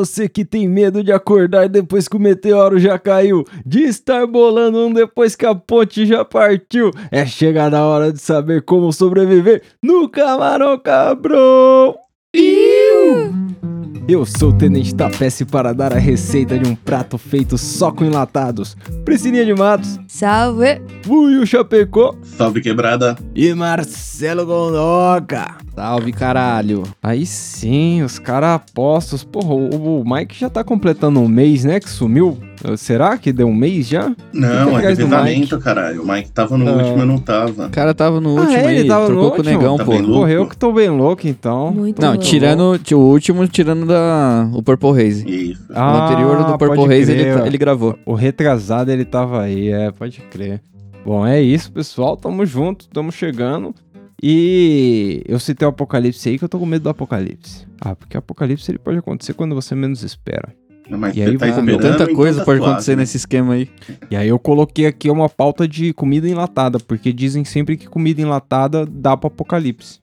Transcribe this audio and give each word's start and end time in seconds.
você 0.00 0.28
que 0.28 0.44
tem 0.44 0.66
medo 0.66 1.04
de 1.04 1.12
acordar 1.12 1.68
depois 1.68 2.08
que 2.08 2.16
o 2.16 2.20
meteoro 2.20 2.78
já 2.78 2.98
caiu, 2.98 3.44
de 3.64 3.82
estar 3.82 4.26
bolando 4.26 4.78
um 4.86 4.92
depois 4.92 5.36
que 5.36 5.44
a 5.44 5.54
ponte 5.54 6.06
já 6.06 6.24
partiu, 6.24 6.90
é 7.10 7.26
chegada 7.26 7.78
a 7.78 7.86
hora 7.86 8.12
de 8.12 8.20
saber 8.20 8.62
como 8.62 8.92
sobreviver 8.92 9.62
no 9.82 10.08
Camarão 10.08 10.78
Cabrão. 10.78 11.96
Eu 14.08 14.24
sou 14.26 14.50
o 14.50 14.52
Tenente 14.52 14.94
Tapece 14.94 15.44
para 15.44 15.72
dar 15.72 15.92
a 15.92 15.98
receita 15.98 16.58
de 16.58 16.68
um 16.68 16.74
prato 16.74 17.16
feito 17.16 17.56
só 17.56 17.90
com 17.92 18.04
enlatados. 18.04 18.76
Priscilinha 19.04 19.44
de 19.44 19.54
Matos, 19.54 19.98
Salve! 20.08 20.80
Buiu 21.06 21.46
Chapecó 21.46 22.14
Salve 22.22 22.60
quebrada. 22.60 23.16
e 23.34 23.52
Marcelo 23.54 24.44
Gondoca. 24.44 25.56
Salve, 25.74 26.12
caralho. 26.12 26.82
Aí 27.02 27.24
sim, 27.24 28.02
os 28.02 28.18
caras 28.18 28.50
apostos. 28.56 29.24
Porra, 29.24 29.54
o, 29.54 30.00
o 30.02 30.04
Mike 30.04 30.38
já 30.38 30.50
tá 30.50 30.62
completando 30.62 31.20
um 31.20 31.28
mês, 31.28 31.64
né? 31.64 31.80
Que 31.80 31.88
sumiu. 31.88 32.36
Será 32.76 33.16
que 33.16 33.32
deu 33.32 33.46
um 33.46 33.54
mês 33.54 33.88
já? 33.88 34.14
Não, 34.34 34.78
é 34.78 34.82
revezamento, 34.88 35.58
caralho. 35.58 36.02
O 36.02 36.06
Mike 36.06 36.30
tava 36.30 36.58
no 36.58 36.68
Ah. 36.68 36.72
último, 36.72 36.98
eu 37.00 37.06
não 37.06 37.16
tava. 37.18 37.68
O 37.68 37.70
cara 37.70 37.94
tava 37.94 38.20
no 38.20 38.36
Ah, 38.36 38.40
último 38.42 38.58
é? 38.58 38.66
aí, 38.66 38.78
Ele 38.80 38.88
tava 38.88 39.08
no 39.08 39.14
trocou 39.14 39.30
com 39.30 39.40
o 39.40 39.44
negão, 39.44 39.76
Tá 39.78 39.84
pô. 39.86 39.92
bem 39.92 40.02
louco? 40.02 40.18
Porra, 40.18 40.30
eu 40.32 40.46
que 40.46 40.56
tô 40.58 40.70
bem 40.70 40.90
louco, 40.90 41.26
então. 41.26 41.70
Muito 41.72 42.02
Não, 42.02 42.10
louco. 42.10 42.22
tirando 42.24 42.78
o 42.92 42.96
último, 42.98 43.48
tirando 43.48 43.79
da, 43.86 44.48
o 44.52 44.62
Purple 44.62 44.90
Haze. 44.90 45.24
Isso. 45.28 45.66
o 45.72 45.74
anterior 45.78 46.44
do 46.44 46.58
Purple 46.58 46.82
Ah, 46.84 46.98
Haze 46.98 47.12
ele, 47.12 47.22
crer. 47.24 47.46
ele 47.46 47.58
gravou. 47.58 47.98
O 48.06 48.14
retrasado 48.14 48.90
ele 48.90 49.04
tava 49.04 49.42
aí, 49.42 49.68
é, 49.68 49.90
pode 49.90 50.20
crer. 50.30 50.62
Bom, 51.04 51.26
é 51.26 51.40
isso, 51.40 51.72
pessoal. 51.72 52.16
Tamo 52.16 52.44
junto, 52.44 52.88
tamo 52.88 53.10
chegando. 53.10 53.74
E 54.22 55.22
eu 55.26 55.38
citei 55.40 55.66
o 55.66 55.70
apocalipse 55.70 56.28
aí 56.28 56.38
que 56.38 56.44
eu 56.44 56.48
tô 56.48 56.58
com 56.58 56.66
medo 56.66 56.82
do 56.82 56.88
apocalipse. 56.90 57.66
Ah, 57.80 57.96
porque 57.96 58.16
o 58.16 58.20
apocalipse 58.20 58.70
ele 58.70 58.78
pode 58.78 58.98
acontecer 58.98 59.32
quando 59.32 59.54
você 59.54 59.74
menos 59.74 60.02
espera. 60.02 60.52
Mas 60.90 61.16
E 61.16 61.22
aí 61.22 61.38
tá 61.38 61.46
vai 61.46 61.54
comer 61.54 61.72
esperando, 61.76 61.98
Tanta 61.98 62.14
coisa 62.14 62.40
tá 62.40 62.44
pode 62.44 62.60
acontecer 62.60 62.96
né? 62.96 63.02
nesse 63.02 63.16
esquema 63.16 63.54
aí. 63.54 63.70
E 64.10 64.16
aí 64.16 64.28
eu 64.28 64.38
coloquei 64.38 64.86
aqui 64.86 65.08
uma 65.08 65.28
pauta 65.28 65.66
de 65.66 65.92
comida 65.94 66.28
enlatada, 66.28 66.78
porque 66.80 67.12
dizem 67.12 67.44
sempre 67.44 67.76
que 67.76 67.86
comida 67.86 68.20
enlatada 68.20 68.84
dá 68.84 69.16
pro 69.16 69.28
apocalipse. 69.28 69.99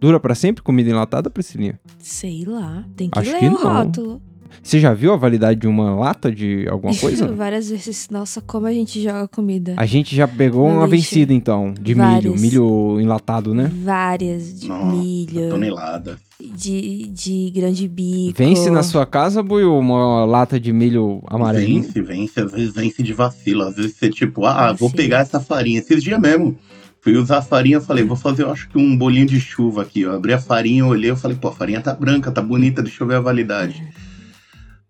Dura 0.00 0.18
pra 0.18 0.34
sempre 0.34 0.62
comida 0.62 0.88
enlatada, 0.90 1.28
Priscilinha? 1.30 1.78
Sei 1.98 2.44
lá, 2.46 2.84
tem 2.96 3.10
que 3.10 3.18
Acho 3.18 3.32
ler 3.32 3.38
que 3.38 3.46
o 3.46 3.50
não. 3.52 3.58
rótulo. 3.62 4.22
Você 4.62 4.80
já 4.80 4.92
viu 4.92 5.12
a 5.12 5.16
validade 5.16 5.60
de 5.60 5.68
uma 5.68 5.94
lata 5.94 6.30
de 6.32 6.66
alguma 6.68 6.92
coisa? 6.98 7.28
Várias 7.32 7.70
vezes. 7.70 8.08
Nossa, 8.10 8.40
como 8.40 8.66
a 8.66 8.72
gente 8.72 9.00
joga 9.00 9.28
comida. 9.28 9.74
a 9.76 9.86
gente 9.86 10.14
já 10.16 10.26
pegou 10.26 10.68
No 10.68 10.76
uma 10.78 10.86
lixo. 10.86 11.10
vencida 11.14 11.32
então, 11.32 11.72
de 11.80 11.94
milho, 11.94 12.04
Várias. 12.10 12.40
milho 12.40 12.98
enlatado, 13.00 13.54
né? 13.54 13.70
Várias 13.84 14.58
de 14.60 14.66
Nossa, 14.68 14.86
milho, 14.96 15.50
Tonelada. 15.50 16.18
de, 16.40 17.06
de 17.08 17.50
grande 17.54 17.86
bico. 17.86 18.36
Vence 18.38 18.70
na 18.70 18.82
sua 18.82 19.06
casa, 19.06 19.40
Buiu, 19.42 19.78
uma 19.78 20.24
lata 20.24 20.58
de 20.58 20.72
milho 20.72 21.22
amarelinho? 21.28 21.82
Vence, 21.82 22.02
vence. 22.02 22.40
Às 22.40 22.50
vezes 22.50 22.74
vence 22.74 23.02
de 23.04 23.12
vacilo. 23.12 23.62
Às 23.62 23.76
vezes 23.76 23.94
você, 23.96 24.10
tipo, 24.10 24.44
ah, 24.46 24.72
vou 24.72 24.90
pegar 24.90 25.20
essa 25.20 25.38
farinha. 25.38 25.78
Esses 25.78 26.02
dias 26.02 26.18
mesmo. 26.20 26.56
Fui 27.02 27.16
usar 27.16 27.38
a 27.38 27.42
farinha, 27.42 27.76
eu 27.78 27.80
falei, 27.80 28.04
vou 28.04 28.16
fazer, 28.16 28.42
eu 28.42 28.50
acho 28.52 28.68
que 28.68 28.76
um 28.78 28.96
bolinho 28.96 29.26
de 29.26 29.40
chuva 29.40 29.82
aqui. 29.82 30.02
Eu 30.02 30.14
abri 30.14 30.34
a 30.34 30.38
farinha, 30.40 30.82
eu 30.82 30.88
olhei, 30.88 31.10
eu 31.10 31.16
falei, 31.16 31.36
pô, 31.36 31.48
a 31.48 31.52
farinha 31.54 31.80
tá 31.80 31.94
branca, 31.94 32.30
tá 32.30 32.42
bonita, 32.42 32.82
deixa 32.82 33.02
eu 33.02 33.06
ver 33.08 33.16
a 33.16 33.20
validade. 33.20 33.82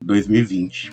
2020. 0.03 0.93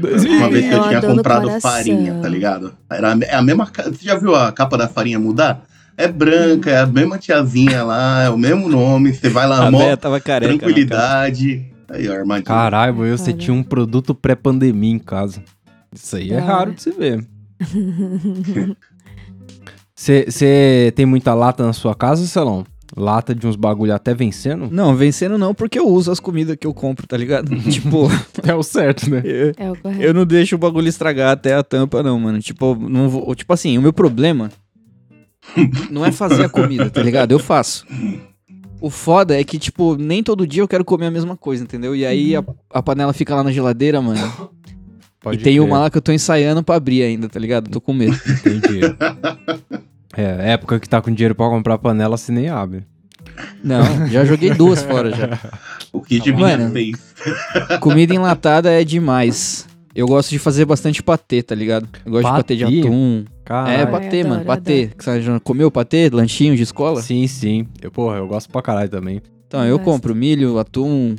Foi 0.00 0.14
Uma 0.36 0.50
vez 0.50 0.66
que 0.68 0.74
eu 0.74 0.82
Ai, 0.82 0.88
tinha 0.88 1.00
no 1.00 1.16
comprado 1.16 1.60
farinha, 1.60 2.14
tá 2.14 2.28
ligado? 2.28 2.74
Era 2.90 3.14
a- 3.14 3.18
é 3.22 3.34
a 3.34 3.42
mesma. 3.42 3.70
Você 3.86 4.04
já 4.04 4.16
viu 4.16 4.34
a 4.34 4.50
capa 4.52 4.76
da 4.76 4.88
farinha 4.88 5.18
mudar? 5.18 5.64
É 5.96 6.06
branca, 6.06 6.70
é 6.70 6.78
a 6.78 6.86
mesma 6.86 7.18
tiazinha 7.18 7.82
lá, 7.82 8.22
é 8.22 8.30
o 8.30 8.38
mesmo 8.38 8.68
nome. 8.68 9.12
Você 9.12 9.28
vai 9.28 9.48
lá, 9.48 9.68
mó 9.70 9.78
careca. 9.78 10.52
né, 10.52 10.58
tranquilidade. 10.58 11.72
Aí, 11.90 12.08
ó, 12.08 12.12
armadilha. 12.12 12.44
Caralho, 12.46 12.94
Buiu, 12.94 13.16
você 13.18 13.32
tinha 13.32 13.54
um 13.54 13.62
produto 13.62 14.14
pré-pandemia 14.14 14.92
em 14.94 14.98
casa. 14.98 15.42
Isso 15.92 16.16
aí 16.16 16.30
é 16.30 16.36
Da 16.36 16.44
raro 16.44 16.72
de 16.72 16.82
se 16.82 16.90
ver. 16.90 17.26
Você 19.98 20.92
tem 20.94 21.04
muita 21.04 21.34
lata 21.34 21.66
na 21.66 21.72
sua 21.72 21.92
casa, 21.92 22.24
Celão? 22.24 22.64
Lata 22.96 23.34
de 23.34 23.46
uns 23.48 23.56
bagulho 23.56 23.92
até 23.92 24.14
vencendo? 24.14 24.68
Não, 24.70 24.94
vencendo 24.94 25.36
não, 25.36 25.52
porque 25.52 25.76
eu 25.76 25.88
uso 25.88 26.12
as 26.12 26.20
comidas 26.20 26.56
que 26.58 26.66
eu 26.66 26.72
compro, 26.72 27.04
tá 27.04 27.16
ligado? 27.16 27.54
tipo, 27.68 28.08
É 28.46 28.54
o 28.54 28.62
certo, 28.62 29.10
né? 29.10 29.20
eu, 29.24 29.52
É 29.56 29.70
o 29.70 29.76
correto. 29.76 30.00
eu 30.02 30.14
não 30.14 30.24
deixo 30.24 30.54
o 30.54 30.58
bagulho 30.58 30.86
estragar 30.88 31.32
até 31.32 31.54
a 31.54 31.64
tampa, 31.64 32.00
não, 32.00 32.18
mano. 32.18 32.38
Tipo, 32.38 32.76
não 32.76 33.08
vou, 33.08 33.34
tipo 33.34 33.52
assim, 33.52 33.76
o 33.76 33.82
meu 33.82 33.92
problema 33.92 34.50
não 35.90 36.06
é 36.06 36.12
fazer 36.12 36.44
a 36.44 36.48
comida, 36.48 36.88
tá 36.88 37.02
ligado? 37.02 37.32
Eu 37.32 37.40
faço. 37.40 37.84
O 38.80 38.90
foda 38.90 39.38
é 39.38 39.42
que, 39.42 39.58
tipo, 39.58 39.96
nem 39.96 40.22
todo 40.22 40.46
dia 40.46 40.62
eu 40.62 40.68
quero 40.68 40.84
comer 40.84 41.06
a 41.06 41.10
mesma 41.10 41.36
coisa, 41.36 41.64
entendeu? 41.64 41.96
E 41.96 42.06
aí 42.06 42.36
a, 42.36 42.44
a 42.70 42.80
panela 42.80 43.12
fica 43.12 43.34
lá 43.34 43.42
na 43.42 43.50
geladeira, 43.50 44.00
mano. 44.00 44.20
Pode 45.28 45.40
e 45.40 45.44
tem 45.44 45.56
crer. 45.56 45.60
uma 45.66 45.78
lá 45.78 45.90
que 45.90 45.96
eu 45.98 46.02
tô 46.02 46.12
ensaiando 46.12 46.62
pra 46.62 46.76
abrir 46.76 47.02
ainda, 47.02 47.28
tá 47.28 47.38
ligado? 47.38 47.70
Tô 47.70 47.80
com 47.80 47.92
medo. 47.92 48.18
Entendi. 48.26 48.80
É, 50.16 50.54
época 50.54 50.80
que 50.80 50.88
tá 50.88 51.00
com 51.00 51.12
dinheiro 51.12 51.32
pra 51.32 51.48
comprar 51.48 51.78
panela, 51.78 52.16
você 52.16 52.32
nem 52.32 52.48
abre. 52.48 52.84
Não, 53.62 54.08
já 54.08 54.24
joguei 54.24 54.52
duas 54.52 54.82
fora 54.82 55.10
já. 55.12 55.38
O 55.92 56.02
Mano. 56.36 56.70
Bia 56.70 56.96
fez. 56.96 57.78
Comida 57.78 58.14
enlatada 58.14 58.68
é 58.72 58.82
demais. 58.82 59.68
Eu 59.94 60.06
gosto 60.08 60.30
de 60.30 60.38
fazer 60.38 60.64
bastante 60.64 61.02
patê, 61.02 61.42
tá 61.42 61.54
ligado? 61.54 61.88
Eu 62.04 62.12
gosto 62.12 62.24
Patê? 62.24 62.56
de 62.56 62.64
patê 62.64 62.74
de 62.74 62.86
atum. 62.86 63.24
Caralho. 63.44 63.80
é, 63.80 63.86
patê, 63.86 64.24
mano. 64.24 64.44
Patê. 64.44 64.90
Que 64.96 65.04
Você 65.04 65.22
já 65.22 65.40
comeu 65.40 65.70
patê? 65.70 66.10
Lanchinho 66.12 66.56
de 66.56 66.62
escola? 66.62 67.00
Sim, 67.00 67.26
sim. 67.26 67.66
Eu, 67.80 67.90
porra, 67.90 68.16
eu 68.16 68.26
gosto 68.26 68.50
pra 68.50 68.60
caralho 68.62 68.88
também. 68.88 69.22
Então, 69.46 69.64
eu 69.64 69.78
Gosto. 69.78 69.84
compro 69.90 70.14
milho, 70.14 70.58
atum. 70.58 71.14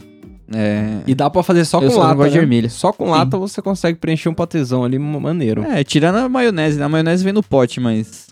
É, 0.54 1.02
E 1.06 1.14
dá 1.14 1.30
pra 1.30 1.44
fazer 1.44 1.64
só 1.66 1.80
Eu 1.82 1.92
com 1.92 1.98
lata, 2.00 2.16
gosto 2.16 2.32
de 2.32 2.38
né? 2.38 2.44
ervilha. 2.44 2.70
Só 2.70 2.92
com 2.92 3.10
lata 3.12 3.38
você 3.38 3.62
consegue 3.62 3.98
preencher 4.00 4.30
um 4.30 4.34
patezão 4.34 4.84
ali 4.84 4.98
maneiro. 4.98 5.64
é, 5.64 5.84
tirando 5.84 6.16
a 6.18 6.28
maionese. 6.30 6.80
né? 6.80 6.86
A 6.86 6.90
maionese 6.90 7.24
vem 7.24 7.34
no 7.34 7.44
pote, 7.44 7.80
mas. 7.80 8.28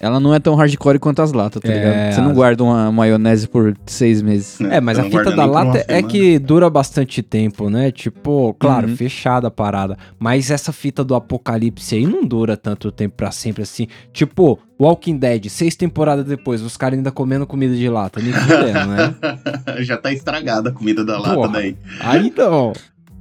Ela 0.00 0.20
não 0.20 0.32
é 0.34 0.38
tão 0.38 0.54
hardcore 0.54 0.98
quanto 0.98 1.20
as 1.22 1.32
latas, 1.32 1.60
tá 1.60 1.68
É, 1.68 1.74
ligado? 1.74 2.14
Você 2.14 2.20
não 2.20 2.30
as- 2.30 2.36
guarda 2.36 2.62
uma 2.64 2.92
maionese 2.92 3.48
por 3.48 3.76
seis 3.86 4.22
meses. 4.22 4.60
É, 4.60 4.80
mas 4.80 4.98
a 4.98 5.02
fita 5.04 5.32
da 5.32 5.44
lata 5.44 5.84
é 5.88 6.02
que 6.02 6.38
dura 6.38 6.70
bastante 6.70 7.20
tempo, 7.22 7.68
né? 7.68 7.90
Tipo, 7.90 8.54
claro, 8.58 8.88
Uhum. 8.88 8.96
fechada 8.96 9.48
a 9.48 9.50
parada. 9.50 9.96
Mas 10.18 10.50
essa 10.50 10.72
fita 10.72 11.02
do 11.02 11.14
apocalipse 11.16 11.96
aí 11.96 12.06
não 12.06 12.24
dura 12.24 12.56
tanto 12.56 12.92
tempo 12.92 13.16
pra 13.16 13.30
sempre 13.32 13.62
assim. 13.64 13.88
Tipo, 14.12 14.58
Walking 14.80 15.16
Dead, 15.16 15.46
seis 15.48 15.74
temporadas 15.74 16.24
depois, 16.24 16.62
os 16.62 16.76
caras 16.76 16.96
ainda 16.96 17.10
comendo 17.10 17.44
comida 17.46 17.74
de 17.74 17.88
lata. 17.88 18.20
Nem 18.20 18.32
fudendo, 18.32 18.86
né? 18.86 19.14
Já 19.82 19.96
tá 19.96 20.12
estragada 20.12 20.70
a 20.70 20.72
comida 20.72 21.04
da 21.04 21.18
lata 21.18 21.34
Porra. 21.34 21.48
daí. 21.48 21.76
Aí 22.00 22.32
não. 22.36 22.72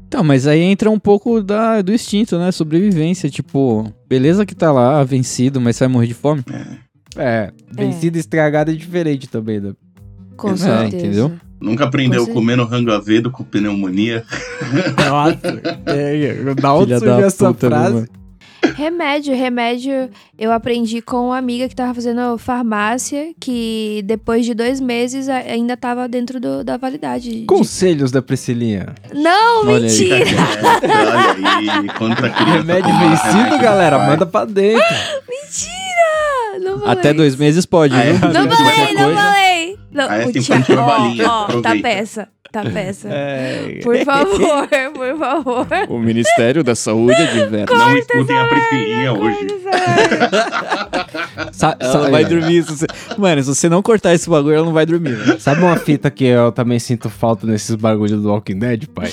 Então, 0.08 0.24
mas 0.24 0.48
aí 0.48 0.62
entra 0.62 0.90
um 0.90 0.98
pouco 1.00 1.42
da, 1.44 1.82
do 1.82 1.94
instinto, 1.94 2.38
né? 2.40 2.52
Sobrevivência. 2.52 3.30
Tipo, 3.30 3.92
beleza 4.08 4.46
que 4.46 4.56
tá 4.56 4.72
lá 4.72 5.04
vencido, 5.04 5.60
mas 5.60 5.78
vai 5.78 5.88
morrer 5.90 6.08
de 6.08 6.14
fome. 6.14 6.44
É, 7.16 7.52
vencida 7.72 8.18
e 8.18 8.20
estragada 8.22 8.72
é 8.72 8.76
diferente 8.76 9.28
também, 9.28 9.60
né? 9.60 9.74
Com 10.38 10.52
É, 10.52 10.58
certeza. 10.58 10.96
entendeu? 10.98 11.34
Nunca 11.60 11.86
aprendeu 11.86 12.26
Com 12.28 12.34
comendo 12.36 12.64
rango 12.64 12.92
azedo 12.92 13.32
com 13.32 13.44
pneumonia. 13.44 14.24
Nossa, 15.10 15.62
é, 15.88 16.54
da 16.54 16.74
onde 16.74 16.98
surgiu 16.98 17.26
essa 17.26 17.48
puta, 17.54 17.70
né, 17.70 17.76
frase? 17.76 17.94
mano? 17.96 18.08
Remédio, 18.76 19.36
remédio, 19.36 20.10
eu 20.38 20.52
aprendi 20.52 21.02
com 21.02 21.28
uma 21.28 21.38
amiga 21.38 21.68
que 21.70 21.76
tava 21.76 21.94
fazendo 21.94 22.38
farmácia, 22.38 23.34
que 23.40 24.02
depois 24.06 24.46
de 24.46 24.54
dois 24.54 24.80
meses 24.80 25.28
ainda 25.30 25.76
tava 25.78 26.08
dentro 26.08 26.40
do- 26.40 26.64
da 26.64 26.78
validade. 26.78 27.30
de- 27.42 27.46
Conselhos 27.46 28.12
da 28.12 28.22
Priscilinha. 28.22 28.94
Não, 29.14 29.66
Olha 29.68 29.76
aí. 29.78 29.82
mentira! 29.84 30.18
É, 30.18 30.22
olha 31.68 31.82
aí, 31.82 31.88
contra 31.98 32.28
a 32.28 32.30
criança. 32.30 32.58
Remédio 32.58 32.92
vencido, 33.00 33.58
galera, 33.60 34.00
manda 34.00 34.26
pra 34.26 34.46
dentro. 34.46 34.84
Mentira! 35.28 36.60
Não 36.62 36.80
falei. 36.80 36.92
Até 36.94 37.14
dois 37.14 37.36
meses 37.36 37.66
pode, 37.66 37.96
Ah, 37.96 38.02
viu? 38.02 38.14
Não 38.14 38.50
falei, 38.50 38.94
não 38.94 39.14
falei! 39.16 39.78
Não, 39.92 40.06
Ah, 40.10 40.18
é 40.18 40.26
o 40.26 40.30
assim, 40.30 40.42
Thiago- 40.42 40.66
ó, 41.26 41.58
ó, 41.58 41.62
tá 41.62 41.76
peça, 41.82 42.28
tá 42.52 42.64
peça. 42.64 43.08
É, 43.12 43.80
Por 43.84 43.98
favor, 44.04 44.68
por 44.94 45.18
favor. 45.18 45.68
O 45.90 46.00
Ministério 46.00 46.64
da 46.64 46.76
Saúde 46.76 47.22
adverte. 47.22 47.74
Não 47.74 47.98
escutem 47.98 48.38
a 48.38 48.46
Priscilinha 48.46 49.14
hoje. 49.14 49.48
sa- 51.52 51.76
Ela 51.80 52.10
vai 52.10 52.26
dormir. 52.26 52.64
se 52.64 52.72
você- 52.72 52.88
Mano, 53.18 53.42
se 53.44 53.50
você 53.56 53.70
não 53.70 53.82
cortar 53.82 54.14
esse 54.14 54.30
bagulho, 54.30 54.56
ela 54.56 54.66
não 54.66 54.74
vai 54.74 54.86
dormir. 54.86 55.14
velho. 55.16 55.40
Sabe 55.40 55.62
uma 55.62 55.76
fita 55.78 56.10
que 56.12 56.26
eu 56.26 56.52
também 56.52 56.80
sinto 56.80 57.10
falta 57.10 57.46
nesses 57.48 57.76
bagulhos 57.76 58.22
do 58.22 58.30
Walking 58.30 58.60
Dead, 58.60 58.88
pai? 58.88 59.12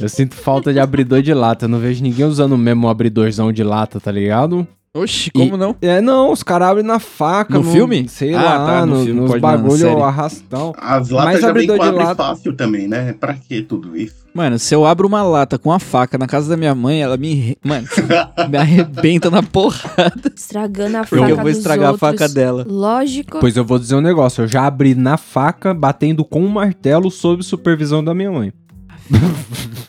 Eu 0.00 0.08
sinto 0.08 0.34
falta 0.34 0.72
de 0.72 0.78
abridor 0.80 1.22
de 1.22 1.32
lata. 1.34 1.64
Eu 1.64 1.68
não 1.68 1.78
vejo 1.78 2.02
ninguém 2.02 2.24
usando 2.26 2.52
o 2.52 2.58
mesmo 2.58 2.88
abridorzão 2.88 3.52
de 3.52 3.62
lata, 3.62 4.00
tá 4.00 4.10
ligado? 4.12 4.66
Oxi, 4.96 5.30
como 5.30 5.54
E- 5.54 5.58
não? 5.58 5.76
É, 5.82 6.00
não, 6.00 6.32
os 6.32 6.42
caras 6.42 6.68
abrem 6.68 6.84
na 6.86 6.98
faca. 6.98 7.52
No 7.54 7.62
filme? 7.64 8.08
Sei 8.08 8.34
Ah, 8.34 8.42
lá, 8.42 8.66
tá, 8.66 8.86
no 8.86 8.96
no- 8.98 9.04
filme, 9.04 9.20
nos 9.20 9.30
não, 9.32 9.40
bagulho 9.40 9.76
série. 9.76 10.00
arrastão. 10.00 10.72
As 10.78 10.98
Mas 11.00 11.10
latas 11.10 11.40
já 11.40 11.52
vem 11.52 11.66
com 11.66 11.74
abre 11.82 11.90
lata- 12.04 12.14
fácil 12.24 12.52
também, 12.54 12.88
né? 12.88 13.12
Pra 13.18 13.34
que 13.34 13.62
tudo 13.62 13.96
isso? 13.96 14.26
Mano, 14.34 14.58
se 14.58 14.74
eu 14.74 14.84
abro 14.84 15.08
uma 15.08 15.22
lata 15.22 15.58
com 15.58 15.72
a 15.72 15.78
faca 15.78 16.18
na 16.18 16.26
casa 16.26 16.48
da 16.50 16.56
minha 16.58 16.74
mãe, 16.74 17.00
ela 17.02 17.16
me. 17.16 17.56
Mano, 17.64 17.86
me 18.50 18.58
arrebenta 18.58 19.30
na 19.30 19.42
porrada. 19.42 20.30
Estragando 20.34 20.96
a 20.98 21.04
faca 21.04 21.16
Porque 21.16 21.32
eu 21.32 21.36
vou 21.38 21.48
estragar 21.48 21.88
a 21.88 21.92
outros. 21.92 22.10
faca 22.10 22.28
dela. 22.28 22.66
Lógico. 22.68 23.38
Pois 23.40 23.56
eu 23.56 23.64
vou 23.64 23.78
dizer 23.78 23.94
um 23.96 24.00
negócio. 24.02 24.42
Eu 24.44 24.48
já 24.48 24.66
abri 24.66 24.94
na 24.94 25.16
faca, 25.16 25.72
batendo 25.72 26.24
com 26.24 26.42
um 26.42 26.48
martelo 26.48 27.10
sob 27.10 27.42
supervisão 27.42 28.04
da 28.04 28.12
minha 28.14 28.30
mãe. 28.30 28.52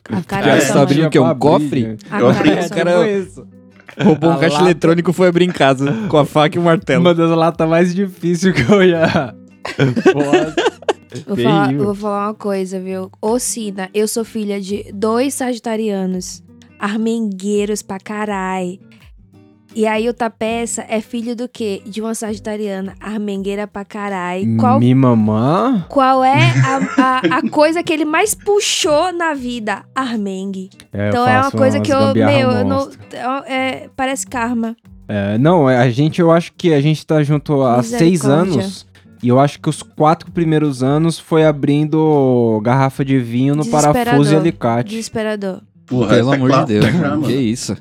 A 0.09 0.21
cara 0.21 0.61
tá 0.65 0.81
abrindo 0.81 1.07
o 1.07 1.09
quê? 1.09 1.19
Um 1.19 1.25
abrir, 1.25 1.39
cofre? 1.41 1.81
gente. 1.81 2.05
A 2.09 2.19
Eu 2.21 2.27
cara 2.33 2.39
abri- 2.39 2.69
cara- 2.69 3.09
isso. 3.09 3.45
Roubou 3.99 4.29
A 4.31 4.35
um 4.35 4.39
caixa 4.39 4.55
lata- 4.55 4.65
eletrônico 4.65 5.11
e 5.11 5.13
foi 5.13 5.27
abrir 5.27 5.45
em 5.45 5.51
casa 5.51 5.93
com 6.07 6.17
a 6.17 6.25
faca 6.25 6.55
e 6.55 6.59
o 6.59 6.63
martelo. 6.63 7.01
Uma 7.01 7.15
das 7.15 7.29
latas 7.31 7.67
mais 7.67 7.93
difíceis 7.95 8.53
que 8.53 8.71
eu 8.71 8.87
já. 8.89 9.33
Vou 11.25 11.35
falar, 11.37 11.73
vou 11.73 11.95
falar 11.95 12.27
uma 12.27 12.33
coisa, 12.33 12.79
viu? 12.79 13.09
Ô, 13.21 13.39
Sina, 13.39 13.89
eu 13.93 14.07
sou 14.07 14.23
filha 14.23 14.61
de 14.61 14.85
dois 14.93 15.33
sagitarianos, 15.33 16.43
armengueiros 16.79 17.81
pra 17.81 17.97
carai. 17.99 18.79
E 19.77 19.85
aí 19.85 20.09
o 20.09 20.13
Tapeça 20.13 20.83
é 20.89 20.99
filho 21.01 21.35
do 21.35 21.47
quê? 21.47 21.83
De 21.85 22.01
uma 22.01 22.15
sagitariana, 22.15 22.95
armengueira 22.99 23.67
pra 23.67 23.85
carai. 23.85 24.43
Qual, 24.59 24.79
Mi 24.79 24.95
mamã? 24.95 25.85
qual 25.87 26.23
é 26.23 26.51
a, 26.65 26.77
a, 26.97 27.37
a 27.37 27.49
coisa 27.51 27.83
que 27.83 27.93
ele 27.93 28.03
mais 28.03 28.33
puxou 28.33 29.13
na 29.13 29.35
vida? 29.35 29.83
Armengue. 29.93 30.71
É, 30.91 31.09
Então 31.09 31.27
é 31.27 31.39
uma 31.39 31.51
coisa 31.51 31.79
que 31.79 31.93
eu, 31.93 32.11
meu, 32.11 32.49
eu 32.49 32.65
não, 32.65 32.89
é, 33.45 33.87
parece 33.95 34.25
karma. 34.25 34.75
É, 35.07 35.37
não, 35.37 35.69
é, 35.69 35.77
a 35.77 35.91
gente, 35.91 36.21
eu 36.21 36.31
acho 36.31 36.53
que 36.57 36.73
a 36.73 36.81
gente 36.81 37.05
tá 37.05 37.21
junto 37.21 37.61
há 37.61 37.83
seis 37.83 38.25
anos. 38.25 38.87
E 39.21 39.27
eu 39.27 39.39
acho 39.39 39.59
que 39.59 39.69
os 39.69 39.83
quatro 39.83 40.31
primeiros 40.31 40.81
anos 40.81 41.19
foi 41.19 41.45
abrindo 41.45 42.59
garrafa 42.63 43.05
de 43.05 43.19
vinho 43.19 43.53
no 43.53 43.63
parafuso 43.63 44.33
e 44.33 44.37
alicate. 44.37 44.89
Desesperador. 44.89 45.61
Porra, 45.85 46.15
Pelo 46.15 46.33
é 46.33 46.35
amor 46.35 46.51
de 46.51 46.65
Deus, 46.65 46.93
mano. 46.93 47.21
Que 47.29 47.33
isso. 47.33 47.77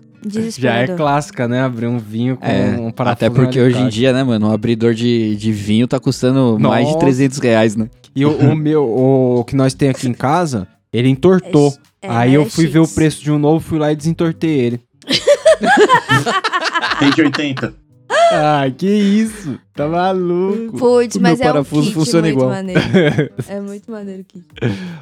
Já 0.59 0.75
é 0.77 0.87
clássica, 0.89 1.47
né? 1.49 1.63
Abrir 1.63 1.87
um 1.87 1.99
vinho 1.99 2.37
com 2.37 2.47
É, 2.47 2.77
um 2.79 2.91
parafuso 2.91 3.27
até 3.27 3.31
porque 3.31 3.61
hoje 3.61 3.79
em 3.79 3.89
dia, 3.89 4.13
né, 4.13 4.23
mano, 4.25 4.49
um 4.49 4.53
abridor 4.53 4.95
de, 4.95 5.37
de 5.37 5.53
vinho 5.53 5.87
tá 5.87 5.99
custando 6.01 6.59
mais 6.59 6.87
de 6.87 6.93
Nossa. 6.95 7.05
300 7.07 7.39
reais, 7.39 7.77
né? 7.77 7.89
E 8.15 8.25
o, 8.25 8.31
o 8.31 8.57
meu, 8.57 8.85
o 8.85 9.45
que 9.45 9.55
nós 9.55 9.75
tem 9.75 9.89
aqui 9.91 10.09
em 10.09 10.15
casa, 10.15 10.67
ele 10.93 11.09
entortou. 11.09 11.75
É, 12.01 12.09
Aí 12.09 12.35
eu 12.35 12.47
fui 12.47 12.67
ver 12.67 12.79
o 12.79 12.89
preço 12.89 13.23
de 13.23 13.31
um 13.31 13.39
novo, 13.39 13.61
fui 13.61 13.79
lá 13.79 13.93
e 13.93 13.97
desentortei 13.97 14.59
ele. 14.59 14.81
180. 16.99 17.86
Ah, 18.09 18.65
que 18.77 18.87
isso? 18.87 19.59
Tá 19.75 19.87
maluco. 19.89 20.77
Putz, 20.79 21.17
mas 21.19 21.39
meu 21.39 21.47
é 21.47 21.51
um 21.51 21.53
parafuso 21.55 21.83
kit 21.83 21.95
funciona 21.95 22.27
muito 22.27 22.37
igual. 22.39 22.51
maneiro. 22.51 22.81
É 23.49 23.61
muito 23.61 23.91
maneiro 23.91 24.23
o 24.23 24.25
kit. 24.25 24.45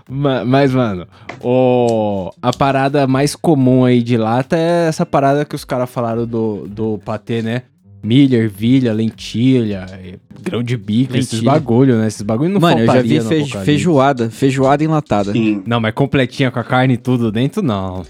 Ma- 0.08 0.44
Mas, 0.44 0.72
mano, 0.72 1.06
o... 1.40 2.30
a 2.42 2.52
parada 2.52 3.06
mais 3.06 3.34
comum 3.34 3.84
aí 3.84 4.02
de 4.02 4.16
lata 4.16 4.56
é 4.56 4.88
essa 4.88 5.04
parada 5.06 5.44
que 5.44 5.54
os 5.54 5.64
caras 5.64 5.88
falaram 5.90 6.26
do, 6.26 6.66
do 6.68 6.98
patê, 7.04 7.42
né? 7.42 7.62
Milha, 8.02 8.36
ervilha, 8.36 8.92
lentilha, 8.92 9.86
eh, 9.90 10.18
grão 10.42 10.62
de 10.62 10.76
bico, 10.76 11.16
esses 11.16 11.40
bagulho, 11.40 11.96
né? 11.96 12.06
Esses 12.06 12.20
bagulho 12.20 12.50
não 12.50 12.60
Mano, 12.60 12.80
eu 12.80 12.86
já 12.86 13.00
vi 13.00 13.18
feijoada, 13.64 14.28
feijoada 14.28 14.84
enlatada. 14.84 15.32
Sim. 15.32 15.62
Não, 15.66 15.80
mas 15.80 15.94
completinha 15.94 16.50
com 16.50 16.58
a 16.58 16.64
carne 16.64 16.94
e 16.94 16.98
tudo 16.98 17.32
dentro, 17.32 17.62
não. 17.62 18.04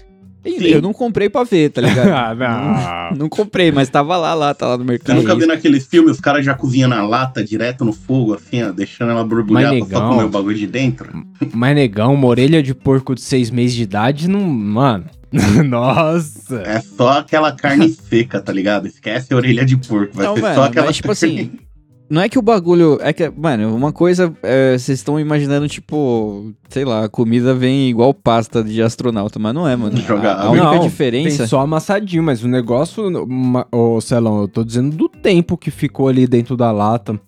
Sim. 0.45 0.65
Eu 0.65 0.81
não 0.81 0.93
comprei 0.93 1.29
pra 1.29 1.43
ver, 1.43 1.69
tá 1.71 1.81
ligado? 1.81 2.07
ah, 2.13 3.09
não. 3.11 3.17
não 3.19 3.29
comprei, 3.29 3.71
mas 3.71 3.89
tava 3.89 4.15
lá, 4.15 4.33
lá, 4.33 4.53
tá 4.53 4.67
lá 4.67 4.77
no 4.77 4.83
Você 4.83 4.91
mercado. 4.91 5.15
nunca 5.17 5.35
viu 5.35 5.47
naqueles 5.47 5.85
filmes, 5.87 6.11
os 6.11 6.19
caras 6.19 6.45
já 6.45 6.53
cozinham 6.53 6.87
na 6.89 7.01
lata, 7.05 7.43
direto 7.43 7.83
no 7.83 7.91
fogo, 7.93 8.35
assim, 8.35 8.61
ó, 8.63 8.71
deixando 8.71 9.11
ela 9.11 9.23
borbulhar 9.23 9.73
Mas, 9.73 9.87
pra 9.87 9.97
só 9.99 10.07
comer 10.09 10.23
o 10.25 10.29
bagulho 10.29 10.57
de 10.57 10.67
dentro? 10.67 11.25
Mas, 11.53 11.75
negão, 11.75 12.13
uma 12.13 12.27
orelha 12.27 12.61
de 12.61 12.73
porco 12.75 13.15
de 13.15 13.21
seis 13.21 13.49
meses 13.49 13.75
de 13.75 13.83
idade, 13.83 14.27
não... 14.27 14.41
Mano, 14.41 15.05
nossa. 15.65 16.61
É 16.61 16.79
só 16.81 17.19
aquela 17.19 17.51
carne 17.51 17.89
seca, 17.89 18.39
tá 18.39 18.53
ligado? 18.53 18.87
Esquece 18.87 19.33
a 19.33 19.37
orelha 19.37 19.65
de 19.65 19.75
porco, 19.77 20.15
vai 20.15 20.25
Não, 20.25 20.35
ser 20.35 20.41
mano, 20.41 20.55
só 20.55 20.63
aquela 20.65 20.87
mas, 20.87 20.95
tipo 20.97 21.11
assim, 21.11 21.51
Não 22.09 22.21
é 22.21 22.29
que 22.29 22.37
o 22.37 22.41
bagulho. 22.41 22.99
É 23.01 23.11
que, 23.11 23.29
mano, 23.29 23.75
uma 23.75 23.91
coisa. 23.91 24.31
é, 24.43 24.77
Vocês 24.77 24.99
estão 24.99 25.19
imaginando, 25.19 25.67
tipo, 25.67 26.53
sei 26.69 26.85
lá, 26.85 27.05
a 27.05 27.09
comida 27.09 27.53
vem 27.55 27.89
igual 27.89 28.13
pasta 28.13 28.63
de 28.63 28.81
astronauta, 28.81 29.39
mas 29.39 29.53
não 29.55 29.67
é, 29.67 29.75
mano. 29.75 29.97
Jogar- 30.05 30.35
A, 30.37 30.43
a 30.43 30.51
única 30.51 30.65
Não, 30.75 30.79
diferença. 30.79 31.37
Tem 31.39 31.47
só 31.47 31.59
amassadinho, 31.61 32.21
mas 32.21 32.43
o 32.43 32.47
negócio, 32.47 33.03
ô 33.71 33.99
Celão, 34.01 34.41
eu 34.41 34.47
tô 34.47 34.63
dizendo 34.63 34.95
do 34.95 35.09
tempo 35.09 35.57
que 35.57 35.71
ficou 35.71 36.07
ali 36.07 36.27
dentro 36.27 36.55
da 36.55 36.71
lata. 36.71 37.19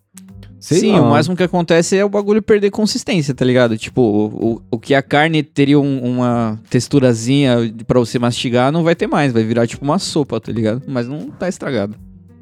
Sei 0.60 0.80
Sim, 0.80 0.94
lá. 0.94 1.02
o 1.02 1.10
máximo 1.12 1.36
que 1.36 1.44
acontece 1.44 1.96
é 1.96 2.04
o 2.04 2.10
bagulho 2.10 2.42
perder 2.42 2.72
consistência, 2.72 3.34
tá 3.34 3.46
ligado? 3.46 3.78
Tipo, 3.78 4.02
o, 4.02 4.26
o, 4.56 4.62
o 4.72 4.80
que 4.80 4.96
a 4.96 5.02
carne 5.04 5.42
teria 5.44 5.80
um- 5.80 6.00
uma 6.04 6.60
texturazinha 6.70 7.58
pra 7.86 8.00
você 8.00 8.18
mastigar, 8.18 8.72
não 8.72 8.84
vai 8.84 8.96
ter 8.96 9.06
mais, 9.08 9.32
vai 9.32 9.44
virar 9.44 9.68
tipo 9.68 9.86
uma 9.86 10.00
sopa, 10.00 10.40
tá 10.42 10.52
ligado? 10.52 10.82
Mas 10.88 11.08
não 11.08 11.30
tá 11.30 11.48
estragado. 11.48 11.96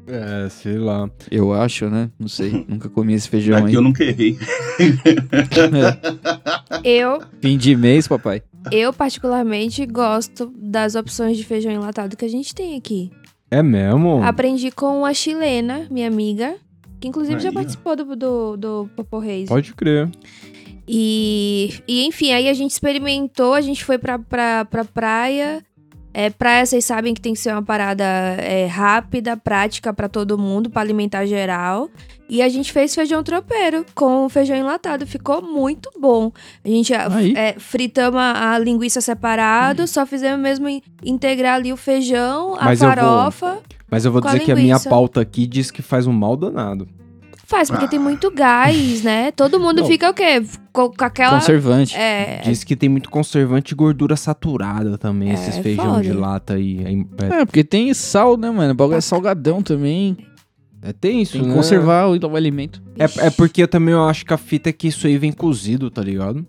É, 0.08 0.48
sei 0.48 0.78
lá. 0.78 1.10
Eu 1.30 1.52
acho, 1.52 1.88
né? 1.90 2.10
Não 2.18 2.28
sei. 2.28 2.64
Nunca 2.68 2.88
comi 2.88 3.14
esse 3.14 3.28
feijão 3.28 3.64
aí. 3.64 3.74
eu 3.74 3.82
nunca 3.82 4.04
errei. 4.04 4.38
Eu, 6.84 7.20
Fim 7.40 7.56
de 7.56 7.74
mês, 7.76 8.06
papai. 8.06 8.42
eu 8.70 8.92
particularmente 8.92 9.84
gosto 9.86 10.52
das 10.56 10.94
opções 10.94 11.36
de 11.36 11.44
feijão 11.44 11.72
enlatado 11.72 12.16
que 12.16 12.24
a 12.24 12.28
gente 12.28 12.54
tem 12.54 12.76
aqui. 12.76 13.10
É 13.50 13.62
mesmo? 13.62 14.22
Aprendi 14.22 14.70
com 14.70 15.04
a 15.04 15.14
chilena, 15.14 15.86
minha 15.90 16.08
amiga, 16.08 16.56
que 17.00 17.08
inclusive 17.08 17.40
já 17.40 17.48
Aí, 17.48 17.54
ó. 17.54 17.58
participou 17.58 17.96
do, 17.96 18.16
do, 18.16 18.56
do 18.56 18.90
Popo 18.96 19.18
Reis. 19.18 19.48
Pode 19.48 19.72
crer. 19.74 20.08
E, 20.88 21.74
e 21.88 22.04
enfim, 22.06 22.32
aí 22.32 22.48
a 22.48 22.54
gente 22.54 22.70
experimentou, 22.72 23.54
a 23.54 23.60
gente 23.60 23.84
foi 23.84 23.98
pra, 23.98 24.18
pra, 24.18 24.64
pra 24.64 24.84
praia. 24.84 25.64
É, 26.18 26.30
praia, 26.30 26.64
vocês 26.64 26.82
sabem 26.82 27.12
que 27.12 27.20
tem 27.20 27.34
que 27.34 27.38
ser 27.40 27.52
uma 27.52 27.62
parada 27.62 28.02
é, 28.02 28.64
rápida, 28.64 29.36
prática 29.36 29.92
pra 29.92 30.08
todo 30.08 30.38
mundo, 30.38 30.70
pra 30.70 30.80
alimentar 30.80 31.26
geral. 31.26 31.90
E 32.26 32.40
a 32.40 32.48
gente 32.48 32.72
fez 32.72 32.94
feijão 32.94 33.22
tropeiro 33.22 33.84
com 33.94 34.26
feijão 34.30 34.56
enlatado, 34.56 35.06
ficou 35.06 35.42
muito 35.42 35.90
bom. 36.00 36.32
A 36.64 36.68
gente 36.68 36.94
Aí. 36.94 37.34
é, 37.36 37.54
fritamos 37.58 38.18
a, 38.18 38.58
linguiça 38.58 39.02
separado, 39.02 39.86
só 39.86 40.06
fizemos 40.06 40.40
mesmo 40.40 40.66
in- 40.70 40.80
integrar 41.04 41.56
ali 41.56 41.70
o 41.70 41.76
feijão, 41.76 42.56
a 42.58 42.64
Mas 42.64 42.80
eu 42.80 42.88
vou- 42.88 42.96
farofa. 42.96 43.58
Mas 43.90 44.04
eu 44.06 44.10
vou 44.10 44.22
dizer 44.22 44.40
que 44.40 44.50
a 44.50 44.56
minha 44.56 44.80
pauta 44.80 45.20
aqui 45.20 45.46
diz 45.46 45.70
que 45.70 45.82
faz 45.82 46.06
um 46.06 46.12
mal 46.14 46.34
danado. 46.34 46.88
Faz, 47.48 47.70
porque 47.70 47.84
Ah. 47.84 47.88
tem 47.88 47.98
muito 47.98 48.28
gás, 48.30 49.02
né? 49.02 49.30
Todo 49.30 49.60
mundo 49.60 49.82
Não. 49.82 49.86
fica 49.86 50.10
o 50.10 50.12
quê? 50.14 50.42
Com, 50.72 50.90
com 50.90 51.04
aquela. 51.04 51.38
Conservante. 51.38 51.96
É, 51.96 52.40
Diz 52.44 52.64
que 52.64 52.74
tem 52.74 52.88
muito 52.88 53.08
conservante 53.08 53.72
e 53.72 53.76
gordura 53.76 54.16
saturada 54.16 54.98
também, 54.98 55.30
É, 55.30 55.34
esses 55.34 55.56
feijão 55.58 55.90
foda. 55.94 56.02
de 56.02 56.12
lata 56.12 56.54
aí. 56.54 57.06
É, 57.20 57.40
É, 57.42 57.44
porque 57.44 57.62
tem 57.62 57.94
sal, 57.94 58.36
né, 58.36 58.50
mano? 58.50 58.72
O 58.72 58.74
bagulho 58.74 58.96
é 58.98 59.00
salgadão 59.00 59.62
também. 59.62 60.16
é, 60.82 60.92
tem 60.92 61.22
isso, 61.22 61.32
Tem 61.34 61.42
que 61.42 61.48
né? 61.48 61.54
conservar 61.54 62.06
o, 62.08 62.18
o 62.18 62.36
alimento. 62.36 62.82
É, 62.98 63.26
é 63.26 63.30
porque 63.30 63.62
eu 63.62 63.68
também 63.68 63.92
eu 63.94 64.04
acho 64.04 64.24
que 64.26 64.34
a 64.34 64.36
fita 64.36 64.68
é 64.68 64.72
que 64.72 64.88
isso 64.88 65.06
aí 65.06 65.16
vem 65.16 65.30
cozido, 65.32 65.88
tá 65.90 66.02
ligado? 66.02 66.44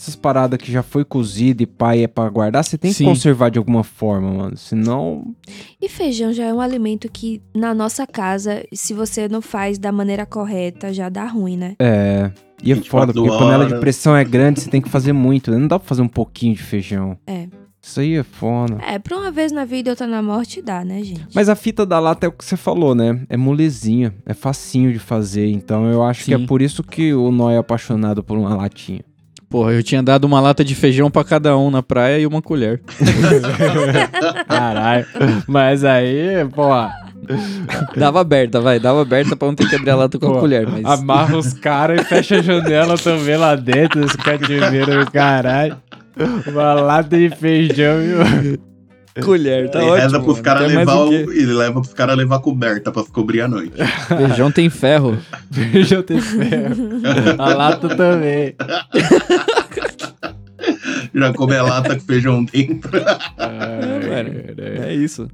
Essas 0.00 0.14
paradas 0.14 0.60
que 0.60 0.70
já 0.70 0.80
foi 0.80 1.04
cozido 1.04 1.60
e 1.60 1.66
pai 1.66 2.04
é 2.04 2.06
pra 2.06 2.28
guardar, 2.30 2.62
você 2.62 2.78
tem 2.78 2.92
que 2.92 2.98
Sim. 2.98 3.06
conservar 3.06 3.50
de 3.50 3.58
alguma 3.58 3.82
forma, 3.82 4.30
mano. 4.30 4.56
Senão. 4.56 5.34
E 5.82 5.88
feijão 5.88 6.32
já 6.32 6.44
é 6.44 6.54
um 6.54 6.60
alimento 6.60 7.10
que, 7.10 7.42
na 7.52 7.74
nossa 7.74 8.06
casa, 8.06 8.64
se 8.72 8.94
você 8.94 9.28
não 9.28 9.42
faz 9.42 9.76
da 9.76 9.90
maneira 9.90 10.24
correta, 10.24 10.94
já 10.94 11.08
dá 11.08 11.26
ruim, 11.26 11.56
né? 11.56 11.74
É. 11.80 12.30
E 12.62 12.70
é 12.70 12.76
24 12.76 12.88
foda, 12.88 13.12
porque 13.12 13.28
a 13.28 13.38
panela 13.38 13.66
de 13.66 13.80
pressão 13.80 14.16
é 14.16 14.22
grande, 14.22 14.60
você 14.60 14.70
tem 14.70 14.80
que 14.80 14.88
fazer 14.88 15.12
muito, 15.12 15.50
né? 15.50 15.58
Não 15.58 15.66
dá 15.66 15.80
pra 15.80 15.88
fazer 15.88 16.02
um 16.02 16.08
pouquinho 16.08 16.54
de 16.54 16.62
feijão. 16.62 17.18
É. 17.26 17.48
Isso 17.82 17.98
aí 17.98 18.14
é 18.14 18.22
foda. 18.22 18.78
É, 18.86 18.98
pra 19.00 19.16
uma 19.16 19.32
vez 19.32 19.50
na 19.50 19.64
vida 19.64 19.88
e 19.88 19.90
outra 19.90 20.06
na 20.06 20.22
morte 20.22 20.62
dá, 20.62 20.84
né, 20.84 21.02
gente? 21.02 21.26
Mas 21.34 21.48
a 21.48 21.56
fita 21.56 21.84
da 21.84 21.98
lata 21.98 22.26
é 22.26 22.28
o 22.28 22.32
que 22.32 22.44
você 22.44 22.56
falou, 22.56 22.94
né? 22.94 23.20
É 23.28 23.36
molezinha, 23.36 24.14
é 24.26 24.34
facinho 24.34 24.92
de 24.92 24.98
fazer. 24.98 25.48
Então 25.48 25.86
eu 25.86 26.04
acho 26.04 26.24
que 26.24 26.34
é 26.34 26.38
Sim. 26.38 26.46
por 26.46 26.62
isso 26.62 26.84
que 26.84 27.12
o 27.14 27.32
Nó 27.32 27.50
é 27.50 27.56
apaixonado 27.56 28.22
por 28.22 28.36
uma 28.36 28.54
latinha. 28.54 29.00
Porra, 29.48 29.72
eu 29.72 29.82
tinha 29.82 30.02
dado 30.02 30.24
uma 30.24 30.40
lata 30.40 30.62
de 30.62 30.74
feijão 30.74 31.10
pra 31.10 31.24
cada 31.24 31.56
um 31.56 31.70
na 31.70 31.82
praia 31.82 32.18
e 32.18 32.26
uma 32.26 32.42
colher. 32.42 32.82
Caralho. 34.46 35.06
Mas 35.46 35.84
aí, 35.84 36.46
pô, 36.54 36.68
Dava 37.96 38.20
aberta, 38.20 38.60
vai. 38.60 38.78
Dava 38.78 39.02
aberta 39.02 39.36
pra 39.36 39.48
não 39.48 39.54
ter 39.54 39.68
que 39.68 39.76
abrir 39.76 39.90
a 39.90 39.96
lata 39.96 40.18
com 40.18 40.26
a 40.26 40.32
Pô, 40.34 40.40
colher. 40.40 40.66
Mas... 40.66 40.84
amarra 40.84 41.36
os 41.36 41.52
caras 41.52 42.00
e 42.00 42.04
fecha 42.04 42.36
a 42.36 42.42
janela 42.42 42.96
também 42.96 43.36
lá 43.36 43.54
dentro, 43.54 44.04
esse 44.04 44.16
cativeiro 44.16 45.04
do 45.04 45.10
caralho. 45.10 45.76
Uma 46.46 46.74
lata 46.74 47.16
de 47.16 47.30
feijão, 47.30 47.98
viu? 48.00 48.58
colher, 49.24 49.70
tá 49.70 49.80
Ele 49.80 49.90
ótimo. 49.90 50.02
reza 50.04 50.20
pros 50.20 50.40
caras 50.40 50.72
levar 50.72 50.94
o 50.96 51.08
o, 51.08 51.12
ele 51.32 51.52
leva 51.52 51.80
pros 51.80 51.94
caras 51.94 52.16
levar 52.16 52.38
coberta 52.40 52.90
pra 52.92 53.02
cobrir 53.04 53.40
a 53.42 53.48
noite. 53.48 53.72
Feijão 54.08 54.50
tem 54.50 54.68
ferro. 54.70 55.18
Feijão 55.50 56.02
tem 56.02 56.20
ferro. 56.20 57.00
A 57.38 57.54
lata 57.54 57.88
também. 57.96 58.54
Já 61.14 61.32
come 61.32 61.56
a 61.56 61.62
lata 61.62 61.94
com 61.94 62.00
feijão 62.00 62.44
dentro. 62.44 62.90
Mano, 62.92 64.30
é 64.84 64.94
isso. 64.94 65.28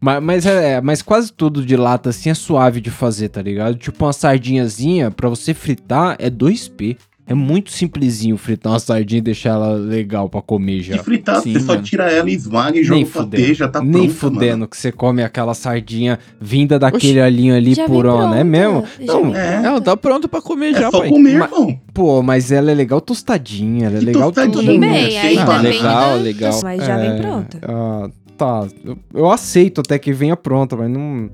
Mas, 0.00 0.22
mas, 0.22 0.46
é, 0.46 0.80
mas 0.80 1.00
quase 1.02 1.32
tudo 1.32 1.64
de 1.64 1.76
lata 1.76 2.10
assim 2.10 2.28
é 2.30 2.34
suave 2.34 2.80
de 2.80 2.90
fazer, 2.90 3.28
tá 3.30 3.40
ligado? 3.40 3.76
Tipo 3.76 4.04
uma 4.04 4.12
sardinhazinha, 4.12 5.10
pra 5.10 5.28
você 5.28 5.54
fritar, 5.54 6.16
é 6.18 6.28
2P. 6.28 6.96
É 7.26 7.32
muito 7.32 7.70
simplesinho 7.70 8.36
fritar 8.36 8.72
uma 8.72 8.78
sardinha 8.78 9.18
e 9.18 9.22
deixar 9.22 9.50
ela 9.54 9.72
legal 9.72 10.28
pra 10.28 10.42
comer 10.42 10.82
já. 10.82 10.96
De 10.96 11.02
fritar, 11.02 11.40
Sim, 11.40 11.54
você 11.54 11.60
só 11.60 11.72
mano. 11.72 11.82
tira 11.82 12.10
ela, 12.12 12.28
esmaga 12.30 12.78
e 12.78 12.84
joga 12.84 12.96
Nem 12.96 13.04
o 13.04 13.06
patê, 13.08 13.22
fudendo. 13.38 13.54
já 13.54 13.68
tá 13.68 13.80
Nem 13.80 13.92
pronta, 13.92 14.14
fudendo 14.14 14.50
mano. 14.58 14.68
que 14.68 14.76
você 14.76 14.92
come 14.92 15.22
aquela 15.22 15.54
sardinha 15.54 16.18
vinda 16.38 16.78
daquele 16.78 17.20
alinho 17.22 17.54
ali 17.56 17.74
vem 17.74 17.86
purona, 17.86 18.38
é 18.40 18.44
mesmo? 18.44 18.84
Não, 19.00 19.34
É, 19.34 19.64
Ela 19.64 19.80
tá 19.80 19.96
pronta 19.96 20.28
pra 20.28 20.42
comer 20.42 20.74
é 20.74 20.80
já, 20.80 20.90
só 20.90 20.98
pai. 21.00 21.08
comer, 21.08 21.38
Mas- 21.38 21.50
irmão. 21.50 21.80
pô, 21.94 22.22
mas 22.22 22.52
ela 22.52 22.70
é 22.70 22.74
legal 22.74 23.00
tostadinha, 23.00 23.86
ela 23.86 23.96
é 23.96 24.00
Que 24.00 24.04
legal 24.04 24.30
tostadinha? 24.30 24.52
tudo. 24.52 24.66
Tudo 24.66 24.80
bem, 24.80 24.90
aí 24.90 25.16
achei 25.16 25.36
depende 25.38 25.62
legal, 25.62 26.16
legal. 26.18 26.60
Mas 26.62 26.84
já 26.84 26.98
É, 26.98 27.10
vem 27.10 27.22
pronta. 27.22 27.58
ah, 27.62 28.10
tá, 28.36 28.66
eu, 28.84 28.98
eu 29.14 29.30
aceito 29.30 29.80
até 29.80 29.98
que 29.98 30.12
venha 30.12 30.36
pronta, 30.36 30.76
mas 30.76 30.90
não. 30.90 31.30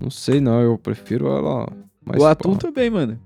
Não 0.00 0.10
sei 0.10 0.40
não, 0.40 0.60
eu 0.62 0.78
prefiro 0.78 1.26
ela. 1.26 1.68
mais 2.06 2.22
O 2.22 2.24
atum 2.24 2.54
também, 2.54 2.88
mano. 2.88 3.18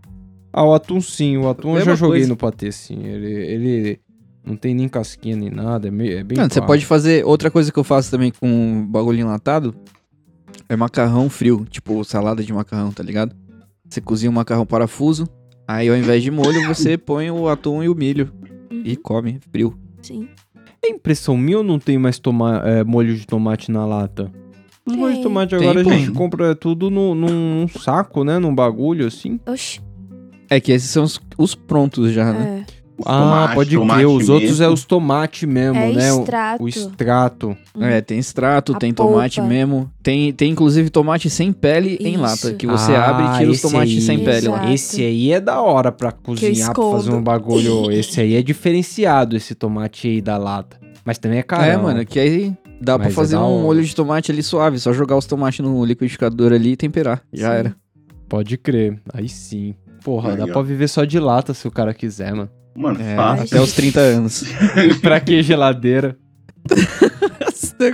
Ah, 0.52 0.64
o 0.64 0.74
atum 0.74 1.00
sim, 1.00 1.36
o 1.36 1.48
atum 1.48 1.78
eu 1.78 1.84
já 1.84 1.94
joguei 1.94 2.20
coisa. 2.20 2.28
no 2.28 2.36
patê 2.36 2.70
sim. 2.70 3.04
Ele, 3.04 3.32
ele 3.32 4.00
não 4.44 4.56
tem 4.56 4.74
nem 4.74 4.88
casquinha 4.88 5.36
nem 5.36 5.50
nada, 5.50 5.88
é, 5.88 5.90
meio, 5.90 6.18
é 6.18 6.22
bem. 6.22 6.36
Mano, 6.36 6.52
você 6.52 6.60
pode 6.60 6.84
fazer. 6.84 7.24
Outra 7.24 7.50
coisa 7.50 7.72
que 7.72 7.78
eu 7.78 7.84
faço 7.84 8.10
também 8.10 8.30
com 8.30 8.86
bagulho 8.86 9.20
enlatado 9.20 9.74
é 10.68 10.76
macarrão 10.76 11.30
frio. 11.30 11.66
Tipo, 11.70 12.04
salada 12.04 12.42
de 12.42 12.52
macarrão, 12.52 12.92
tá 12.92 13.02
ligado? 13.02 13.34
Você 13.88 14.00
cozinha 14.00 14.30
o 14.30 14.34
macarrão 14.34 14.66
parafuso. 14.66 15.28
Aí 15.66 15.88
ao 15.88 15.96
invés 15.96 16.22
de 16.22 16.30
molho, 16.30 16.66
você 16.66 16.96
põe 16.98 17.30
o 17.30 17.48
atum 17.48 17.82
e 17.82 17.88
o 17.88 17.94
milho. 17.94 18.32
E 18.84 18.96
come 18.96 19.38
frio. 19.50 19.78
Sim. 20.02 20.28
É 20.84 20.88
impressão 20.90 21.36
minha 21.36 21.58
ou 21.58 21.64
não 21.64 21.78
tem 21.78 21.96
mais 21.96 22.18
toma, 22.18 22.60
é, 22.64 22.82
molho 22.82 23.16
de 23.16 23.24
tomate 23.24 23.70
na 23.70 23.86
lata? 23.86 24.32
Os 24.84 24.96
molhos 24.96 25.16
de 25.16 25.22
Tem. 25.22 25.22
tomate 25.22 25.56
Tem, 25.56 25.68
agora 25.68 25.84
pô. 25.84 25.90
a 25.90 25.92
gente 25.92 26.10
compra 26.10 26.54
tudo 26.56 26.90
no, 26.90 27.14
num 27.14 27.68
saco, 27.68 28.24
né? 28.24 28.38
Num 28.38 28.52
bagulho 28.52 29.06
assim. 29.06 29.38
Oxi. 29.46 29.80
É 30.54 30.60
que 30.60 30.72
esses 30.72 30.90
são 30.90 31.04
os, 31.04 31.20
os 31.38 31.54
prontos 31.54 32.12
já, 32.12 32.32
né? 32.32 32.64
É. 32.68 32.82
Os 32.98 33.06
ah, 33.06 33.18
tomate, 33.20 33.54
pode 33.54 33.76
tomate 33.76 33.98
crer. 34.00 34.06
Os 34.06 34.28
outros 34.28 34.60
é 34.60 34.68
os 34.68 34.84
tomates 34.84 35.48
mesmo, 35.48 35.76
É 35.78 35.92
né? 35.92 36.12
O- 36.12 36.20
extrato. 36.20 36.62
O 36.62 36.68
extrato. 36.68 37.56
Uhum. 37.74 37.84
É, 37.84 38.00
tem 38.00 38.18
extrato, 38.18 38.76
A 38.76 38.78
tem 38.78 38.92
tomate 38.92 39.36
polpa. 39.40 39.48
mesmo. 39.48 39.90
Tem, 40.02 40.32
tem 40.32 40.52
inclusive 40.52 40.88
tomate 40.90 41.28
sem 41.30 41.52
pele 41.52 41.96
em 42.00 42.12
Isso. 42.12 42.20
lata. 42.20 42.52
Que 42.54 42.66
você 42.66 42.92
Ah, 42.94 43.08
abre 43.08 43.24
e 43.34 43.38
tira 43.38 43.50
os 43.50 43.60
tomates 43.62 43.94
aí. 43.94 44.00
sem 44.02 44.18
pele 44.22 44.46
lá. 44.48 44.56
Exato. 44.58 44.72
Esse 44.72 45.02
aí 45.04 45.32
é 45.32 45.40
da 45.40 45.60
hora 45.60 45.90
pra 45.90 46.12
cozinhar, 46.12 46.72
pra 46.72 46.82
fazer 46.90 47.12
um 47.12 47.22
bagulho. 47.22 47.90
Esse 47.90 48.20
aí 48.20 48.36
é 48.36 48.42
diferenciado, 48.42 49.36
esse 49.36 49.54
tomate 49.54 50.06
aí 50.06 50.20
da 50.20 50.36
lata. 50.36 50.76
Mas 51.04 51.18
também 51.18 51.38
é 51.38 51.42
caro. 51.42 51.64
É, 51.64 51.76
mano, 51.76 52.04
que 52.06 52.20
aí 52.20 52.54
dá 52.80 52.96
pra 52.96 53.06
Mas 53.06 53.14
é 53.14 53.16
fazer 53.16 53.36
da 53.36 53.44
um 53.44 53.62
molho 53.62 53.82
de 53.82 53.96
tomate 53.96 54.30
ali 54.30 54.42
suave. 54.42 54.78
Só 54.78 54.92
jogar 54.92 55.16
os 55.16 55.26
tomates 55.26 55.58
no 55.60 55.84
liquidificador 55.84 56.52
ali 56.52 56.72
e 56.72 56.76
temperar. 56.76 57.22
Já 57.32 57.48
Sim. 57.52 57.56
era. 57.56 57.76
Pode 58.28 58.56
crer. 58.56 59.00
Aí 59.12 59.28
sim. 59.28 59.74
Porra, 60.04 60.30
Aí, 60.32 60.36
dá 60.36 60.44
ó. 60.44 60.48
pra 60.48 60.62
viver 60.62 60.88
só 60.88 61.04
de 61.04 61.18
lata 61.18 61.54
se 61.54 61.66
o 61.66 61.70
cara 61.70 61.92
quiser, 61.94 62.34
mano. 62.34 62.50
Mano, 62.74 63.00
É, 63.00 63.16
fácil. 63.16 63.44
até 63.44 63.60
os 63.60 63.72
30 63.72 64.00
anos. 64.00 64.44
pra 65.02 65.20
que 65.20 65.42
geladeira? 65.42 66.16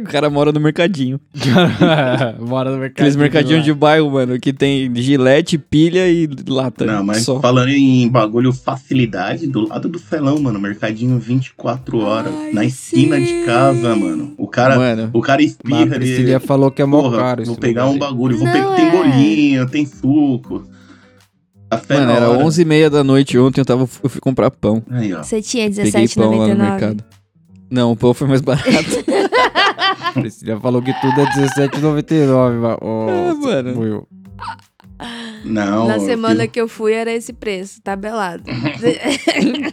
o 0.00 0.04
cara 0.04 0.28
mora 0.28 0.52
no 0.52 0.60
mercadinho. 0.60 1.18
Bora 2.46 2.70
no 2.70 2.76
mercado. 2.78 2.92
Aqueles 2.98 3.16
mercadinhos 3.16 3.64
de 3.64 3.72
bairro, 3.72 4.10
mano, 4.10 4.38
que 4.38 4.52
tem 4.52 4.94
gilete, 4.94 5.56
pilha 5.56 6.06
e 6.08 6.28
lata. 6.46 6.84
Não, 6.84 7.02
mas 7.02 7.22
só. 7.22 7.40
falando 7.40 7.70
em 7.70 8.08
bagulho 8.08 8.52
facilidade, 8.52 9.46
do 9.46 9.66
lado 9.66 9.88
do 9.88 9.98
felão, 9.98 10.38
mano, 10.38 10.60
mercadinho 10.60 11.18
24 11.18 11.98
horas, 12.00 12.32
Ai, 12.34 12.52
na 12.52 12.64
esquina 12.64 13.16
sim. 13.16 13.24
de 13.24 13.46
casa, 13.46 13.96
mano. 13.96 14.34
O 14.36 14.46
cara, 14.46 14.76
Mano, 14.76 15.10
o 15.12 15.20
cara 15.20 15.42
espirra, 15.42 15.86
Priscilia 15.96 16.36
ele, 16.36 16.40
falou 16.40 16.70
que 16.70 16.82
é 16.82 16.84
mó 16.84 17.10
caro 17.10 17.44
vou 17.44 17.56
pegar 17.56 17.86
um 17.86 17.98
bagulho, 17.98 18.36
vou 18.36 18.46
Não, 18.46 18.52
pegar, 18.52 18.76
tem 18.76 18.86
é. 18.86 18.90
bolinho, 18.90 19.66
tem 19.68 19.86
suco. 19.86 20.64
Café 21.70 21.98
mano 21.98 22.12
era 22.12 22.30
hora. 22.30 22.44
11h30 22.44 22.88
da 22.90 23.04
noite 23.04 23.38
ontem, 23.38 23.60
eu, 23.60 23.64
tava, 23.64 23.82
eu 23.82 24.08
fui 24.08 24.20
comprar 24.20 24.50
pão. 24.50 24.82
Aí, 24.90 25.12
ó. 25.12 25.22
Você 25.22 25.42
tinha 25.42 25.70
Peguei 25.70 26.08
pão 26.08 26.30
lá 26.38 26.48
no 26.48 26.54
17,99. 26.54 26.70
mercado. 26.70 27.04
Não, 27.70 27.92
o 27.92 27.96
pão 27.96 28.14
foi 28.14 28.26
mais 28.26 28.40
barato. 28.40 28.68
A 30.08 30.12
Priscilia 30.12 30.58
falou 30.58 30.80
que 30.80 30.92
tudo 31.00 31.20
é 31.20 31.24
R$17,99. 31.24 32.58
ma- 32.58 32.78
ô, 32.80 33.08
É, 33.10 33.34
mano. 33.34 33.80
Will. 33.80 34.08
Não, 35.44 35.86
Na 35.86 36.00
semana 36.00 36.42
fiz- 36.42 36.50
que 36.52 36.60
eu 36.60 36.66
fui 36.68 36.92
era 36.94 37.12
esse 37.12 37.32
preço, 37.32 37.80
tabelado. 37.82 38.42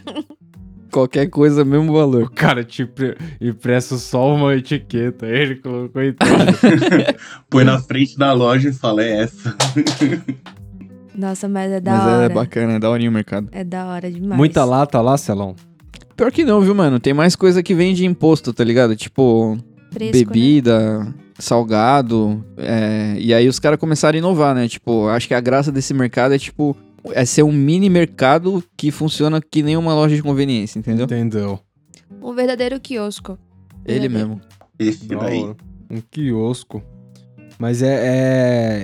Qualquer 0.92 1.28
coisa, 1.28 1.64
mesmo 1.64 1.92
valor. 1.92 2.22
O 2.24 2.30
cara 2.30 2.62
te 2.64 2.82
impre- 2.82 3.16
impressa 3.40 3.98
só 3.98 4.34
uma 4.34 4.54
etiqueta. 4.54 5.26
Ele 5.26 5.56
colocou 5.56 6.02
em 6.02 6.12
tudo. 6.12 7.18
põe 7.50 7.64
na 7.64 7.78
frente 7.80 8.16
da 8.16 8.32
loja 8.32 8.68
e 8.68 8.72
fala, 8.72 9.02
é 9.02 9.22
essa. 9.22 9.54
Nossa, 11.16 11.48
mas 11.48 11.72
é 11.72 11.80
da 11.80 11.92
Mas 11.92 12.02
hora. 12.06 12.24
é 12.24 12.28
bacana, 12.28 12.72
é 12.74 12.78
da 12.78 12.90
horinha 12.90 13.08
o 13.10 13.12
mercado. 13.12 13.48
É 13.52 13.64
da 13.64 13.86
hora 13.86 14.10
demais. 14.10 14.36
Muita 14.36 14.64
lata 14.64 15.00
lá, 15.00 15.16
Celão. 15.16 15.56
Pior 16.16 16.30
que 16.30 16.44
não, 16.44 16.60
viu, 16.60 16.74
mano? 16.74 16.98
Tem 17.00 17.14
mais 17.14 17.34
coisa 17.36 17.62
que 17.62 17.74
vem 17.74 17.94
de 17.94 18.04
imposto, 18.04 18.52
tá 18.52 18.62
ligado? 18.64 18.94
Tipo, 18.96 19.56
Fresco, 19.90 20.16
né? 20.16 20.24
bebida, 20.24 21.14
salgado. 21.38 22.44
é, 22.56 23.16
E 23.18 23.32
aí 23.34 23.48
os 23.48 23.58
caras 23.58 23.78
começaram 23.78 24.16
a 24.16 24.18
inovar, 24.18 24.54
né? 24.54 24.68
Tipo, 24.68 25.08
acho 25.08 25.28
que 25.28 25.34
a 25.34 25.40
graça 25.40 25.70
desse 25.72 25.92
mercado 25.94 26.34
é, 26.34 26.38
tipo, 26.38 26.76
é 27.12 27.24
ser 27.24 27.42
um 27.42 27.52
mini 27.52 27.88
mercado 27.88 28.62
que 28.76 28.90
funciona 28.90 29.40
que 29.40 29.62
nem 29.62 29.76
uma 29.76 29.94
loja 29.94 30.16
de 30.16 30.22
conveniência, 30.22 30.78
entendeu? 30.78 31.04
Entendeu? 31.04 31.58
Um 32.22 32.34
verdadeiro 32.34 32.78
quiosco. 32.80 33.38
Ele 33.84 34.00
Verdadeiro. 34.08 34.28
mesmo. 34.28 34.40
Esse 34.78 35.06
Da 35.06 35.18
daí. 35.18 35.42
Um 35.90 36.00
quiosco. 36.10 36.82
Mas 37.58 37.82
é, 37.82 37.96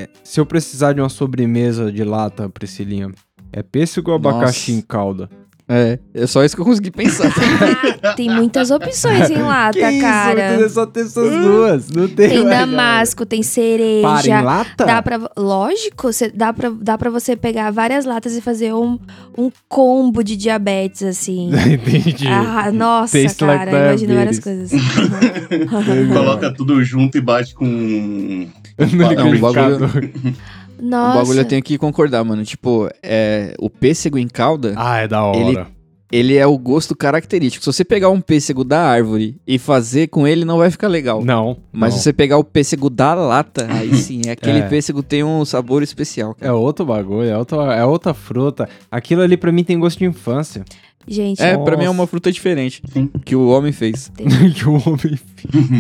é- 0.05 0.09
Se 0.25 0.41
eu 0.41 0.47
precisar 0.47 0.93
de 0.93 1.01
uma 1.01 1.09
sobremesa 1.09 1.91
de 1.93 2.03
lata, 2.05 2.49
Priscilinha, 2.49 3.13
é 3.53 3.63
pêssego 3.63 4.11
ou 4.13 4.19
Nossa. 4.19 4.37
abacaxi 4.37 4.73
em 4.73 4.81
calda? 4.81 5.29
É, 5.75 5.99
é 6.13 6.27
só 6.27 6.45
isso 6.45 6.55
que 6.55 6.61
eu 6.61 6.67
consegui 6.67 6.91
pensar. 6.91 7.31
Ah, 8.05 8.15
tem 8.15 8.29
muitas 8.29 8.73
opções 8.73 9.31
em 9.31 9.37
lata, 9.41 9.79
que 9.79 9.89
isso? 9.91 10.01
cara. 10.01 10.69
Só 10.69 10.85
tem 10.87 11.05
essas 11.05 11.31
duas. 11.31 11.89
Não 11.91 12.09
tem, 12.09 12.29
Tem 12.31 12.45
mais 12.45 12.59
damasco, 12.59 13.25
tem 13.25 13.43
cereja. 13.45 14.03
Para 14.09 14.27
em 14.27 14.43
lata? 14.45 14.85
Dá 14.87 15.01
pra, 15.01 15.21
lógico, 15.37 16.13
cê- 16.13 16.33
dá, 16.35 16.53
pra, 16.53 16.71
dá 16.71 16.99
pra 16.99 17.09
você 17.11 17.37
pegar 17.37 17.71
várias 17.71 18.05
latas 18.05 18.37
e 18.37 18.41
fazer 18.41 18.75
um, 18.75 18.99
um 19.39 19.53
combo 19.69 20.25
de 20.25 20.37
diabetes, 20.37 21.05
assim. 21.05 21.51
Entendi. 21.71 22.27
Ah, 22.27 22.73
nossa, 22.73 23.23
Taste 23.23 23.45
like 23.45 23.67
cara, 23.67 23.87
imagina 23.89 24.15
várias 24.17 24.39
coisas. 24.41 24.73
Coloca 26.13 26.53
tudo 26.53 26.83
junto 26.83 27.17
e 27.19 27.21
bate 27.21 27.55
com. 27.55 27.65
no 27.65 27.71
um 28.85 28.97
bagulho- 28.99 29.31
liquidificador. 29.33 29.91
Nossa. 30.83 31.19
O 31.19 31.21
bagulho 31.23 31.41
eu 31.41 31.45
tenho 31.45 31.63
que 31.63 31.79
concordar, 31.79 32.25
mano. 32.25 32.45
Tipo, 32.45 32.89
é, 33.03 33.55
o 33.59 33.71
pêssego 33.71 34.19
em 34.19 34.27
calda, 34.29 34.75
Ah, 34.77 34.99
é 34.99 35.07
da 35.09 35.23
hora. 35.25 35.39
Ele- 35.39 35.67
ele 36.15 36.37
é 36.37 36.47
o 36.47 36.59
gosto 36.59 36.95
característico. 36.95 37.65
Se 37.65 37.73
você 37.73 37.83
pegar 37.85 38.11
um 38.11 38.21
pêssego 38.21 38.65
da 38.65 38.81
árvore 38.83 39.41
e 39.47 39.59
fazer 39.59 40.09
com 40.09 40.27
ele, 40.29 40.45
não 40.45 40.59
vai 40.59 40.71
ficar 40.71 40.89
legal. 40.89 41.25
Não. 41.25 41.57
Mas 41.73 41.93
não. 41.95 41.99
se 41.99 42.05
você 42.05 42.13
pegar 42.13 42.37
o 42.37 42.45
pêssego 42.45 42.91
da 42.91 43.15
lata, 43.15 43.67
aí 43.71 43.95
sim, 43.97 44.21
é 44.27 44.33
aquele 44.33 44.59
É. 44.59 44.69
pêssego 44.69 45.03
tem 45.03 45.25
um 45.25 45.43
sabor 45.47 45.83
especial. 45.83 46.35
cara. 46.35 46.51
É 46.51 46.53
outro 46.55 46.85
bagulho, 46.85 47.29
é 47.31 47.39
outra, 47.39 47.57
é 47.75 47.85
outra 47.85 48.13
fruta. 48.13 48.69
Aquilo 48.91 49.23
ali 49.23 49.39
pra 49.39 49.51
mim 49.51 49.65
tem 49.65 49.79
gosto 49.79 50.01
de 50.01 50.05
infância. 50.05 50.65
Gente, 51.07 51.43
É, 51.43 51.57
pra 51.57 51.77
mim 51.77 51.85
é 51.85 51.91
uma 51.91 52.07
fruta 52.07 52.31
diferente 52.31 52.83
Sim. 52.93 53.11
que 53.25 53.35
o 53.35 53.49
homem 53.49 53.73
fez. 53.73 54.11
que 54.55 54.69
o 54.69 54.75
homem 54.75 55.19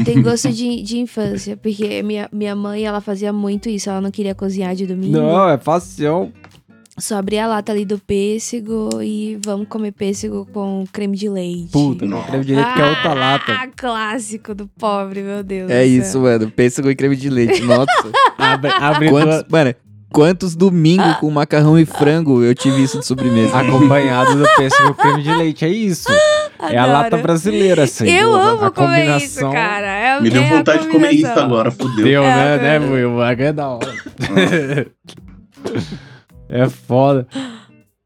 tem 0.04 0.20
gosto 0.22 0.50
de, 0.50 0.82
de 0.82 0.98
infância. 0.98 1.56
Porque 1.56 2.02
minha, 2.02 2.28
minha 2.32 2.54
mãe, 2.56 2.84
ela 2.84 3.00
fazia 3.00 3.32
muito 3.32 3.68
isso. 3.68 3.88
Ela 3.88 4.00
não 4.00 4.10
queria 4.10 4.34
cozinhar 4.34 4.74
de 4.74 4.86
domingo. 4.86 5.12
Não, 5.12 5.48
é 5.48 5.58
fácil. 5.58 6.32
Só 6.98 7.16
abria 7.16 7.44
a 7.44 7.48
lata 7.48 7.72
ali 7.72 7.86
do 7.86 7.98
pêssego 7.98 9.00
e 9.02 9.38
vamos 9.42 9.66
comer 9.66 9.92
pêssego 9.92 10.46
com 10.52 10.84
creme 10.92 11.16
de 11.16 11.26
leite. 11.26 11.70
Puta, 11.72 12.04
não 12.04 12.22
creme 12.22 12.44
direito 12.44 12.74
que 12.74 12.80
é 12.82 12.86
outra 12.86 13.14
lata. 13.14 13.52
Ah, 13.52 13.66
clássico 13.74 14.54
do 14.54 14.66
pobre, 14.68 15.22
meu 15.22 15.42
Deus 15.42 15.70
É 15.70 15.82
do 15.84 15.88
isso, 15.88 16.12
céu. 16.12 16.20
mano. 16.20 16.50
Pêssego 16.50 16.90
e 16.90 16.94
creme 16.94 17.16
de 17.16 17.30
leite. 17.30 17.62
Nossa. 17.62 17.86
Abre, 18.36 18.70
abre 18.72 19.08
quantos, 19.08 19.44
mano, 19.48 19.74
quantos 20.12 20.54
domingos 20.54 21.16
com 21.16 21.30
macarrão 21.30 21.78
e 21.78 21.84
frango 21.84 22.42
eu 22.42 22.54
tive 22.54 22.82
isso 22.82 22.98
de 22.98 23.06
sobremesa? 23.06 23.56
acompanhado 23.58 24.36
do 24.36 24.44
pêssego 24.56 24.94
creme 24.94 25.22
de 25.22 25.34
leite. 25.34 25.64
É 25.64 25.68
isso. 25.68 26.08
É 26.70 26.76
a 26.76 26.84
Adoro. 26.84 26.98
lata 26.98 27.16
brasileira, 27.16 27.84
assim. 27.84 28.08
Eu 28.08 28.34
amo 28.34 28.64
a 28.64 28.70
comer 28.70 29.06
combinação... 29.06 29.26
isso, 29.26 29.50
cara. 29.50 29.86
É, 29.86 30.20
Me 30.20 30.30
deu 30.30 30.42
é 30.42 30.48
vontade 30.48 30.82
de 30.82 30.88
comer 30.88 31.12
isso 31.12 31.26
agora, 31.26 31.70
fodeu. 31.70 32.04
Deu, 32.04 32.22
né, 32.22 32.54
É, 32.54 32.58
né, 32.58 32.78
velho. 32.78 32.92
Will? 32.92 33.14
O 33.14 33.18
bagulho 33.18 33.46
é 33.46 33.52
da 33.52 33.68
hora. 33.68 33.94
é 36.48 36.68
foda. 36.68 37.26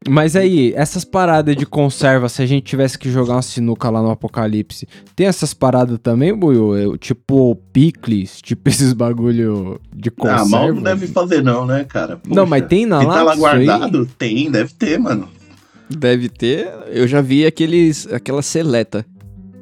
Mas 0.09 0.35
aí, 0.35 0.73
essas 0.75 1.03
paradas 1.03 1.55
de 1.55 1.65
conserva, 1.65 2.29
se 2.29 2.41
a 2.41 2.45
gente 2.45 2.63
tivesse 2.63 2.97
que 2.97 3.09
jogar 3.11 3.33
uma 3.35 3.41
sinuca 3.41 3.89
lá 3.89 4.01
no 4.01 4.09
Apocalipse, 4.09 4.87
tem 5.15 5.27
essas 5.27 5.53
paradas 5.53 5.99
também? 6.01 6.29
Eu, 6.29 6.97
Tipo 6.97 7.55
picles, 7.73 8.41
tipo 8.41 8.67
esses 8.69 8.93
bagulho 8.93 9.79
de 9.93 10.09
conserva? 10.09 10.41
Ah, 10.41 10.45
mal 10.45 10.73
não 10.73 10.81
deve 10.81 11.07
fazer 11.07 11.43
não, 11.43 11.65
né, 11.65 11.83
cara? 11.83 12.19
Não, 12.25 12.45
mas 12.45 12.61
Poxa, 12.61 12.69
tem 12.69 12.85
na 12.85 12.99
Se 13.01 13.05
tá 13.05 13.11
lá 13.11 13.23
lata 13.23 13.37
isso 13.37 13.45
aí? 13.47 13.65
guardado, 13.65 14.05
tem, 14.17 14.49
deve 14.51 14.73
ter, 14.73 14.97
mano. 14.99 15.27
Deve 15.89 16.29
ter. 16.29 16.69
Eu 16.87 17.07
já 17.07 17.21
vi 17.21 17.45
aqueles, 17.45 18.07
aquela 18.11 18.41
seleta. 18.41 19.05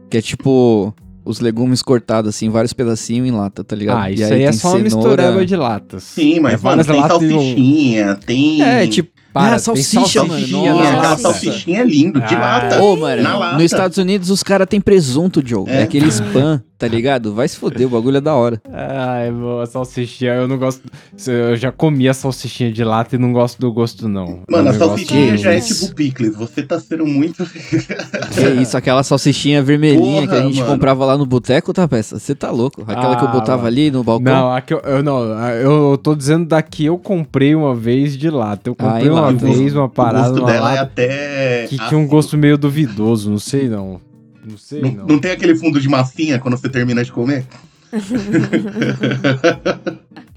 Que 0.09 0.17
é 0.17 0.21
tipo 0.21 0.93
os 1.23 1.39
legumes 1.39 1.81
cortados 1.81 2.29
assim, 2.29 2.49
vários 2.49 2.71
pedacinhos 2.71 3.27
em 3.27 3.31
lata, 3.31 3.63
tá 3.63 3.75
ligado? 3.75 3.97
Ah, 3.99 4.11
E 4.11 4.13
isso 4.13 4.31
aí, 4.31 4.43
é 4.43 4.51
só 4.51 4.69
uma 4.69 4.77
cenoura. 4.77 4.83
mistureba 4.83 5.45
de 5.45 5.55
latas. 5.55 6.03
Sim, 6.03 6.39
mas 6.39 6.53
é 6.53 6.57
mano, 6.57 6.83
várias 6.83 6.85
tem 6.87 6.99
latas 7.01 7.17
salsichinha, 7.19 8.15
tem... 8.15 8.61
É, 8.61 8.85
tipo, 8.85 9.09
Para, 9.35 9.55
Ah, 9.55 9.59
salsicha, 9.59 10.21
mano, 10.23 10.31
Salsichinha, 10.39 10.73
nossa. 10.73 10.87
aquela 10.89 11.09
Nossa. 11.09 11.21
salsichinha 11.23 11.81
é 11.81 11.83
lindo, 11.83 12.21
de 12.21 12.35
Ah. 12.35 12.39
lata. 12.39 12.81
Ô, 12.81 12.95
mano, 12.95 13.21
nos 13.55 13.63
Estados 13.63 13.97
Unidos 13.97 14.29
os 14.29 14.41
caras 14.41 14.65
têm 14.65 14.79
presunto, 14.79 15.43
Joe. 15.45 15.65
É, 15.67 15.81
É. 15.81 15.83
aquele 15.83 16.07
spam, 16.07 16.63
tá 16.77 16.87
ligado? 16.87 17.33
Vai 17.33 17.47
se 17.47 17.57
foder, 17.57 17.87
o 17.87 17.89
bagulho 17.89 18.17
é 18.17 18.21
da 18.21 18.33
hora. 18.35 18.61
Ai, 18.71 19.31
boa, 19.31 19.65
salsichinha, 19.65 20.33
eu 20.33 20.47
não 20.47 20.57
gosto. 20.57 20.81
Eu 21.27 21.55
já 21.55 21.71
comi 21.71 22.07
a 22.09 22.13
salsichinha 22.13 22.71
de 22.71 22.83
lata 22.83 23.15
e 23.15 23.19
não 23.19 23.31
gosto 23.33 23.59
do 23.59 23.71
gosto, 23.71 24.07
não. 24.07 24.41
Mano, 24.49 24.67
É 24.67 24.71
a 24.71 24.73
salsichinha 24.73 25.37
já 25.37 25.53
é 25.53 25.59
tipo 25.59 25.93
picles. 25.95 26.35
Você 26.35 26.63
tá 26.63 26.79
sendo 26.79 27.05
muito. 27.05 27.45
Que 27.45 28.61
isso, 28.61 28.75
aquela 28.77 29.03
salsichinha 29.03 29.61
vermelhinha 29.63 30.21
Porra, 30.23 30.27
que 30.27 30.35
a 30.35 30.41
gente 30.47 30.59
mano. 30.59 30.71
comprava 30.73 31.05
lá 31.05 31.17
no 31.17 31.25
boteco, 31.25 31.73
tá, 31.73 31.87
peça? 31.87 32.19
Você 32.19 32.35
tá 32.35 32.51
louco? 32.51 32.81
Aquela 32.87 33.15
que 33.15 33.23
eu 33.23 33.29
Ah, 33.29 33.31
botava 33.31 33.57
mano. 33.57 33.67
ali 33.67 33.91
no 33.91 34.03
balcão. 34.03 34.33
Não, 34.33 34.51
aqui 34.53 34.73
eu, 34.73 34.79
eu 34.79 35.03
não, 35.03 35.23
eu 35.51 35.97
tô 36.01 36.15
dizendo 36.15 36.45
daqui 36.45 36.85
eu 36.85 36.97
comprei 36.97 37.55
uma 37.55 37.73
vez 37.73 38.17
de 38.17 38.29
lata. 38.29 38.69
Eu 38.69 38.75
Ah, 38.77 38.83
comprei 38.83 39.09
uma 39.09 39.21
lata. 39.21 39.33
vez 39.45 39.73
uma 39.75 39.85
o 39.85 39.89
parada 39.89 40.27
gosto 40.29 40.35
numa 40.41 40.51
dela 40.51 40.71
é 40.71 40.75
lata 40.75 40.81
até. 40.83 41.65
que 41.69 41.77
tinha 41.77 41.97
um 41.97 42.07
gosto 42.07 42.37
meio 42.37 42.57
duvidoso, 42.57 43.29
não 43.29 43.39
sei 43.39 43.67
não. 43.69 43.99
Não 44.47 44.57
sei 44.57 44.81
Não, 44.81 44.91
não. 44.91 45.07
não 45.07 45.19
tem 45.19 45.31
aquele 45.31 45.55
fundo 45.55 45.79
de 45.79 45.89
massinha 45.89 46.39
quando 46.39 46.57
você 46.57 46.69
termina 46.69 47.03
de 47.03 47.11
comer? 47.11 47.45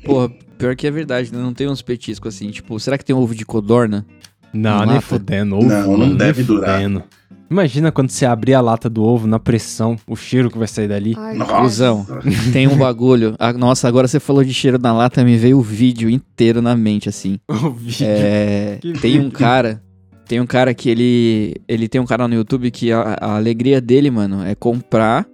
Porra, 0.04 0.30
pior 0.56 0.74
que 0.76 0.86
é 0.86 0.90
verdade, 0.90 1.32
né? 1.32 1.38
Não 1.38 1.52
tem 1.52 1.68
uns 1.68 1.82
petiscos 1.82 2.34
assim. 2.34 2.50
Tipo, 2.50 2.78
será 2.80 2.96
que 2.96 3.04
tem 3.04 3.14
ovo 3.14 3.34
de 3.34 3.44
codorna? 3.44 4.06
Não, 4.52 4.70
Não 4.78 4.86
nem 4.86 4.94
lata? 4.96 5.00
fudendo. 5.02 5.56
Ovo, 5.56 5.68
Não, 5.68 5.96
não 5.96 6.16
deve 6.16 6.42
durar. 6.42 6.76
fudendo. 6.76 7.02
Imagina 7.50 7.90
quando 7.90 8.10
você 8.10 8.26
abrir 8.26 8.52
a 8.54 8.60
lata 8.60 8.90
do 8.90 9.02
ovo 9.02 9.26
na 9.26 9.38
pressão, 9.38 9.96
o 10.06 10.14
cheiro 10.14 10.50
que 10.50 10.58
vai 10.58 10.68
sair 10.68 10.86
dali. 10.86 11.14
Ai, 11.16 11.34
Nossa. 11.34 11.50
credo. 11.50 11.62
Cusão. 11.64 12.06
Tem 12.52 12.68
um 12.68 12.76
bagulho. 12.76 13.34
Ah, 13.38 13.54
nossa, 13.54 13.88
agora 13.88 14.06
você 14.06 14.20
falou 14.20 14.44
de 14.44 14.52
cheiro 14.52 14.78
na 14.78 14.92
lata, 14.92 15.24
me 15.24 15.36
veio 15.38 15.58
o 15.58 15.62
vídeo 15.62 16.10
inteiro 16.10 16.60
na 16.60 16.76
mente, 16.76 17.08
assim. 17.08 17.38
O 17.48 17.70
vídeo. 17.70 18.06
É, 18.06 18.78
Que 18.82 18.92
tem 18.94 19.18
um 19.18 19.24
vídeo? 19.24 19.38
cara. 19.38 19.82
Tem 20.28 20.40
um 20.40 20.46
cara 20.46 20.74
que 20.74 20.88
ele. 20.90 21.54
Ele 21.66 21.88
tem 21.88 22.00
um 22.00 22.06
canal 22.06 22.28
no 22.28 22.34
YouTube 22.34 22.70
que 22.70 22.92
a, 22.92 23.16
a 23.20 23.36
alegria 23.36 23.80
dele, 23.80 24.10
mano, 24.10 24.44
é 24.44 24.54
comprar 24.54 25.26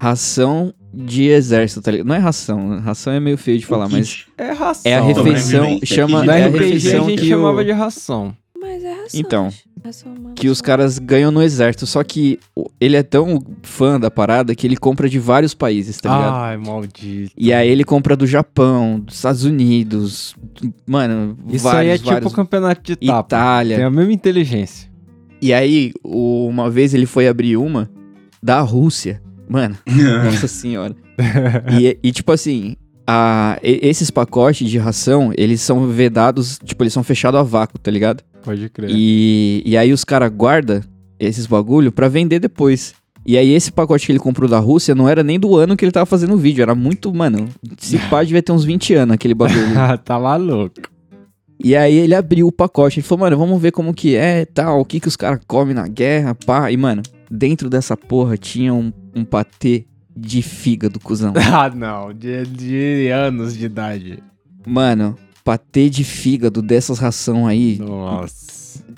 ração 0.00 0.72
de 0.94 1.24
exército, 1.28 1.82
tá 1.82 1.90
ligado? 1.90 2.06
Não 2.06 2.14
é 2.14 2.18
ração, 2.18 2.78
ração 2.80 3.12
é 3.12 3.20
meio 3.20 3.36
feio 3.36 3.58
de 3.58 3.66
falar, 3.66 3.88
mas 3.88 4.26
É 4.38 4.52
ração. 4.52 4.90
é 4.90 4.96
a 4.96 5.02
Sobrevivência. 5.02 5.60
refeição, 5.62 5.80
chama 5.84 6.24
Na 6.24 6.36
é 6.38 6.44
a 6.44 6.46
a 6.46 6.50
refeição 6.50 7.06
gente 7.08 7.20
que, 7.20 7.28
chamava 7.28 7.60
o- 7.60 7.64
de 7.64 7.72
ração. 7.72 8.34
Mas 8.60 8.82
é 8.84 8.92
ração. 8.92 9.20
Então. 9.20 9.48
Ração 9.84 10.12
é 10.30 10.32
que 10.34 10.48
os 10.48 10.60
caras 10.60 10.98
ganham 10.98 11.30
no 11.30 11.40
exército, 11.42 11.86
só 11.86 12.02
que 12.02 12.38
o- 12.56 12.68
ele 12.80 12.96
é 12.96 13.02
tão 13.02 13.40
fã 13.62 13.98
da 13.98 14.10
parada 14.10 14.54
que 14.54 14.66
ele 14.66 14.76
compra 14.76 15.08
de 15.08 15.18
vários 15.18 15.54
países, 15.54 15.98
tá 16.00 16.08
ligado? 16.16 16.34
Ai, 16.34 16.56
maldito. 16.56 17.32
E 17.36 17.52
aí 17.52 17.68
ele 17.68 17.84
compra 17.84 18.16
do 18.16 18.26
Japão, 18.26 18.98
dos 19.00 19.14
Estados 19.16 19.44
Unidos, 19.44 20.34
mano, 20.86 21.38
Isso 21.48 21.62
vários, 21.64 21.80
aí 21.82 21.88
é 21.90 21.98
tipo 21.98 22.10
vários. 22.10 22.32
campeonato 22.32 22.82
de 22.82 22.96
tapa. 23.06 23.36
Itália. 23.36 23.76
Tem 23.76 23.84
a 23.84 23.90
mesma 23.90 24.12
inteligência. 24.12 24.88
E 25.40 25.52
aí, 25.52 25.92
o- 26.02 26.48
uma 26.48 26.68
vez 26.68 26.92
ele 26.94 27.06
foi 27.06 27.28
abrir 27.28 27.56
uma 27.56 27.88
da 28.42 28.60
Rússia. 28.60 29.22
Mano, 29.48 29.78
nossa 30.24 30.48
senhora. 30.48 30.94
E, 31.80 31.96
e, 32.02 32.12
tipo 32.12 32.32
assim, 32.32 32.76
a- 33.10 33.58
esses 33.62 34.10
pacotes 34.10 34.68
de 34.68 34.76
ração, 34.76 35.32
eles 35.34 35.62
são 35.62 35.86
vedados, 35.88 36.58
tipo, 36.62 36.82
eles 36.82 36.92
são 36.92 37.02
fechados 37.02 37.40
a 37.40 37.42
vácuo, 37.42 37.78
tá 37.78 37.90
ligado? 37.90 38.22
Pode 38.44 38.68
crer. 38.68 38.90
E, 38.92 39.62
e 39.64 39.78
aí 39.78 39.92
os 39.94 40.04
caras 40.04 40.30
guardam 40.30 40.82
esses 41.18 41.46
bagulho 41.46 41.90
pra 41.90 42.06
vender 42.06 42.38
depois. 42.38 42.94
E 43.24 43.36
aí 43.38 43.50
esse 43.52 43.72
pacote 43.72 44.04
que 44.04 44.12
ele 44.12 44.18
comprou 44.18 44.48
da 44.48 44.58
Rússia 44.58 44.94
não 44.94 45.08
era 45.08 45.22
nem 45.22 45.40
do 45.40 45.56
ano 45.56 45.74
que 45.76 45.84
ele 45.84 45.92
tava 45.92 46.04
fazendo 46.06 46.34
o 46.34 46.38
vídeo, 46.38 46.60
era 46.62 46.74
muito, 46.74 47.12
mano, 47.14 47.48
se 47.78 47.98
pá 48.10 48.22
devia 48.22 48.42
ter 48.42 48.52
uns 48.52 48.64
20 48.64 48.92
anos 48.94 49.14
aquele 49.14 49.34
bagulho. 49.34 49.74
tá 50.04 50.18
maluco. 50.20 50.90
E 51.62 51.74
aí 51.74 51.96
ele 51.96 52.14
abriu 52.14 52.46
o 52.46 52.52
pacote. 52.52 53.00
Ele 53.00 53.06
falou, 53.06 53.24
mano, 53.24 53.36
vamos 53.38 53.60
ver 53.60 53.72
como 53.72 53.92
que 53.94 54.14
é 54.14 54.44
tal, 54.44 54.80
o 54.80 54.84
que 54.84 55.00
que 55.00 55.08
os 55.08 55.16
caras 55.16 55.40
comem 55.46 55.74
na 55.74 55.88
guerra, 55.88 56.34
pá. 56.34 56.70
E, 56.70 56.76
mano, 56.76 57.02
dentro 57.30 57.68
dessa 57.70 57.96
porra 57.96 58.36
tinha 58.36 58.72
um, 58.72 58.92
um 59.14 59.24
patê 59.24 59.84
de 60.18 60.42
fígado, 60.42 60.98
cuzão. 61.00 61.32
Ah, 61.52 61.70
não. 61.70 62.12
De, 62.12 62.44
de 62.44 63.08
anos 63.08 63.56
de 63.56 63.66
idade. 63.66 64.22
Mano, 64.66 65.16
patê 65.44 65.88
de 65.88 66.04
fígado 66.04 66.60
dessas 66.60 66.98
ração 66.98 67.46
aí. 67.46 67.78
Nossa. 67.78 68.47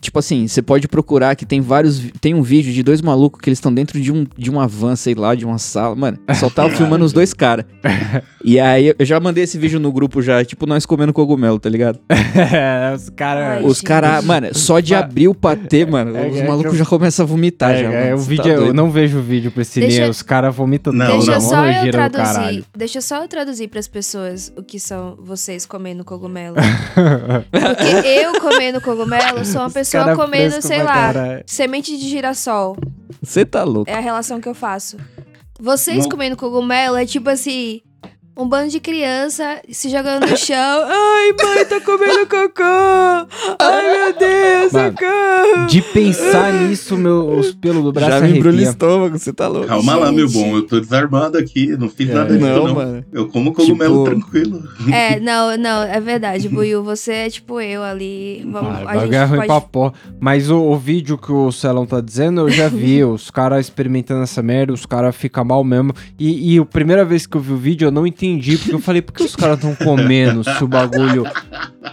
Tipo 0.01 0.19
assim, 0.19 0.47
você 0.49 0.62
pode 0.62 0.88
procurar 0.88 1.35
que 1.37 1.45
tem 1.45 1.61
vários. 1.61 2.01
Tem 2.21 2.35
um 2.35 2.43
vídeo 2.43 2.73
de 2.73 2.83
dois 2.83 3.01
malucos 3.03 3.40
que 3.40 3.49
eles 3.49 3.59
estão 3.59 3.73
dentro 3.73 4.01
de 4.01 4.11
um, 4.12 4.27
de 4.37 4.49
uma 4.51 4.66
van, 4.66 4.97
sei 4.97 5.14
lá, 5.14 5.35
de 5.35 5.45
uma 5.45 5.59
sala. 5.59 5.95
Mano, 5.95 6.19
só 6.35 6.49
tava 6.49 6.71
filmando 6.75 7.05
os 7.05 7.12
dois 7.12 7.33
caras. 7.35 7.64
E 8.43 8.59
aí 8.59 8.95
eu 8.99 9.05
já 9.05 9.21
mandei 9.21 9.45
esse 9.45 9.59
vídeo 9.59 9.79
no 9.79 9.93
grupo 9.93 10.23
já, 10.23 10.43
tipo, 10.43 10.64
nós 10.64 10.87
comendo 10.87 11.12
cogumelo, 11.12 11.59
tá 11.61 11.69
ligado? 11.69 11.99
É, 12.11 12.95
os 12.95 13.11
caras. 13.11 13.64
Os 13.64 13.81
caras, 13.83 14.25
mano, 14.25 14.49
só 14.55 14.81
de 14.81 14.95
abrir 14.95 15.29
o 15.29 15.35
patê, 15.35 15.85
mano, 15.85 16.16
É, 16.16 16.27
os 16.27 16.37
é 16.38 16.47
malucos 16.47 16.73
eu- 16.73 16.79
já 16.79 16.87
começam 16.87 17.25
a 17.25 17.27
vomitar 17.29 17.77
já. 17.77 17.93
É, 17.93 17.95
é, 17.95 18.05
mano, 18.05 18.16
o 18.16 18.19
cê 18.21 18.29
vídeo, 18.31 18.43
tá 18.45 18.49
eu 18.51 18.73
não 18.73 18.90
vejo 18.90 19.19
o 19.19 19.23
vídeo 19.23 19.51
pra 19.51 19.61
esse 19.61 19.81
Deixa- 19.81 20.09
os 20.09 20.23
caras 20.23 20.55
vomitam 20.57 20.90
Não, 20.90 21.05
tudo, 21.07 21.16
Deixa 21.19 21.33
é 21.33 21.35
não. 21.35 21.40
só 21.43 21.66
eu 21.66 21.90
traduzir. 21.90 22.25
caralho. 22.25 22.64
Deixa 22.75 23.01
só 23.03 23.23
eu 23.23 23.29
traduzir 23.29 23.69
pras 23.69 23.87
pessoas 23.87 24.51
o 24.57 24.62
que 24.62 24.81
são 24.81 25.16
vocês 25.23 25.66
comendo 25.66 26.03
cogumelo. 26.03 26.57
Porque 27.51 28.09
eu 28.09 28.40
comendo 28.40 28.81
cogumelo 28.81 29.45
sou 29.45 29.61
uma 29.61 29.69
Pessoa 29.70 30.04
cara 30.04 30.16
comendo, 30.16 30.61
sei 30.62 30.83
lá, 30.83 30.92
caralho. 31.12 31.44
semente 31.46 31.96
de 31.96 32.09
girassol. 32.09 32.76
Você 33.22 33.44
tá 33.44 33.64
louco. 33.64 33.90
É 33.90 33.94
a 33.94 34.00
relação 34.00 34.40
que 34.40 34.48
eu 34.48 34.54
faço. 34.54 34.96
Vocês 35.59 36.04
Não. 36.04 36.09
comendo 36.09 36.37
cogumelo 36.37 36.96
é 36.96 37.04
tipo 37.04 37.28
assim. 37.28 37.83
Um 38.40 38.48
bando 38.48 38.70
de 38.70 38.81
criança 38.81 39.61
se 39.68 39.90
jogando 39.90 40.26
no 40.26 40.35
chão. 40.35 40.57
Ai, 40.88 41.33
mãe, 41.44 41.64
tô 41.66 41.79
comendo 41.83 42.26
cocô! 42.26 42.62
Ai, 43.59 43.92
meu 43.92 44.18
Deus, 44.18 44.72
Mano, 44.72 44.94
socorro! 44.96 45.66
De 45.66 45.83
pensar 45.83 46.50
nisso, 46.55 46.96
meu, 46.96 47.29
os 47.38 47.53
pelos 47.53 47.85
do 47.85 47.92
braço 47.92 48.12
Já 48.12 48.20
me 48.22 48.38
embrulha 48.38 48.61
o 48.61 48.62
estômago, 48.62 49.18
você 49.18 49.31
tá 49.31 49.46
louco. 49.46 49.66
Calma 49.68 49.94
lá, 49.94 50.11
meu 50.11 50.26
Gente. 50.26 50.42
bom. 50.42 50.57
Eu 50.57 50.62
tô 50.62 50.81
desarmado 50.81 51.37
aqui. 51.37 51.76
Não 51.76 51.90
fiz 51.90 52.09
É, 52.09 52.14
nada 52.14 52.33
disso, 52.33 52.46
Não, 52.46 52.66
não. 52.68 52.74
mano. 52.74 53.05
Eu 53.12 53.29
como 53.29 53.53
cogumelo 53.53 54.05
Tipo- 54.05 54.20
tranquilo. 54.31 54.62
É, 54.90 55.20
não, 55.20 55.55
não, 55.59 55.83
é 55.83 56.00
verdade, 56.00 56.48
Buiu. 56.48 56.83
Você 56.83 57.12
é 57.12 57.29
tipo 57.29 57.61
eu 57.61 57.83
ali. 57.83 58.42
Vamos, 58.50 58.70
Ah, 58.87 58.90
a 58.90 58.98
gente 59.07 59.16
ruim 59.26 59.37
pode... 59.37 59.46
pra 59.48 59.61
porra. 59.61 59.92
Mas 60.18 60.48
o, 60.48 60.57
o 60.59 60.79
vídeo 60.79 61.18
que 61.18 61.31
o 61.31 61.53
Celão 61.53 61.85
tá 61.85 62.00
dizendo, 62.00 62.40
eu 62.40 62.48
já 62.48 62.68
vi. 62.72 63.05
os 63.05 63.31
caras 63.31 63.66
experimentando 63.66 64.22
essa 64.22 64.42
merda, 64.42 64.72
os 64.72 64.87
caras 64.87 65.14
ficam 65.14 65.44
mal 65.44 65.62
mesmo. 65.62 65.92
E, 66.18 66.55
e 66.55 66.59
a 66.59 66.64
primeira 66.64 67.05
vez 67.05 67.26
que 67.26 67.37
eu 67.37 67.40
vi 67.42 67.53
o 67.53 67.57
vídeo, 67.59 67.87
eu 67.88 67.90
não 67.92 68.07
entendi. 68.07 68.30
Porque 68.38 68.75
eu 68.75 68.79
falei, 68.79 69.03
por 69.03 69.12
que 69.12 69.23
os 69.23 69.35
caras 69.35 69.57
estão 69.57 69.75
comendo 69.75 70.45
se 70.45 70.62
o 70.64 70.69
bagulho 70.69 71.25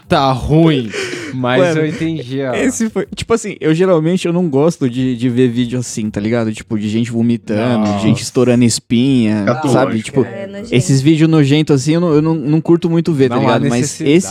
tá 0.08 0.32
ruim? 0.32 0.90
Mas 1.34 1.62
Mano, 1.62 1.82
eu 1.82 1.88
entendi. 1.88 2.42
ó. 2.42 2.54
Esse 2.54 2.90
foi. 2.90 3.06
Tipo 3.16 3.34
assim, 3.34 3.56
eu 3.60 3.74
geralmente 3.74 4.26
eu 4.26 4.34
não 4.34 4.50
gosto 4.50 4.90
de, 4.90 5.16
de 5.16 5.30
ver 5.30 5.50
vídeo 5.50 5.78
assim, 5.80 6.10
tá 6.10 6.20
ligado? 6.20 6.54
Tipo, 6.54 6.80
de 6.80 6.88
gente 6.90 7.12
vomitando, 7.12 7.86
Nossa. 7.86 8.00
gente 8.00 8.22
estourando 8.24 8.64
espinha, 8.64 9.44
Catológico. 9.46 9.72
sabe? 9.74 10.02
Tipo, 10.02 10.24
É, 10.26 10.64
esses 10.72 11.02
vídeos 11.02 11.30
nojentos 11.30 11.76
assim, 11.82 11.94
eu 11.94 12.00
não, 12.02 12.14
eu 12.14 12.22
não, 12.22 12.34
não 12.34 12.62
curto 12.62 12.90
muito 12.90 13.12
ver, 13.14 13.30
tá 13.30 13.36
não 13.36 13.44
há 13.50 13.58
ligado? 13.58 13.70
Mas 13.70 14.00
esse. 14.02 14.28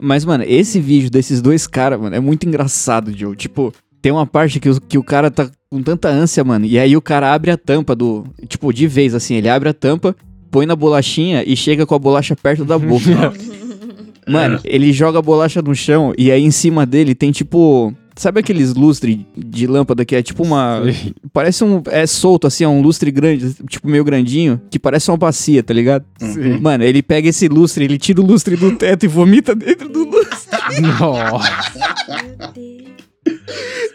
Mas, 0.00 0.24
mano, 0.24 0.44
esse 0.46 0.80
vídeo 0.80 1.08
desses 1.08 1.40
dois 1.40 1.66
caras, 1.68 2.00
mano, 2.00 2.16
é 2.16 2.20
muito 2.20 2.46
engraçado, 2.46 3.16
Joe. 3.16 3.36
Tipo, 3.36 3.72
tem 4.02 4.10
uma 4.10 4.26
parte 4.26 4.58
que 4.58 4.68
o, 4.68 4.80
que 4.80 4.98
o 4.98 5.04
cara 5.04 5.30
tá 5.30 5.48
com 5.70 5.82
tanta 5.82 6.08
ânsia, 6.08 6.42
mano. 6.42 6.66
E 6.66 6.78
aí 6.78 6.96
o 6.96 7.00
cara 7.00 7.32
abre 7.32 7.50
a 7.52 7.56
tampa 7.56 7.94
do. 7.94 8.26
Tipo, 8.48 8.72
de 8.72 8.86
vez, 8.88 9.14
assim, 9.14 9.36
ele 9.36 9.48
abre 9.48 9.68
a 9.68 9.72
tampa, 9.72 10.14
põe 10.54 10.66
na 10.66 10.76
bolachinha 10.76 11.42
e 11.44 11.56
chega 11.56 11.84
com 11.84 11.96
a 11.96 11.98
bolacha 11.98 12.36
perto 12.36 12.64
da 12.64 12.78
boca. 12.78 13.10
mano, 14.24 14.60
ele 14.64 14.92
joga 14.92 15.18
a 15.18 15.22
bolacha 15.22 15.60
no 15.60 15.74
chão 15.74 16.12
e 16.16 16.30
aí 16.30 16.44
em 16.44 16.52
cima 16.52 16.86
dele 16.86 17.12
tem 17.12 17.32
tipo. 17.32 17.92
Sabe 18.16 18.38
aqueles 18.38 18.72
lustres 18.72 19.18
de 19.36 19.66
lâmpada 19.66 20.04
que 20.04 20.14
é 20.14 20.22
tipo 20.22 20.44
uma. 20.44 20.80
Sim. 20.84 21.12
Parece 21.32 21.64
um. 21.64 21.82
É 21.86 22.06
solto, 22.06 22.46
assim, 22.46 22.62
é 22.62 22.68
um 22.68 22.80
lustre 22.80 23.10
grande, 23.10 23.52
tipo 23.68 23.88
meio 23.88 24.04
grandinho, 24.04 24.60
que 24.70 24.78
parece 24.78 25.10
uma 25.10 25.16
bacia, 25.16 25.60
tá 25.60 25.74
ligado? 25.74 26.04
Sim. 26.20 26.60
Mano, 26.60 26.84
ele 26.84 27.02
pega 27.02 27.28
esse 27.28 27.48
lustre, 27.48 27.84
ele 27.84 27.98
tira 27.98 28.20
o 28.20 28.24
lustre 28.24 28.54
do 28.54 28.76
teto 28.76 29.02
e 29.02 29.08
vomita 29.08 29.56
dentro 29.56 29.88
do 29.88 30.04
lustre. 30.04 30.80
Nossa. 30.80 31.74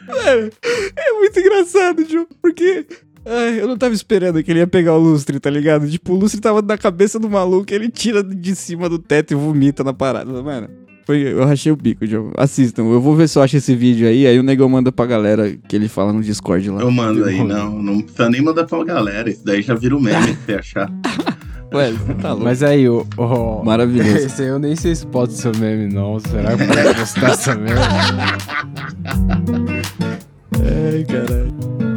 Mano, 0.06 0.52
é 0.98 1.14
muito 1.14 1.40
engraçado, 1.40 2.06
Joe, 2.06 2.28
porque. 2.42 2.86
Ai, 3.32 3.62
eu 3.62 3.68
não 3.68 3.78
tava 3.78 3.94
esperando 3.94 4.42
que 4.44 4.50
ele 4.52 4.60
ia 4.60 4.66
pegar 4.68 4.94
o 4.96 4.98
lustre, 4.98 5.40
tá 5.40 5.50
ligado? 5.50 5.88
Tipo, 5.88 6.14
o 6.14 6.16
lustre 6.18 6.42
tava 6.42 6.62
na 6.64 6.78
cabeça 6.78 7.20
do 7.20 7.30
maluco, 7.30 7.72
ele 7.72 7.88
tira 7.90 8.24
de 8.24 8.56
cima 8.56 8.90
do 8.90 8.98
teto 8.98 9.32
e 9.34 9.36
vomita 9.36 9.84
na 9.84 9.94
parada, 9.94 10.42
mano. 10.42 10.68
Foi, 11.06 11.22
eu 11.22 11.44
rachei 11.46 11.72
o 11.72 11.76
bico, 11.76 12.06
Joe. 12.06 12.32
Assistam, 12.38 12.84
eu 12.84 13.02
vou 13.02 13.16
ver 13.16 13.28
se 13.28 13.38
eu 13.38 13.42
acho 13.44 13.58
esse 13.58 13.76
vídeo 13.76 14.08
aí, 14.08 14.26
aí 14.28 14.38
o 14.40 14.44
negão 14.44 14.68
manda 14.70 14.92
pra 14.92 15.06
galera 15.06 15.56
que 15.68 15.76
ele 15.76 15.88
fala 15.88 16.12
no 16.14 16.22
Discord 16.22 16.70
lá. 16.70 16.82
Eu 16.82 16.92
mando 16.92 17.24
aí, 17.26 17.44
não. 17.44 17.82
Não 17.82 18.02
precisa 18.02 18.30
nem 18.30 18.42
mandar 18.42 18.66
pra 18.66 18.84
galera. 18.84 19.30
Isso 19.30 19.44
daí 19.46 19.62
já 19.62 19.74
vira 19.76 19.96
o 19.98 20.02
meme 20.02 20.28
se 20.28 20.38
você 20.46 20.54
achar. 20.54 20.92
Ué, 21.74 21.92
você 21.92 22.14
tá 22.16 22.30
louco. 22.30 22.44
Mas 22.46 22.64
aí, 22.64 22.90
o. 22.90 23.06
o- 23.18 23.64
Maravilhoso. 23.64 24.18
Esse 24.26 24.42
aí 24.44 24.48
eu 24.50 24.58
nem 24.60 24.76
sei 24.76 24.96
se 24.96 25.06
pode 25.06 25.34
ser 25.34 25.56
meme, 25.58 25.92
não. 25.94 26.20
Será 26.20 26.56
que 26.58 26.66
pode 26.66 26.96
postar 27.00 27.30
essa 27.32 27.56
merda? 27.56 27.82
Ai, 30.62 31.04
caralho. 31.06 31.89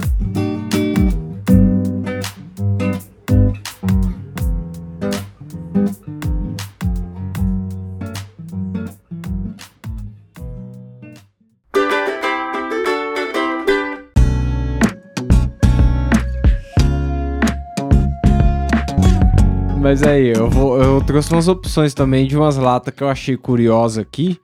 Mas 19.92 20.02
aí, 20.04 20.28
eu, 20.28 20.48
vou, 20.48 20.82
eu 20.82 21.02
trouxe 21.02 21.30
umas 21.30 21.48
opções 21.48 21.92
também 21.92 22.26
de 22.26 22.34
umas 22.34 22.56
latas 22.56 22.94
que 22.94 23.02
eu 23.02 23.10
achei 23.10 23.36
curiosa 23.36 24.00
aqui. 24.00 24.38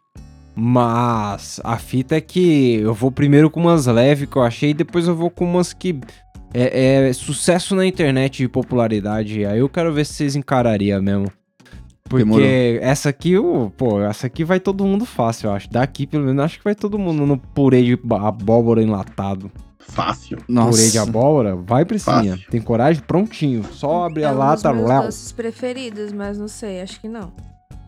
Mas 0.54 1.58
a 1.64 1.78
fita 1.78 2.16
é 2.16 2.20
que 2.20 2.74
eu 2.74 2.92
vou 2.92 3.10
primeiro 3.10 3.48
com 3.48 3.58
umas 3.58 3.86
leves 3.86 4.28
que 4.28 4.36
eu 4.36 4.42
achei, 4.42 4.70
e 4.70 4.74
depois 4.74 5.08
eu 5.08 5.16
vou 5.16 5.30
com 5.30 5.46
umas 5.46 5.72
que 5.72 5.98
é, 6.52 7.06
é 7.08 7.12
sucesso 7.14 7.74
na 7.74 7.86
internet 7.86 8.42
de 8.42 8.48
popularidade. 8.48 9.46
Aí 9.46 9.60
eu 9.60 9.70
quero 9.70 9.90
ver 9.90 10.04
se 10.04 10.12
vocês 10.12 10.36
encarariam 10.36 11.00
mesmo. 11.00 11.32
Porque 12.04 12.26
Demorou. 12.26 12.46
essa 12.82 13.08
aqui, 13.08 13.32
pô, 13.78 14.02
essa 14.02 14.26
aqui 14.26 14.44
vai 14.44 14.60
todo 14.60 14.84
mundo 14.84 15.06
fácil, 15.06 15.46
eu 15.46 15.54
acho. 15.54 15.70
Daqui, 15.70 16.06
pelo 16.06 16.26
menos, 16.26 16.44
acho 16.44 16.58
que 16.58 16.64
vai 16.64 16.74
todo 16.74 16.98
mundo 16.98 17.24
no 17.24 17.38
purê 17.38 17.82
de 17.82 17.98
abóbora 18.20 18.82
enlatado. 18.82 19.50
Fácil. 19.90 20.38
Nossa. 20.48 20.78
Purê 20.78 20.90
de 20.90 20.98
abóbora, 20.98 21.56
vai, 21.56 21.84
Priscilinha. 21.84 22.32
Fácil. 22.36 22.50
Tem 22.50 22.60
coragem? 22.60 23.02
Prontinho. 23.06 23.64
Só 23.72 24.04
abre 24.06 24.24
a 24.24 24.28
é 24.28 24.32
um 24.32 24.38
lata, 24.38 24.68
dos 24.68 24.76
meus 24.78 24.88
léu. 24.88 25.02
doces 25.02 25.32
preferidos, 25.32 26.12
mas 26.12 26.38
não 26.38 26.46
sei, 26.48 26.80
acho 26.80 27.00
que 27.00 27.08
não. 27.08 27.32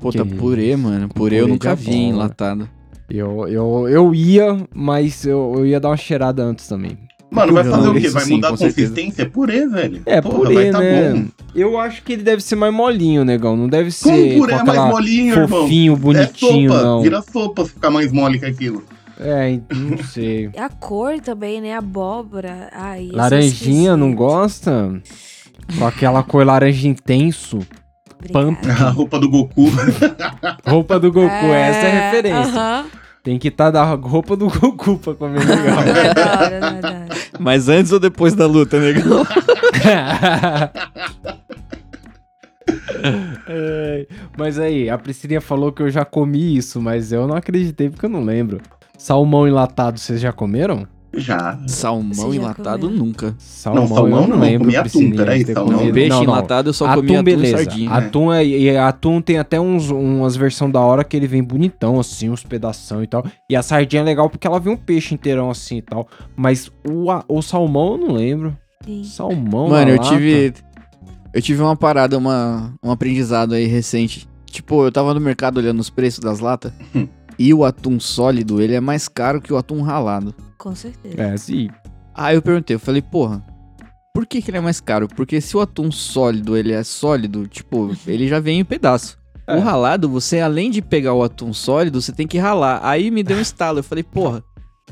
Puta, 0.00 0.24
Que 0.24 0.34
purê, 0.34 0.70
isso. 0.70 0.78
mano. 0.78 1.08
Com 1.08 1.14
Purê 1.14 1.36
eu 1.36 1.40
purê 1.42 1.52
nunca 1.52 1.74
vi 1.74 1.84
abóbora. 1.90 2.08
enlatado. 2.08 2.68
Eu, 3.08 3.48
eu, 3.48 3.88
eu 3.88 4.14
ia, 4.14 4.56
mas 4.74 5.24
eu, 5.26 5.52
eu 5.56 5.66
ia 5.66 5.78
dar 5.80 5.88
uma 5.90 5.96
cheirada 5.96 6.42
antes 6.42 6.66
também. 6.68 6.96
Mano, 7.30 7.52
vai 7.52 7.62
fazer 7.62 7.84
não, 7.86 7.90
o 7.92 7.94
quê? 7.94 8.06
isso 8.06 8.14
Vai 8.14 8.24
sim, 8.24 8.34
mudar 8.34 8.52
a 8.52 8.56
certeza. 8.56 8.88
consistência? 8.90 9.22
É 9.22 9.24
purê, 9.26 9.66
velho. 9.68 10.02
É, 10.06 10.20
Porra, 10.20 10.34
purê, 10.36 10.54
vai 10.54 10.70
tá 10.70 10.78
né? 10.80 11.12
bom. 11.12 11.24
Eu 11.54 11.78
acho 11.78 12.02
que 12.02 12.14
ele 12.14 12.22
deve 12.22 12.42
ser 12.42 12.56
mais 12.56 12.72
molinho, 12.74 13.24
negão. 13.24 13.56
Não 13.56 13.68
deve 13.68 13.90
Como 14.02 14.16
ser 14.16 14.36
purê 14.38 14.52
com 14.54 14.60
é 14.60 14.64
mais 14.64 14.90
molinho, 14.90 15.34
irmão? 15.34 15.48
fofinho, 15.62 15.96
bonitinho, 15.96 16.72
é 16.72 16.74
sopa. 16.74 16.84
não. 16.84 17.02
Vira 17.02 17.22
sopa 17.22 17.64
se 17.64 17.70
ficar 17.70 17.90
mais 17.90 18.10
mole 18.10 18.38
que 18.38 18.46
aquilo. 18.46 18.82
É, 19.20 19.60
não 19.74 19.98
sei. 20.04 20.50
A 20.56 20.68
cor 20.68 21.20
também, 21.20 21.60
né? 21.60 21.74
Abóbora. 21.76 22.70
Ai, 22.72 23.10
é 23.12 23.16
Laranjinha, 23.16 23.96
não 23.96 24.14
gosta? 24.14 25.00
Com 25.78 25.86
aquela 25.86 26.22
cor 26.22 26.44
laranja 26.44 26.88
intenso. 26.88 27.60
A 28.78 28.90
roupa 28.90 29.18
do 29.18 29.28
Goku. 29.30 29.64
Roupa 30.66 31.00
do 31.00 31.10
Goku, 31.10 31.28
essa 31.28 31.86
é 31.86 31.90
a 31.90 32.10
referência. 32.10 32.60
aham. 32.60 32.86
Tem 33.22 33.38
que 33.38 33.48
estar 33.48 33.70
da 33.70 33.84
roupa 33.84 34.34
do 34.34 34.48
Goku 34.48 34.98
pra 34.98 35.14
comer 35.14 35.40
legal. 35.40 35.76
não 35.76 36.88
é 36.88 37.06
é. 37.06 37.08
Mas 37.38 37.68
antes 37.68 37.92
ou 37.92 38.00
depois 38.00 38.34
da 38.34 38.46
luta, 38.46 38.80
negão? 38.80 39.24
É, 43.48 44.06
mas 44.36 44.58
aí, 44.58 44.88
a 44.88 44.96
Priscilinha 44.98 45.40
falou 45.40 45.72
que 45.72 45.82
eu 45.82 45.90
já 45.90 46.04
comi 46.04 46.56
isso, 46.56 46.80
mas 46.80 47.10
eu 47.10 47.26
não 47.26 47.34
acreditei 47.34 47.88
porque 47.90 48.06
eu 48.06 48.10
não 48.10 48.22
lembro. 48.22 48.60
Salmão 49.04 49.48
enlatado, 49.48 49.98
vocês 49.98 50.20
já 50.20 50.30
comeram? 50.32 50.86
Já. 51.16 51.58
Salmão 51.66 52.32
enlatado 52.34 52.86
comeu? 52.86 52.96
nunca. 53.04 53.34
Salmão, 53.38 53.88
salmão 53.88 54.20
eu 54.22 54.28
não 54.28 54.36
não, 54.36 54.40
lembro. 54.40 54.60
comi 54.66 54.76
atum, 54.76 55.10
peraí, 55.10 55.44
salmão. 55.44 55.92
Peixe 55.92 56.08
Não, 56.10 56.16
não. 56.18 56.22
enlatado 56.24 56.68
eu 56.68 56.72
só 56.72 56.86
atum, 56.86 56.96
comi 57.00 57.16
atum 57.16 57.20
e 57.20 57.22
beleza. 57.36 57.56
sardinha. 57.56 57.90
Atum, 57.90 58.32
é, 58.32 58.44
e 58.44 58.76
atum 58.76 59.20
tem 59.20 59.38
até 59.38 59.58
uns, 59.58 59.90
umas 59.90 60.36
versões 60.36 60.70
da 60.72 60.80
hora 60.80 61.02
que 61.02 61.16
ele 61.16 61.26
vem 61.26 61.42
bonitão, 61.42 61.98
assim, 61.98 62.28
uns 62.30 62.44
pedação 62.44 63.02
e 63.02 63.06
tal. 63.08 63.24
E 63.48 63.56
a 63.56 63.62
sardinha 63.62 64.02
é 64.02 64.04
legal 64.04 64.28
porque 64.30 64.46
ela 64.46 64.60
vem 64.60 64.72
um 64.72 64.76
peixe 64.76 65.14
inteirão 65.14 65.50
assim 65.50 65.78
e 65.78 65.82
tal. 65.82 66.06
Mas 66.36 66.70
o, 66.88 67.10
a- 67.10 67.24
o 67.26 67.42
salmão 67.42 67.92
eu 67.92 67.98
não 67.98 68.14
lembro. 68.14 68.56
Sim. 68.84 69.02
Salmão 69.02 69.68
Mano, 69.68 69.86
na 69.86 69.90
eu 69.90 69.96
lata? 69.96 70.08
tive. 70.10 70.54
Eu 71.34 71.42
tive 71.42 71.60
uma 71.62 71.74
parada, 71.74 72.16
uma, 72.18 72.72
um 72.82 72.90
aprendizado 72.90 73.54
aí 73.54 73.66
recente. 73.66 74.28
Tipo, 74.46 74.84
eu 74.84 74.90
tava 74.92 75.14
no 75.14 75.20
mercado 75.20 75.58
olhando 75.58 75.78
os 75.80 75.88
preços 75.90 76.18
das 76.20 76.38
latas. 76.40 76.72
E 77.42 77.54
o 77.54 77.64
atum 77.64 77.98
sólido, 77.98 78.60
ele 78.60 78.74
é 78.74 78.80
mais 78.80 79.08
caro 79.08 79.40
que 79.40 79.50
o 79.50 79.56
atum 79.56 79.80
ralado. 79.80 80.34
Com 80.58 80.74
certeza. 80.74 81.22
É, 81.22 81.34
sim. 81.38 81.70
Aí 82.14 82.36
eu 82.36 82.42
perguntei, 82.42 82.76
eu 82.76 82.78
falei, 82.78 83.00
porra, 83.00 83.42
por 84.12 84.26
que, 84.26 84.42
que 84.42 84.50
ele 84.50 84.58
é 84.58 84.60
mais 84.60 84.78
caro? 84.78 85.08
Porque 85.08 85.40
se 85.40 85.56
o 85.56 85.60
atum 85.60 85.90
sólido, 85.90 86.54
ele 86.54 86.70
é 86.70 86.84
sólido, 86.84 87.48
tipo, 87.48 87.96
ele 88.06 88.28
já 88.28 88.40
vem 88.40 88.60
em 88.60 88.64
pedaço. 88.64 89.18
É. 89.46 89.56
O 89.56 89.60
ralado, 89.60 90.06
você 90.06 90.38
além 90.38 90.70
de 90.70 90.82
pegar 90.82 91.14
o 91.14 91.22
atum 91.22 91.50
sólido, 91.50 92.02
você 92.02 92.12
tem 92.12 92.26
que 92.26 92.36
ralar. 92.36 92.78
Aí 92.82 93.10
me 93.10 93.22
deu 93.22 93.38
um 93.38 93.40
estalo, 93.40 93.78
eu 93.78 93.84
falei, 93.84 94.04
porra, 94.04 94.44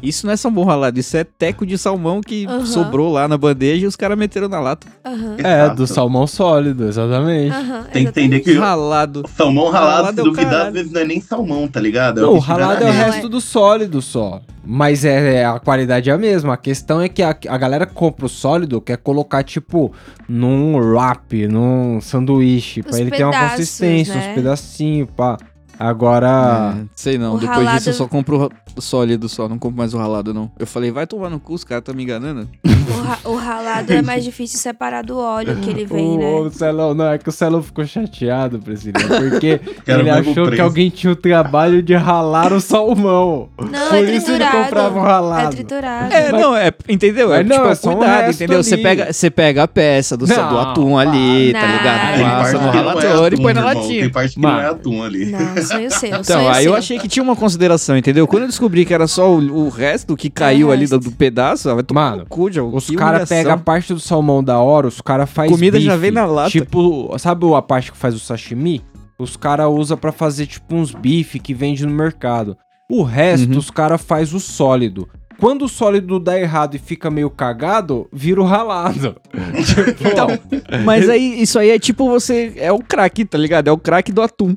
isso 0.03 0.27
não 0.27 0.33
é 0.33 0.37
salmão 0.37 0.65
ralado, 0.65 0.99
isso 0.99 1.17
é 1.17 1.25
teco 1.25 1.67
de 1.67 1.77
salmão 1.79 2.21
que 2.21 2.47
Aham. 2.47 2.65
sobrou 2.67 3.13
lá 3.13 3.27
na 3.29 3.37
bandeja 3.37 3.85
e 3.85 3.87
os 3.89 3.97
caras 3.97 4.17
meteram 4.19 4.49
na 4.49 4.61
lata. 4.61 4.87
Aham. 5.05 5.37
É, 5.39 5.69
do 5.75 5.87
salmão 5.87 6.27
sólido, 6.27 6.87
exatamente. 6.87 7.53
Aham, 7.55 7.85
Tem 7.93 8.03
que 8.05 8.09
entender 8.11 8.41
que 8.41 8.53
o 8.53 8.61
Ralado. 8.61 9.25
salmão 9.37 9.71
ralado, 9.71 9.97
Ralado 9.97 10.15
se 10.15 10.21
é 10.21 10.23
o 10.23 10.27
duvidar, 10.27 10.67
às 10.69 10.73
vezes 10.73 10.93
não 10.93 11.01
é 11.01 11.05
nem 11.05 11.21
salmão, 11.21 11.67
tá 11.69 11.81
ligado? 11.81 12.21
Não, 12.21 12.35
o 12.35 12.39
ralado 12.39 12.85
é 12.85 12.89
o 12.89 12.93
resto 12.93 13.27
é- 13.27 13.29
do 13.31 13.41
sólido 13.41 14.01
só. 14.03 14.41
Mas 14.71 15.03
é, 15.05 15.37
é- 15.37 15.45
a 15.47 15.59
qualidade 15.59 16.11
é 16.11 16.13
a 16.13 16.19
mesma. 16.19 16.53
A 16.53 16.57
questão 16.59 17.01
é 17.01 17.09
que 17.09 17.23
a, 17.23 17.31
a 17.49 17.57
galera 17.57 17.87
compra 17.87 18.27
o 18.27 18.29
sólido, 18.29 18.81
quer 18.83 18.99
colocar, 18.99 19.43
tipo, 19.43 19.91
num 20.29 20.77
wrap, 20.77 21.33
num 21.47 22.01
sanduíche, 22.03 22.83
pra 22.83 22.93
Os 22.93 22.99
ele 22.99 23.11
ter 23.11 23.25
uma 23.25 23.49
consistência, 23.51 24.15
né? 24.15 24.29
uns 24.31 24.35
pedacinhos, 24.35 25.09
pá. 25.17 25.39
Agora. 25.79 26.75
É, 26.77 26.85
sei 26.95 27.17
não, 27.19 27.37
O 27.37 27.39
depois 27.39 27.59
disso 27.61 27.67
ralado- 27.69 27.89
eu 27.89 27.93
só 27.95 28.07
compro 28.09 28.45
o 28.47 28.68
sólido 28.81 29.29
só, 29.29 29.49
não 29.49 29.59
compro 29.59 29.79
mais 29.79 29.95
o 29.95 29.99
ralado 29.99 30.33
não. 30.35 30.51
Eu 30.59 30.67
falei, 30.67 30.91
vai 30.91 31.07
tomar 31.07 31.31
no 31.31 31.39
cu, 31.41 31.55
os 31.55 31.65
caras 31.65 31.85
tá 31.85 31.93
me 31.93 32.03
enganando. 32.03 32.49
O, 32.65 33.01
ra- 33.03 33.19
o 33.25 33.35
ralado 33.37 33.93
é 33.93 34.01
mais 34.03 34.25
difícil 34.25 34.59
separar 34.59 35.03
do 35.05 35.19
óleo 35.19 35.57
que 35.57 35.71
ele 35.71 35.85
vem, 35.85 36.17
o, 36.17 36.19
né? 36.19 36.27
o 36.49 36.51
Celão, 36.51 36.95
não, 36.95 37.07
é 37.13 37.19
que 37.19 37.29
o 37.29 37.33
Celão 37.33 37.63
ficou 37.63 37.85
chateado, 37.85 38.59
Priscila, 38.59 38.99
porque 38.99 39.61
ele 39.87 40.11
achou 40.11 40.35
que 40.35 40.43
preço. 40.43 40.63
alguém 40.63 40.89
tinha 40.91 41.13
o 41.13 41.17
trabalho 41.17 41.83
de 41.83 41.95
ralar 41.95 42.53
o 42.53 42.61
salmão. 42.61 43.49
Não, 43.59 43.89
Por 43.89 43.97
é 43.97 44.01
isso 44.03 44.31
ele 44.31 44.39
triturado. 44.39 44.57
comprava 44.65 44.99
o 45.01 45.03
É 45.05 45.07
ralado. 45.09 45.51
triturado. 45.57 46.15
É, 46.15 46.33
Mas- 46.33 46.41
não, 46.41 46.57
é, 46.57 46.73
entendeu? 46.89 47.33
É 47.33 47.39
Mas 47.39 47.47
não, 47.49 47.57
tipo, 47.59 47.69
é 47.69 47.75
só 47.75 47.91
um 47.91 47.97
cuidado, 47.97 48.31
entendeu? 48.33 48.63
Você 48.63 48.77
pega, 48.79 49.13
você 49.13 49.31
pega 49.31 49.63
a 49.65 49.69
peça 49.69 50.17
do, 50.17 50.27
sa- 50.27 50.43
do 50.49 50.55
Não, 50.55 50.61
atum 50.61 50.99
ali, 50.99 51.53
tá 51.53 51.67
ligado? 51.67 52.09
Não. 52.11 52.17
Tem 52.19 52.25
Passa 52.25 52.39
parte 52.39 52.39
Passa 52.39 52.59
que 52.59 52.59
no 52.59 52.61
não 52.61 52.69
é 52.69 52.77
ralador 52.79 53.23
e 53.33 53.35
atum, 53.35 53.43
põe 53.43 53.55
na 53.55 53.65
latinha. 53.65 54.01
Tem 54.03 54.11
parte 54.11 54.35
que 54.35 54.41
não 54.41 54.61
é 54.61 54.67
atum 54.67 55.03
ali. 55.03 55.27
Não, 55.27 55.63
sonho 55.63 55.91
seu. 55.91 56.09
Então, 56.09 56.25
sonho 56.25 56.49
aí 56.49 56.65
eu 56.65 56.75
achei 56.75 56.99
que 56.99 57.09
tinha 57.09 57.23
uma 57.23 57.37
consideração, 57.37 57.97
entendeu? 57.97 58.27
Quando 58.27 58.43
eu 58.45 58.49
descobri 58.49 58.68
que 58.71 58.95
era 58.95 59.07
só 59.07 59.31
o, 59.33 59.67
o 59.67 59.69
resto 59.69 60.17
que 60.17 60.29
caiu 60.31 60.69
o 60.69 60.71
ali 60.71 60.87
do, 60.87 60.99
do 60.99 61.13
pedaço, 61.13 61.73
vai 61.75 61.83
tomar 61.83 62.11
Mano, 62.11 62.23
no 62.23 62.27
cu, 62.29 62.51
já, 62.51 62.63
Os 62.63 62.91
caras 62.91 63.29
pegam 63.29 63.53
a 63.53 63.57
parte 63.57 63.93
do 63.93 64.01
salmão 64.01 64.43
da 64.43 64.59
hora, 64.59 64.87
os 64.87 65.01
caras 65.01 65.31
fazem 65.31 65.51
Comida 65.51 65.81
já 65.81 65.97
vem 65.97 66.11
na 66.11 66.27
lata. 66.27 66.51
Tipo, 66.51 67.17
sabe 67.19 67.45
a 67.55 67.63
parte 67.63 67.93
que 67.93 67.99
faz 67.99 68.15
o 68.15 68.19
sashimi? 68.19 68.83
Os 69.19 69.37
caras 69.37 69.69
usam 69.69 69.97
pra 69.97 70.13
fazer 70.13 70.47
tipo 70.47 70.77
uns 70.77 70.93
bife 70.93 71.39
que 71.41 71.53
vende 71.53 71.85
no 71.85 71.93
mercado. 71.93 72.57
O 72.91 73.03
resto, 73.03 73.53
Uhum. 73.53 73.59
os 73.59 73.71
caras 73.71 74.01
faz 74.01 74.33
o 74.33 74.41
sólido. 74.41 75.09
Quando 75.41 75.65
o 75.67 75.69
sólido 75.69 76.19
dá 76.19 76.39
errado 76.39 76.75
e 76.75 76.79
fica 76.79 77.11
meio 77.11 77.31
cagado, 77.31 78.09
vira 78.13 78.41
o 78.41 78.45
ralado. 78.45 79.17
tipo, 79.65 80.09
Então, 80.09 80.27
mas 80.85 81.09
aí, 81.09 81.41
isso 81.41 81.59
aí 81.59 81.71
é 81.71 81.79
tipo 81.79 82.09
você. 82.09 82.53
É 82.57 82.73
o 82.73 82.81
craque, 82.81 83.25
tá 83.25 83.39
ligado? 83.39 83.69
É 83.69 83.73
o 83.73 83.79
craque 83.79 84.11
do 84.13 84.21
atum. 84.23 84.57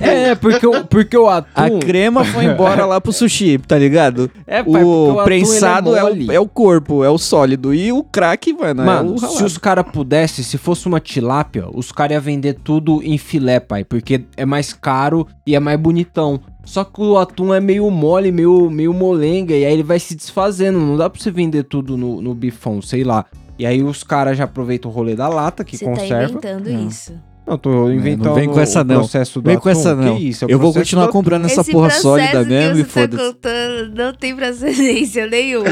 é, 0.00 0.34
porque, 0.38 0.66
o- 0.66 0.84
porque 0.86 1.16
o 1.16 1.28
atum... 1.28 1.48
A 1.54 1.70
crema 1.80 2.24
foi 2.24 2.44
embora 2.44 2.86
lá 2.86 3.00
pro 3.00 3.12
sushi, 3.12 3.58
tá 3.58 3.76
ligado? 3.76 4.30
É, 4.46 4.62
pai, 4.62 4.64
porque 4.64 4.84
o, 4.84 5.12
atum, 5.18 5.24
prensado 5.24 5.96
é, 5.96 6.02
mole. 6.02 6.28
o, 6.28 6.32
é 6.32 6.40
o 6.40 6.46
corpo, 6.48 7.02
é 7.04 7.10
o 7.10 7.18
sólido. 7.18 7.74
E 7.74 7.90
o 7.92 8.02
craque, 8.04 8.52
mano, 8.52 8.84
Mano, 8.84 9.10
é 9.10 9.14
o 9.14 9.18
se 9.18 9.24
ralado. 9.26 9.44
os 9.46 9.58
caras 9.58 9.84
pudessem, 9.92 10.44
se 10.44 10.56
fosse 10.58 10.86
uma 10.86 11.00
tilápia, 11.00 11.66
os 11.72 11.90
caras 11.90 12.12
iam 12.14 12.22
vender 12.22 12.54
tudo 12.62 13.02
em 13.02 13.18
filé, 13.18 13.58
pai. 13.58 13.84
Porque 13.84 14.22
é 14.36 14.46
mais 14.46 14.72
caro 14.72 15.26
e 15.46 15.54
é 15.56 15.60
mais 15.60 15.78
bonitão. 15.78 16.40
Só 16.64 16.84
que 16.84 17.00
o 17.00 17.18
atum 17.18 17.52
é 17.52 17.60
meio 17.60 17.90
mole, 17.90 18.30
meio, 18.30 18.70
meio 18.70 18.92
molenga, 18.94 19.54
e 19.54 19.64
aí 19.64 19.72
ele 19.72 19.82
vai 19.82 19.98
se 19.98 20.14
desfazendo. 20.14 20.78
Não 20.78 20.96
dá 20.96 21.08
pra 21.10 21.20
você 21.20 21.30
vender 21.30 21.64
tudo 21.64 21.96
no, 21.96 22.20
no 22.20 22.34
bifão, 22.34 22.80
sei 22.80 23.02
lá. 23.02 23.24
E 23.58 23.66
aí 23.66 23.82
os 23.82 24.02
caras 24.04 24.38
já 24.38 24.44
aproveitam 24.44 24.90
o 24.90 24.94
rolê 24.94 25.14
da 25.16 25.28
lata, 25.28 25.64
que 25.64 25.76
Você 25.76 25.84
tá 25.84 25.90
conserva. 25.90 26.30
inventando 26.30 26.70
Não. 26.70 26.86
isso. 26.88 27.12
Não, 27.46 27.58
tô 27.58 27.90
inventando 27.90 28.26
não 28.26 28.34
vem 28.34 28.48
com 28.48 28.60
essa 28.60 28.82
o 28.82 28.84
não. 28.84 28.94
processo 29.00 29.40
do 29.40 29.48
Vem 29.48 29.58
com 29.58 29.68
atum. 29.68 29.80
essa 29.80 29.94
não. 29.96 30.16
Que 30.16 30.28
isso? 30.28 30.44
É 30.44 30.52
eu 30.52 30.58
vou 30.58 30.72
continuar 30.72 31.06
do 31.06 31.12
comprando 31.12 31.46
essa 31.46 31.62
Esse 31.62 31.72
porra 31.72 31.90
sólida 31.90 32.44
mesmo 32.44 32.78
e 32.78 32.84
você 32.84 33.08
tá 33.08 33.16
foda-se. 33.16 33.32
contando 33.32 33.94
não 33.96 34.14
tem 34.14 34.36
procedência 34.36 35.26
nenhuma. 35.28 35.66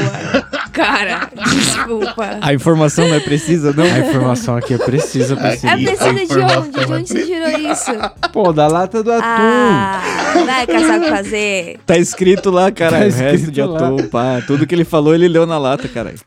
Cara, 0.79 1.29
desculpa. 1.35 2.37
A 2.39 2.53
informação 2.53 3.05
não 3.05 3.15
é 3.15 3.19
precisa, 3.19 3.73
não? 3.73 3.83
A 3.83 3.99
informação 3.99 4.55
aqui 4.55 4.73
é 4.73 4.77
precisa, 4.77 5.33
É 5.33 5.37
precisa. 5.37 5.75
Isso, 5.75 5.97
precisa 5.97 6.25
de 6.25 6.39
onde? 6.39 6.69
De 6.69 6.79
é 6.79 6.87
onde 6.87 7.07
você 7.09 7.25
tirou 7.25 7.71
isso? 7.71 7.91
Pô, 8.31 8.53
da 8.53 8.65
lata 8.67 9.03
do 9.03 9.11
atum. 9.11 9.21
Ah, 9.25 10.01
vai 10.45 10.65
caçar 10.65 11.01
que 11.01 11.09
fazer. 11.09 11.79
Tá 11.85 11.97
escrito 11.97 12.49
lá, 12.49 12.71
cara. 12.71 12.91
Tá 12.91 12.97
o 12.97 13.09
resto 13.09 13.25
escrito 13.35 13.51
de 13.51 13.61
lá. 13.61 13.77
atum, 13.77 14.07
pá. 14.07 14.41
Tudo 14.47 14.65
que 14.65 14.73
ele 14.73 14.85
falou, 14.85 15.13
ele 15.13 15.27
leu 15.27 15.45
na 15.45 15.57
lata, 15.57 15.87
caralho. 15.89 16.19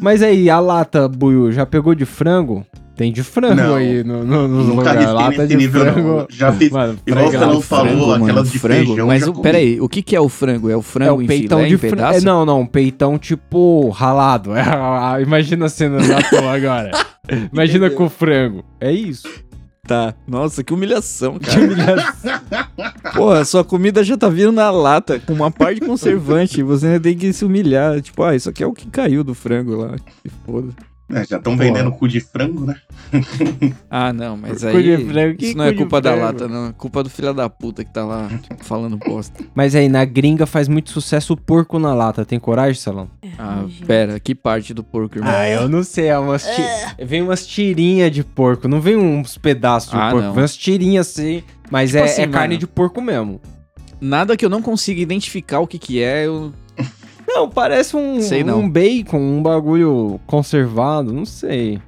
Mas 0.00 0.22
aí, 0.22 0.50
a 0.50 0.58
lata, 0.58 1.08
Buiu, 1.08 1.52
já 1.52 1.64
pegou 1.64 1.94
de 1.94 2.04
frango? 2.04 2.66
Tem 2.96 3.12
de 3.12 3.22
frango 3.22 3.54
Não. 3.56 3.74
aí 3.74 4.02
no, 4.02 4.24
no, 4.24 4.48
nos 4.48 4.68
lugares. 4.68 5.04
Lata 5.06 5.30
nesse 5.32 5.48
de 5.48 5.56
nível, 5.56 5.82
frango. 5.82 6.08
não. 6.20 6.26
Já 6.30 6.50
fiz. 6.52 6.70
Mano, 6.70 6.98
Igual 7.06 7.30
você 7.30 7.36
não 7.38 7.60
falou, 7.60 8.08
mano, 8.08 8.24
aquelas 8.24 8.50
de 8.50 8.58
frango. 8.58 8.86
feijão. 8.86 9.06
Mas 9.06 9.28
o, 9.28 9.34
peraí, 9.34 9.78
o 9.80 9.86
que 9.88 10.02
que 10.02 10.16
é 10.16 10.20
o 10.20 10.28
frango? 10.30 10.70
É 10.70 10.76
o 10.76 10.80
É 10.80 10.82
frango 10.82 11.18
o 11.18 11.22
em 11.22 11.26
peitão 11.26 11.58
filé, 11.58 11.68
de 11.68 11.74
em 11.74 11.78
frango. 11.78 11.96
pedaço? 11.96 12.18
É, 12.18 12.20
não, 12.22 12.46
não, 12.46 12.64
peitão 12.66 13.18
tipo 13.18 13.90
ralado. 13.90 14.52
É, 14.56 15.22
imagina 15.22 15.66
a 15.66 15.68
cena 15.68 15.98
da 15.98 16.22
tua 16.22 16.52
agora. 16.54 16.90
Imagina 17.52 17.90
com 17.90 18.08
frango. 18.08 18.64
É 18.80 18.90
isso. 18.90 19.28
Tá. 19.86 20.14
Nossa, 20.26 20.64
que 20.64 20.72
humilhação, 20.74 21.38
Que 21.38 21.46
cara. 21.46 21.60
humilhação. 21.60 22.40
Porra, 23.14 23.44
sua 23.44 23.62
comida 23.62 24.02
já 24.02 24.16
tá 24.16 24.28
vindo 24.28 24.52
na 24.52 24.70
lata, 24.70 25.20
com 25.20 25.32
uma 25.32 25.50
parte 25.50 25.80
de 25.80 25.86
conservante. 25.86 26.60
e 26.60 26.62
você 26.62 26.86
ainda 26.86 27.00
tem 27.00 27.16
que 27.16 27.32
se 27.32 27.44
humilhar. 27.44 28.00
Tipo, 28.00 28.22
ah, 28.24 28.34
isso 28.34 28.48
aqui 28.48 28.62
é 28.64 28.66
o 28.66 28.72
que 28.72 28.86
caiu 28.88 29.22
do 29.22 29.34
frango 29.34 29.76
lá. 29.76 29.96
Que 30.22 30.30
foda. 30.46 30.68
É, 31.08 31.24
já 31.24 31.36
estão 31.36 31.56
vendendo 31.56 31.92
cu 31.92 32.08
de 32.08 32.18
frango, 32.20 32.64
né? 32.66 32.74
Ah, 33.88 34.12
não, 34.12 34.36
mas 34.36 34.62
Cu 34.64 34.82
de 34.82 34.92
aí. 34.94 35.06
frango, 35.08 35.36
que 35.36 35.46
Isso 35.46 35.56
não 35.56 35.64
é 35.64 35.72
culpa 35.72 36.00
da 36.00 36.14
lata, 36.14 36.48
não. 36.48 36.68
É 36.70 36.72
culpa 36.72 37.02
do 37.02 37.08
filho 37.08 37.32
da 37.32 37.48
puta 37.48 37.84
que 37.84 37.92
tá 37.92 38.04
lá 38.04 38.28
tipo, 38.42 38.64
falando 38.64 38.96
bosta. 38.96 39.44
Mas 39.54 39.74
aí, 39.76 39.88
na 39.88 40.04
gringa 40.04 40.46
faz 40.46 40.66
muito 40.66 40.90
sucesso 40.90 41.34
o 41.34 41.36
porco 41.36 41.78
na 41.78 41.94
lata. 41.94 42.24
Tem 42.24 42.40
coragem, 42.40 42.74
Salão? 42.80 43.08
Ah, 43.38 43.64
Gente. 43.68 43.84
pera, 43.84 44.18
que 44.18 44.34
parte 44.34 44.74
do 44.74 44.82
porco, 44.82 45.18
irmão? 45.18 45.32
Ah, 45.32 45.48
eu 45.48 45.68
não 45.68 45.84
sei. 45.84 46.06
É 46.08 46.18
umas 46.18 46.42
ti... 46.44 46.62
Vem 47.04 47.22
umas 47.22 47.46
tirinhas 47.46 48.10
de 48.10 48.24
porco. 48.24 48.66
Não 48.66 48.80
vem 48.80 48.96
uns 48.96 49.38
pedaços 49.38 49.90
de 49.90 49.96
Ah, 49.96 50.10
porco. 50.10 50.26
não. 50.26 50.32
Vem 50.32 50.42
umas 50.42 50.56
tirinhas 50.56 51.08
assim. 51.08 51.42
Mas 51.70 51.90
Tipo 51.90 52.02
é, 52.02 52.04
assim, 52.06 52.22
é 52.22 52.26
carne 52.26 52.56
de 52.56 52.66
porco 52.66 53.00
mesmo. 53.00 53.40
Nada 54.00 54.36
que 54.36 54.44
eu 54.44 54.50
não 54.50 54.60
consiga 54.60 55.00
identificar 55.00 55.60
o 55.60 55.66
que 55.66 55.78
que 55.78 56.02
é, 56.02 56.26
eu... 56.26 56.52
Não, 57.26 57.48
parece 57.48 57.96
um, 57.96 58.20
Sei 58.20 58.44
não. 58.44 58.60
um 58.60 58.70
bacon, 58.70 59.18
um 59.18 59.42
bagulho 59.42 60.20
conservado. 60.26 61.12
Não 61.12 61.24
sei. 61.24 61.80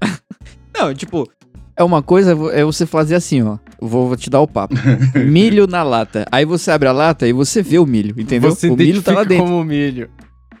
Não, 0.74 0.92
tipo, 0.94 1.28
é 1.76 1.82
uma 1.82 2.02
coisa, 2.02 2.32
é 2.52 2.64
você 2.64 2.86
fazer 2.86 3.14
assim, 3.14 3.42
ó. 3.42 3.58
Vou, 3.80 4.08
vou 4.08 4.16
te 4.16 4.30
dar 4.30 4.40
o 4.40 4.46
papo. 4.46 4.74
milho 5.26 5.66
na 5.66 5.82
lata. 5.82 6.24
Aí 6.30 6.44
você 6.44 6.70
abre 6.70 6.88
a 6.88 6.92
lata 6.92 7.26
e 7.26 7.32
você 7.32 7.62
vê 7.62 7.78
o 7.78 7.86
milho, 7.86 8.14
entendeu? 8.20 8.54
Você 8.54 8.68
o 8.68 8.76
milho 8.76 9.02
tá 9.02 9.12
lá 9.12 9.24
dentro. 9.24 9.44
como 9.44 9.64
milho. 9.64 10.08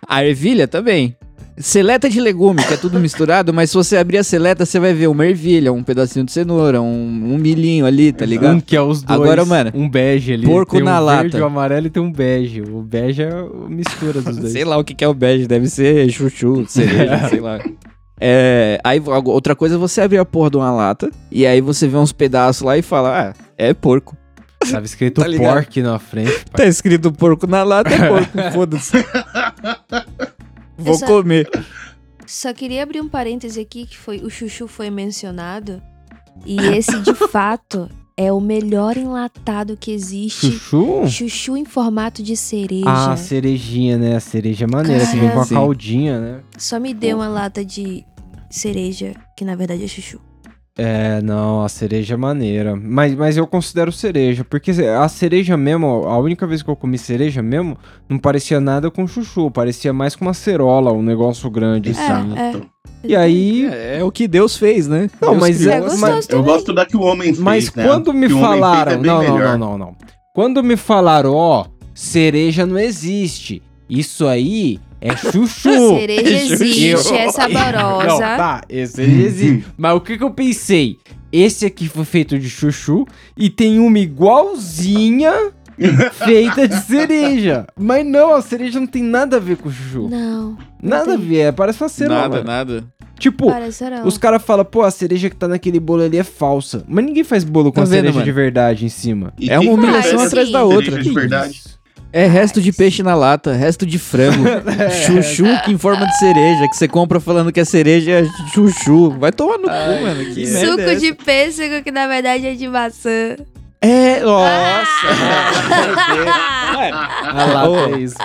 A 0.08 0.24
ervilha 0.24 0.66
também. 0.66 1.16
Seleta 1.58 2.08
de 2.08 2.18
legume, 2.20 2.62
que 2.64 2.72
é 2.74 2.76
tudo 2.78 2.98
misturado, 2.98 3.52
mas 3.52 3.70
se 3.70 3.74
você 3.76 3.96
abrir 3.98 4.18
a 4.18 4.24
seleta, 4.24 4.64
você 4.64 4.80
vai 4.80 4.94
ver 4.94 5.06
uma 5.06 5.26
ervilha, 5.26 5.72
um 5.72 5.82
pedacinho 5.82 6.24
de 6.24 6.32
cenoura, 6.32 6.80
um, 6.80 7.34
um 7.34 7.36
milhinho 7.38 7.84
ali, 7.84 8.10
tá 8.10 8.24
ligado? 8.24 8.56
Um 8.56 8.60
que 8.60 8.74
é 8.74 8.80
os 8.80 9.02
dois. 9.02 9.20
Agora, 9.20 9.44
mano, 9.44 9.70
Um 9.74 9.88
bege 9.88 10.32
ali. 10.32 10.46
porco 10.46 10.72
tem 10.72 10.82
um 10.82 10.86
na 10.86 10.98
verde, 10.98 11.34
lata. 11.36 11.44
o 11.44 11.46
amarelo 11.46 11.86
e 11.86 11.90
tem 11.90 12.02
um 12.02 12.10
bege. 12.10 12.62
O 12.62 12.80
bege 12.82 13.22
é 13.22 13.30
a 13.30 13.68
mistura 13.68 14.22
dos 14.22 14.36
dois. 14.38 14.52
Sei 14.52 14.64
lá 14.64 14.78
o 14.78 14.84
que 14.84 14.94
que 14.94 15.04
é 15.04 15.08
o 15.08 15.14
bege, 15.14 15.46
deve 15.46 15.66
ser 15.68 16.10
chuchu, 16.10 16.64
cereja, 16.68 17.28
sei 17.28 17.40
lá. 17.40 17.58
É, 18.18 18.80
aí 18.82 19.02
outra 19.04 19.54
coisa 19.54 19.74
é 19.74 19.78
você 19.78 20.00
abrir 20.00 20.18
a 20.18 20.24
porra 20.24 20.48
de 20.50 20.56
uma 20.56 20.70
lata 20.70 21.10
e 21.30 21.44
aí 21.44 21.60
você 21.60 21.86
vê 21.88 21.96
uns 21.96 22.12
pedaços 22.12 22.62
lá 22.62 22.78
e 22.78 22.82
fala, 22.82 23.30
ah, 23.30 23.34
é 23.58 23.74
porco. 23.74 24.16
Tava 24.70 24.86
escrito 24.86 25.20
Tá 25.24 25.26
pork 25.36 25.82
na 25.82 25.98
frente. 25.98 26.44
Tá 26.52 26.64
escrito 26.64 27.10
porco 27.12 27.46
na 27.48 27.62
lata, 27.64 27.92
é 27.92 28.08
porco, 28.08 28.52
foda-se. 28.52 28.92
Vou 30.82 30.94
Essa- 30.94 31.06
comer. 31.06 31.48
Só 32.26 32.52
queria 32.52 32.82
abrir 32.82 33.00
um 33.00 33.08
parêntese 33.08 33.60
aqui 33.60 33.86
que 33.86 33.96
foi 33.98 34.18
o 34.18 34.30
chuchu 34.30 34.66
foi 34.66 34.90
mencionado 34.90 35.82
e 36.46 36.56
esse 36.58 36.98
de 37.00 37.12
fato 37.28 37.90
é 38.16 38.32
o 38.32 38.40
melhor 38.40 38.96
enlatado 38.96 39.76
que 39.76 39.90
existe. 39.90 40.50
Chuchu? 40.52 41.08
Chuchu 41.08 41.56
em 41.56 41.64
formato 41.64 42.22
de 42.22 42.36
cereja. 42.36 42.84
Ah, 42.88 43.12
a 43.12 43.16
cerejinha, 43.16 43.96
né? 43.98 44.16
A 44.16 44.20
cereja 44.20 44.64
é 44.64 44.68
maneira, 44.68 45.04
que 45.06 45.16
vem 45.16 45.30
com 45.30 45.40
a 45.40 45.46
caldinha, 45.46 46.20
né? 46.20 46.40
Só 46.58 46.78
me 46.78 46.92
dê 46.94 47.12
uma 47.14 47.28
lata 47.28 47.64
de 47.64 48.04
cereja, 48.50 49.14
que 49.36 49.44
na 49.44 49.54
verdade 49.54 49.84
é 49.84 49.88
chuchu. 49.88 50.20
É, 50.76 51.20
não, 51.20 51.62
a 51.62 51.68
cereja 51.68 52.14
é 52.14 52.16
maneira. 52.16 52.74
Mas, 52.74 53.14
mas 53.14 53.36
eu 53.36 53.46
considero 53.46 53.92
cereja, 53.92 54.42
porque 54.44 54.70
a 54.70 55.06
cereja 55.08 55.56
mesmo, 55.56 55.86
a 56.06 56.18
única 56.18 56.46
vez 56.46 56.62
que 56.62 56.70
eu 56.70 56.76
comi 56.76 56.96
cereja 56.96 57.42
mesmo, 57.42 57.76
não 58.08 58.18
parecia 58.18 58.58
nada 58.60 58.90
com 58.90 59.06
chuchu, 59.06 59.50
parecia 59.50 59.92
mais 59.92 60.16
com 60.16 60.24
uma 60.24 60.32
cerola, 60.34 60.90
um 60.92 61.02
negócio 61.02 61.50
grande, 61.50 61.90
Exato. 61.90 62.12
assim. 62.12 62.38
É, 62.38 62.56
é. 62.56 62.60
E 63.04 63.16
aí. 63.16 63.66
É, 63.70 63.98
é 63.98 64.04
o 64.04 64.10
que 64.10 64.26
Deus 64.26 64.56
fez, 64.56 64.88
né? 64.88 65.10
Não, 65.20 65.30
Deus 65.30 65.40
mas 65.40 65.66
É 65.66 65.72
é- 65.72 65.76
assim. 65.78 66.00
mas- 66.00 66.28
Eu 66.30 66.42
gosto 66.42 66.72
da 66.72 66.86
que 66.86 66.96
o 66.96 67.02
homem 67.02 67.28
fez, 67.28 67.38
Mas 67.38 67.74
né? 67.74 67.84
quando 67.86 68.12
me 68.14 68.28
falaram. 68.30 68.92
é 68.92 68.96
bem 68.96 69.06
não, 69.06 69.22
não, 69.22 69.38
não, 69.38 69.58
não, 69.58 69.78
não. 69.78 69.96
Quando 70.34 70.62
me 70.64 70.76
falaram, 70.76 71.34
ó, 71.34 71.66
cereja 71.94 72.64
não 72.64 72.78
existe. 72.78 73.62
Isso 73.90 74.26
aí 74.26 74.80
é 75.02 75.16
chuchu. 75.16 75.70
Cereja 75.98 76.54
existe, 76.54 76.86
Eu- 76.86 77.14
é 77.16 77.30
saborosa. 77.30 78.06
Não, 78.06 78.18
tá, 78.18 78.60
esse 78.68 79.02
existe. 79.02 79.66
Mas 79.76 79.94
o 79.96 80.00
que 80.00 80.16
que 80.16 80.24
eu 80.24 80.30
pensei? 80.30 80.98
Esse 81.32 81.64
aqui 81.66 81.88
foi 81.88 82.04
feito 82.04 82.38
de 82.38 82.48
chuchu 82.48 83.06
e 83.36 83.48
tem 83.50 83.78
uma 83.78 83.98
igualzinha 83.98 85.32
feita 86.12 86.68
de 86.68 86.76
cereja. 86.82 87.66
Mas 87.78 88.04
não, 88.06 88.34
a 88.34 88.42
cereja 88.42 88.78
não 88.78 88.86
tem 88.86 89.02
nada 89.02 89.36
a 89.36 89.40
ver 89.40 89.56
com 89.56 89.70
chuchu. 89.70 90.08
Não, 90.08 90.56
Nada 90.82 91.14
a 91.14 91.16
tem. 91.18 91.26
ver, 91.26 91.38
é, 91.38 91.52
parece 91.52 91.82
uma 91.82 91.88
cerola. 91.88 92.20
Nada, 92.28 92.44
nada. 92.44 92.84
Tipo, 93.18 93.46
parece 93.46 93.88
não. 93.88 94.06
os 94.06 94.18
caras 94.18 94.42
falam, 94.42 94.64
pô, 94.64 94.82
a 94.82 94.90
cereja 94.90 95.30
que 95.30 95.36
tá 95.36 95.46
naquele 95.46 95.78
bolo 95.78 96.02
ali 96.02 96.18
é 96.18 96.24
falsa. 96.24 96.84
Mas 96.88 97.04
ninguém 97.04 97.22
faz 97.22 97.44
bolo 97.44 97.70
com 97.70 97.76
Tá 97.76 97.82
a 97.82 97.84
vendo, 97.84 97.92
cereja 98.00 98.12
mano? 98.14 98.24
de 98.24 98.32
verdade 98.32 98.84
em 98.84 98.88
cima. 98.88 99.32
E 99.38 99.48
É 99.48 99.58
uma 99.60 99.72
humilhação 99.72 100.18
faz 100.18 100.26
atrás 100.28 100.50
da 100.50 100.58
cereja 100.60 100.74
outra. 100.76 101.02
de 101.02 101.10
verdade. 101.10 101.62
É 102.12 102.26
resto 102.26 102.60
de 102.60 102.70
peixe 102.72 103.02
na 103.02 103.14
lata, 103.14 103.52
resto 103.54 103.86
de 103.86 103.98
frango, 103.98 104.44
chuchu 105.06 105.44
que 105.64 105.72
em 105.72 105.78
forma 105.78 106.06
de 106.06 106.18
cereja, 106.18 106.68
que 106.68 106.76
você 106.76 106.86
compra 106.86 107.18
falando 107.18 107.50
que 107.50 107.58
é 107.58 107.64
cereja 107.64 108.10
é 108.10 108.24
chuchu. 108.52 109.10
Vai 109.18 109.32
tomar 109.32 109.56
no 109.56 109.64
cu, 109.64 110.02
mano. 110.02 110.24
Que 110.34 110.42
é 110.42 110.46
Suco 110.46 110.80
essa? 110.82 110.96
de 111.00 111.14
pêssego, 111.14 111.82
que 111.82 111.90
na 111.90 112.06
verdade 112.06 112.46
é 112.46 112.52
de 112.54 112.68
maçã. 112.68 113.36
É, 113.80 114.20
nossa. 114.20 115.06
Ah 117.34 117.44
lá, 117.52 117.68
Ô. 117.68 117.94
é 117.94 117.98
isso. 118.00 118.16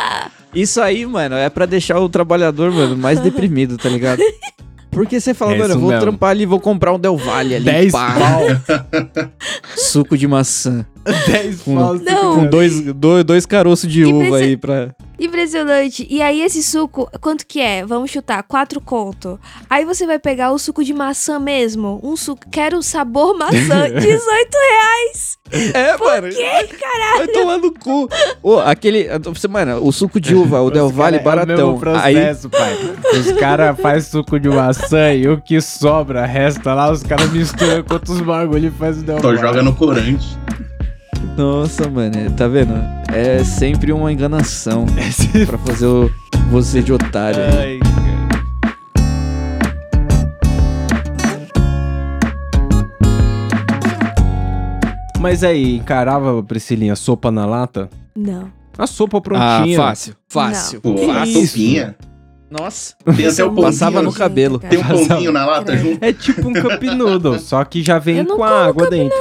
Isso 0.53 0.81
aí, 0.81 1.05
mano, 1.05 1.35
é 1.35 1.49
pra 1.49 1.65
deixar 1.65 1.99
o 1.99 2.09
trabalhador, 2.09 2.71
mano, 2.71 2.97
mais 2.97 3.19
deprimido, 3.19 3.77
tá 3.77 3.89
ligado? 3.89 4.21
Porque 4.91 5.19
você 5.19 5.33
fala, 5.33 5.53
É 5.53 5.57
mano, 5.59 5.73
eu 5.75 5.79
vou 5.79 5.89
mesmo. 5.89 6.01
trampar 6.01 6.31
ali, 6.31 6.45
vou 6.45 6.59
comprar 6.59 6.93
um 6.93 6.99
Del 6.99 7.15
Valle 7.17 7.55
ali, 7.55 7.65
10 7.65 7.91
pá, 7.91 8.15
pau. 8.17 8.41
suco 9.75 10.17
de 10.17 10.27
maçã. 10.27 10.85
10 11.27 11.61
Com- 11.61 11.75
pau. 11.75 11.93
Não. 11.95 12.35
Com 12.35 12.45
dois, 12.47 12.81
dois, 12.93 13.23
dois 13.23 13.45
caroços 13.45 13.89
de 13.91 14.03
uva 14.05 14.37
aí 14.37 14.57
pra... 14.57 14.89
Impressionante. 15.19 16.05
E 16.09 16.21
aí, 16.21 16.43
esse 16.43 16.61
suco, 16.61 17.09
quanto 17.19 17.43
que 17.47 17.59
é? 17.59 17.83
Vamos 17.83 18.11
chutar, 18.11 18.43
quatro 18.43 18.79
conto. 18.79 19.39
Aí 19.67 19.83
você 19.83 20.05
vai 20.05 20.19
pegar 20.19 20.51
o 20.51 20.59
suco 20.59 20.83
de 20.83 20.93
maçã 20.93 21.39
mesmo. 21.39 21.99
Um 22.03 22.15
suco, 22.15 22.43
quero 22.51 22.83
sabor 22.83 23.35
maçã, 23.35 23.89
18 23.89 23.99
reais. 23.99 25.37
É, 25.73 25.97
mano. 25.97 26.27
Que 26.29 26.75
caralho. 26.77 27.17
Vai 27.17 27.27
tomar 27.29 27.57
no 27.57 27.71
cu. 27.73 28.07
Ô, 28.43 28.59
aquele. 28.59 29.07
você- 29.23 29.47
Mano, 29.47 29.83
o 29.83 29.91
suco 29.91 30.19
de 30.19 30.35
uva, 30.35 30.61
o 30.61 30.69
Del 30.69 30.89
Valle 30.89 31.17
É 31.17 31.19
o 31.19 31.23
baratão. 31.23 31.71
Aí. 31.99 32.13
processo, 32.13 32.49
pai. 32.49 32.77
Os 33.13 33.31
caras 33.39 33.79
fazem 33.79 34.11
suco 34.11 34.39
de 34.39 34.49
maçã 34.49 35.11
e 35.13 35.27
o 35.27 35.41
que 35.41 35.59
sobra, 35.61 36.25
resta 36.27 36.75
lá, 36.75 36.91
os 36.91 37.01
caras 37.01 37.31
misturam 37.31 37.81
com 37.83 37.93
outros 37.95 38.19
bagulho 38.21 38.67
e 38.67 38.71
faz 38.71 38.99
o 38.99 39.01
Del 39.03 39.17
Só 39.19 39.27
Valle. 39.29 39.39
joga 39.39 39.63
no 39.63 39.73
corante. 39.73 40.37
Nossa, 41.37 41.87
mano, 41.89 42.17
é- 42.17 42.29
tá 42.29 42.47
vendo? 42.47 42.73
É 43.13 43.43
sempre 43.43 43.91
uma 43.91 44.11
enganação 44.11 44.85
Esse- 44.97 45.45
pra 45.45 45.57
fazer 45.59 45.85
o, 45.85 46.09
você 46.49 46.81
de 46.81 46.91
otário. 46.91 47.39
Ai. 47.59 47.79
Mas 55.19 55.43
aí, 55.43 55.75
encarava, 55.77 56.41
Priscilinha, 56.43 56.95
sopa 56.95 57.31
na 57.31 57.45
lata? 57.45 57.89
Não. 58.15 58.51
A 58.77 58.85
sopa 58.85 59.17
Ah, 59.17 59.21
prontinha. 59.21 59.77
fácil. 59.77 60.15
Fácil. 60.29 60.81
Pô, 60.81 60.93
a 61.11 61.25
sopinha. 61.25 61.95
Nossa. 62.49 62.95
Tem 63.15 63.25
até 63.27 63.43
o 63.43 63.51
Passava 63.53 63.91
pãozinho. 63.93 64.03
no 64.03 64.13
cabelo. 64.13 64.59
Tem 64.59 64.79
um 64.79 64.83
pãozinho 64.83 65.31
na 65.31 65.45
lata 65.45 65.73
Credo. 65.73 65.83
junto. 65.89 66.03
É 66.05 66.13
tipo 66.13 66.47
um 66.47 66.53
cup 66.53 66.83
noodle, 66.83 67.39
só 67.41 67.63
que 67.65 67.83
já 67.83 67.99
vem 67.99 68.23
com 68.23 68.43
a 68.43 68.65
água 68.67 68.89
dentro. 68.89 69.17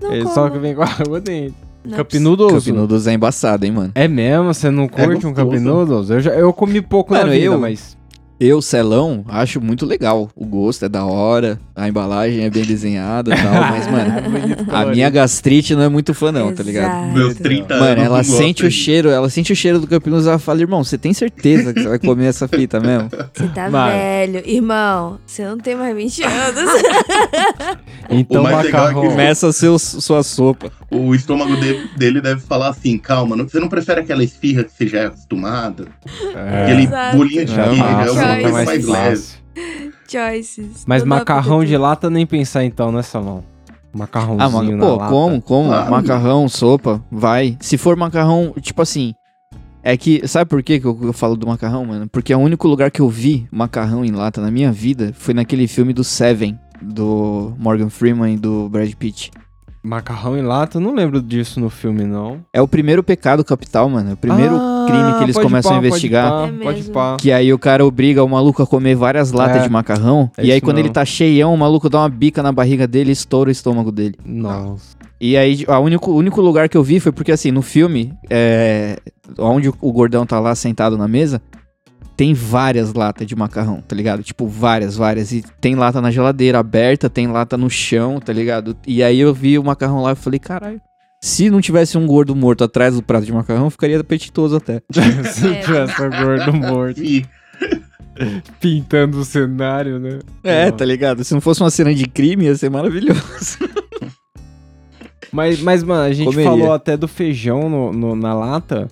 Não 0.00 0.12
É, 0.12 0.24
só 0.26 0.48
que 0.48 0.58
vem 0.58 0.74
com 0.74 0.82
a 0.82 0.86
água 0.98 1.20
dentro. 1.20 1.54
É 1.90 1.96
Cup 1.96 2.14
noodles? 2.14 2.64
Cup 2.64 2.74
Noodles 2.74 3.06
é 3.06 3.12
embaçado, 3.12 3.66
hein, 3.66 3.72
mano. 3.72 3.92
É 3.94 4.08
mesmo? 4.08 4.54
Você 4.54 4.70
não 4.70 4.88
curte 4.88 5.26
um 5.26 5.34
cup 5.34 5.52
noodles? 5.52 6.08
Eu, 6.08 6.18
já, 6.20 6.30
eu 6.32 6.50
comi 6.50 6.80
pouco 6.80 7.12
Mano, 7.12 7.26
na 7.26 7.32
vida, 7.32 7.44
eu- 7.44 7.58
mas... 7.58 7.94
Eu, 8.40 8.60
Celão, 8.60 9.24
acho 9.28 9.60
muito 9.60 9.86
legal. 9.86 10.28
O 10.34 10.44
gosto 10.44 10.84
é 10.84 10.88
da 10.88 11.04
hora, 11.04 11.58
a 11.74 11.88
embalagem 11.88 12.40
é 12.44 12.50
bem 12.50 12.64
desenhada 12.64 13.32
e 13.32 13.36
tal, 13.40 13.52
mas, 13.70 13.86
mano, 13.86 14.12
a 14.74 14.86
minha 14.86 15.08
gastrite 15.08 15.74
não 15.74 15.82
é 15.82 15.88
muito 15.88 16.12
fã, 16.12 16.32
não, 16.32 16.52
tá 16.52 16.62
ligado? 16.62 17.12
Meus 17.12 17.34
30 17.36 17.74
Mano, 17.74 17.86
anos. 17.92 18.04
ela 18.04 18.16
não 18.18 18.24
sente 18.24 18.62
gosto 18.62 18.66
o 18.66 18.70
cheiro, 18.70 19.08
ela 19.08 19.30
sente 19.30 19.52
o 19.52 19.56
cheiro 19.56 19.78
do 19.78 19.88
Noodles, 19.88 20.26
ela 20.26 20.38
fala, 20.38 20.60
irmão, 20.60 20.82
você 20.82 20.98
tem 20.98 21.14
certeza 21.14 21.72
que 21.72 21.80
você 21.82 21.88
vai 21.88 21.98
comer 21.98 22.26
essa 22.26 22.48
fita 22.48 22.80
mesmo? 22.80 23.08
Você 23.34 23.48
tá 23.48 23.70
Mano. 23.70 23.92
velho. 23.92 24.42
Irmão, 24.46 25.18
você 25.26 25.44
não 25.44 25.58
tem 25.58 25.74
mais 25.76 25.94
20 25.96 26.22
anos. 26.24 26.70
Então, 28.10 28.42
O 28.42 28.44
mais 28.44 28.66
legal 28.66 28.88
é 28.88 28.92
macarrão... 28.92 29.08
Começa 29.10 29.50
seu, 29.50 29.78
sua 29.78 30.22
sopa. 30.22 30.70
O 30.90 31.14
estômago 31.14 31.56
dele, 31.56 31.88
dele 31.96 32.20
deve 32.20 32.40
falar 32.42 32.68
assim: 32.68 32.98
calma, 32.98 33.34
não- 33.34 33.48
você 33.48 33.58
não 33.58 33.68
prefere 33.68 34.00
aquela 34.00 34.22
esfirra 34.22 34.62
que 34.64 34.72
você 34.72 34.86
já 34.86 34.98
é 35.00 35.06
acostumado? 35.06 35.88
É, 36.34 36.62
Aquele 36.64 36.82
Exato. 36.84 37.16
bolinho 37.16 37.44
de 37.46 37.54
passa, 37.54 37.70
é 37.70 38.23
mais. 38.26 39.42
Choices. 40.08 40.84
Mas 40.86 41.02
macarrão 41.04 41.64
de 41.64 41.76
lata 41.76 42.10
nem 42.10 42.26
pensar 42.26 42.64
então, 42.64 42.92
né, 42.92 43.02
Salão? 43.02 43.42
Macarrãozinho 43.92 44.42
Ah, 44.42 44.50
mano, 44.50 44.76
na 44.76 44.84
pô, 44.84 44.96
lata. 44.96 45.10
como, 45.10 45.42
como? 45.42 45.68
Claro. 45.68 45.90
Macarrão, 45.90 46.48
sopa, 46.48 47.02
vai. 47.10 47.56
Se 47.60 47.78
for 47.78 47.96
macarrão, 47.96 48.52
tipo 48.60 48.82
assim. 48.82 49.14
É 49.86 49.96
que, 49.98 50.26
sabe 50.26 50.48
por 50.48 50.62
que 50.62 50.80
que 50.80 50.86
eu, 50.86 50.98
eu 51.02 51.12
falo 51.12 51.36
do 51.36 51.46
macarrão, 51.46 51.84
mano? 51.84 52.08
Porque 52.08 52.32
é 52.32 52.36
o 52.36 52.40
único 52.40 52.66
lugar 52.66 52.90
que 52.90 53.00
eu 53.00 53.08
vi 53.08 53.46
macarrão 53.52 54.02
em 54.04 54.10
lata 54.10 54.40
na 54.40 54.50
minha 54.50 54.72
vida 54.72 55.12
foi 55.14 55.34
naquele 55.34 55.68
filme 55.68 55.92
do 55.92 56.02
Seven, 56.02 56.58
do 56.80 57.52
Morgan 57.58 57.90
Freeman 57.90 58.34
e 58.34 58.38
do 58.38 58.66
Brad 58.70 58.90
Pitt. 58.94 59.30
Macarrão 59.84 60.36
em 60.38 60.40
lata? 60.40 60.78
Eu 60.78 60.80
não 60.80 60.94
lembro 60.94 61.20
disso 61.20 61.60
no 61.60 61.68
filme, 61.68 62.04
não. 62.04 62.38
É 62.54 62.62
o 62.62 62.66
primeiro 62.66 63.02
pecado 63.02 63.44
capital, 63.44 63.86
mano. 63.90 64.10
É 64.10 64.12
o 64.14 64.16
primeiro 64.16 64.56
Ah, 64.56 64.86
crime 64.88 65.14
que 65.18 65.24
eles 65.24 65.34
pode 65.36 65.46
começam 65.46 65.72
pá, 65.72 65.76
a 65.76 65.78
investigar. 65.78 66.30
Pode 66.30 66.48
É 66.48 66.58
pá, 66.58 66.64
pode 66.64 66.82
pá. 66.90 67.16
Que 67.20 67.30
aí 67.30 67.52
o 67.52 67.58
cara 67.58 67.84
obriga 67.84 68.24
o 68.24 68.28
maluco 68.28 68.62
a 68.62 68.66
comer 68.66 68.94
várias 68.94 69.30
latas 69.30 69.58
É. 69.58 69.64
de 69.64 69.68
macarrão. 69.68 70.30
É 70.38 70.46
e 70.46 70.52
aí 70.52 70.60
quando 70.60 70.78
ele 70.78 70.88
tá 70.88 71.04
cheião, 71.04 71.52
o 71.52 71.58
maluco 71.58 71.90
dá 71.90 71.98
uma 71.98 72.08
bica 72.08 72.42
na 72.42 72.50
barriga 72.50 72.86
dele 72.86 73.10
e 73.10 73.12
estoura 73.12 73.48
o 73.48 73.52
estômago 73.52 73.92
dele. 73.92 74.14
Nossa. 74.24 74.96
E 75.20 75.36
aí, 75.36 75.64
a 75.68 75.78
único, 75.78 76.10
o 76.10 76.16
único 76.16 76.40
lugar 76.40 76.68
que 76.68 76.76
eu 76.76 76.82
vi 76.82 76.98
foi 76.98 77.12
porque, 77.12 77.30
assim, 77.32 77.50
no 77.50 77.62
filme, 77.62 78.12
é, 78.28 78.98
onde 79.38 79.68
o, 79.68 79.74
o 79.80 79.92
gordão 79.92 80.26
tá 80.26 80.40
lá 80.40 80.54
sentado 80.54 80.98
na 80.98 81.06
mesa, 81.06 81.40
tem 82.16 82.32
várias 82.34 82.92
latas 82.92 83.26
de 83.26 83.34
macarrão, 83.34 83.80
tá 83.86 83.94
ligado? 83.96 84.22
Tipo, 84.22 84.46
várias, 84.46 84.96
várias. 84.96 85.32
E 85.32 85.42
tem 85.60 85.74
lata 85.74 86.00
na 86.00 86.10
geladeira 86.10 86.58
aberta, 86.58 87.10
tem 87.10 87.26
lata 87.26 87.56
no 87.56 87.68
chão, 87.68 88.20
tá 88.20 88.32
ligado? 88.32 88.76
E 88.86 89.02
aí 89.02 89.18
eu 89.20 89.34
vi 89.34 89.58
o 89.58 89.64
macarrão 89.64 90.02
lá 90.02 90.12
e 90.12 90.16
falei, 90.16 90.38
caralho. 90.38 90.80
Se 91.22 91.48
não 91.48 91.60
tivesse 91.60 91.96
um 91.96 92.06
gordo 92.06 92.36
morto 92.36 92.62
atrás 92.64 92.94
do 92.94 93.02
prato 93.02 93.24
de 93.24 93.32
macarrão, 93.32 93.70
ficaria 93.70 93.98
apetitoso 93.98 94.56
até. 94.56 94.82
Se 95.32 95.48
É. 95.48 95.60
tivesse 95.60 96.02
o 96.02 96.10
gordo 96.10 96.52
morto 96.52 97.00
pintando 98.60 99.18
o 99.20 99.24
cenário, 99.24 99.98
né? 99.98 100.18
É, 100.42 100.70
tá 100.70 100.84
ligado? 100.84 101.24
Se 101.24 101.32
não 101.34 101.40
fosse 101.40 101.62
uma 101.62 101.70
cena 101.70 101.94
de 101.94 102.06
crime, 102.06 102.44
ia 102.44 102.54
ser 102.54 102.70
maravilhoso. 102.70 103.20
Mas, 105.32 105.60
mas, 105.60 105.82
mano, 105.82 106.02
a 106.02 106.12
gente 106.12 106.26
Comeria. 106.26 106.44
falou 106.44 106.72
até 106.72 106.96
do 106.96 107.08
feijão 107.08 107.68
no, 107.68 107.92
no- 107.92 108.14
na 108.14 108.34
lata. 108.34 108.86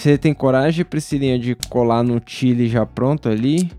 Você 0.00 0.16
tem 0.16 0.32
coragem, 0.32 0.82
Priscilinha, 0.82 1.38
de 1.38 1.54
colar 1.68 2.02
no 2.02 2.22
chile 2.24 2.66
já 2.68 2.86
pronto 2.86 3.28
ali? 3.28 3.70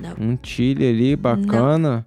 Não. 0.00 0.14
Um 0.32 0.38
chile 0.40 0.86
ali, 0.86 1.16
bacana. 1.16 2.06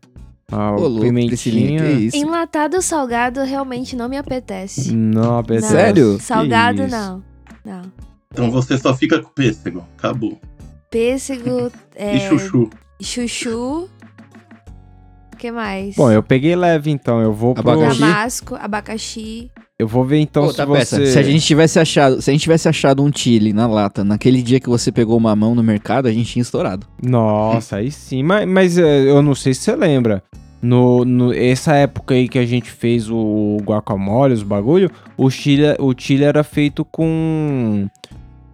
Ah, 0.50 0.72
Ô, 0.72 0.88
louco, 0.88 1.00
Priscilinha, 1.02 1.80
pimentinha. 1.82 1.98
que 1.98 2.04
isso? 2.06 2.16
Enlatado 2.16 2.82
salgado 2.82 3.44
realmente 3.44 3.94
não 3.94 4.08
me 4.08 4.16
apetece. 4.16 4.96
Não, 4.96 5.22
Não. 5.24 5.38
apetece. 5.40 5.68
Sério? 5.68 6.16
Que 6.18 6.24
Salgado 6.24 6.84
isso. 6.84 6.96
não. 6.96 7.24
Não. 7.66 7.82
então 8.32 8.50
você 8.50 8.78
só 8.78 8.96
fica 8.96 9.22
com 9.22 9.30
pêssego. 9.32 9.84
Acabou. 9.98 10.40
Pêssego, 10.90 11.70
é, 11.94 12.16
E 12.16 12.20
chuchu. 12.22 12.70
chuchu. 13.02 13.90
O 15.34 15.38
que 15.38 15.52
mais? 15.52 15.94
Bom, 15.98 16.10
eu 16.10 16.24
peguei 16.24 16.56
leve 16.56 16.90
então. 16.90 17.20
Eu 17.20 17.34
vou 17.34 17.54
pro... 17.54 17.70
Abacaxi? 17.70 18.00
Damasco, 18.00 18.56
abacaxi. 18.56 19.52
Eu 19.80 19.88
vou 19.88 20.04
ver 20.04 20.18
então 20.18 20.46
Ô, 20.46 20.50
se 20.50 20.58
tá, 20.58 20.66
você... 20.66 20.98
peça, 20.98 21.06
Se 21.06 21.20
a 21.20 21.22
gente 21.24 21.46
tivesse 21.46 21.80
achado, 21.80 22.20
se 22.20 22.32
a 22.32 22.34
gente 22.34 22.42
tivesse 22.42 22.68
achado 22.68 23.04
um 23.04 23.12
chile 23.14 23.54
na 23.54 23.68
lata 23.68 24.04
naquele 24.04 24.42
dia 24.42 24.60
que 24.60 24.68
você 24.68 24.92
pegou 24.92 25.16
uma 25.16 25.36
mão 25.36 25.54
no 25.54 25.62
mercado, 25.62 26.08
a 26.08 26.12
gente 26.12 26.32
tinha 26.32 26.42
estourado. 26.42 26.88
Nossa, 27.04 27.76
aí 27.78 27.92
sim. 27.92 28.24
Mas, 28.24 28.48
mas 28.48 28.78
é, 28.80 29.02
eu 29.08 29.22
não 29.22 29.36
sei 29.36 29.54
se 29.54 29.62
você 29.62 29.76
lembra. 29.76 30.24
No, 30.60 31.06
no- 31.06 31.32
essa 31.32 31.76
época 31.76 32.16
aí 32.16 32.28
que 32.28 32.40
a 32.40 32.46
gente 32.46 32.72
fez 32.72 33.08
o 33.12 33.58
guacamole, 33.62 34.34
os 34.34 34.42
bagulho, 34.42 34.90
o 35.16 35.30
chile, 35.30 35.76
o 35.78 35.94
chile 35.96 36.24
era 36.24 36.44
feito 36.44 36.84
com 36.84 37.88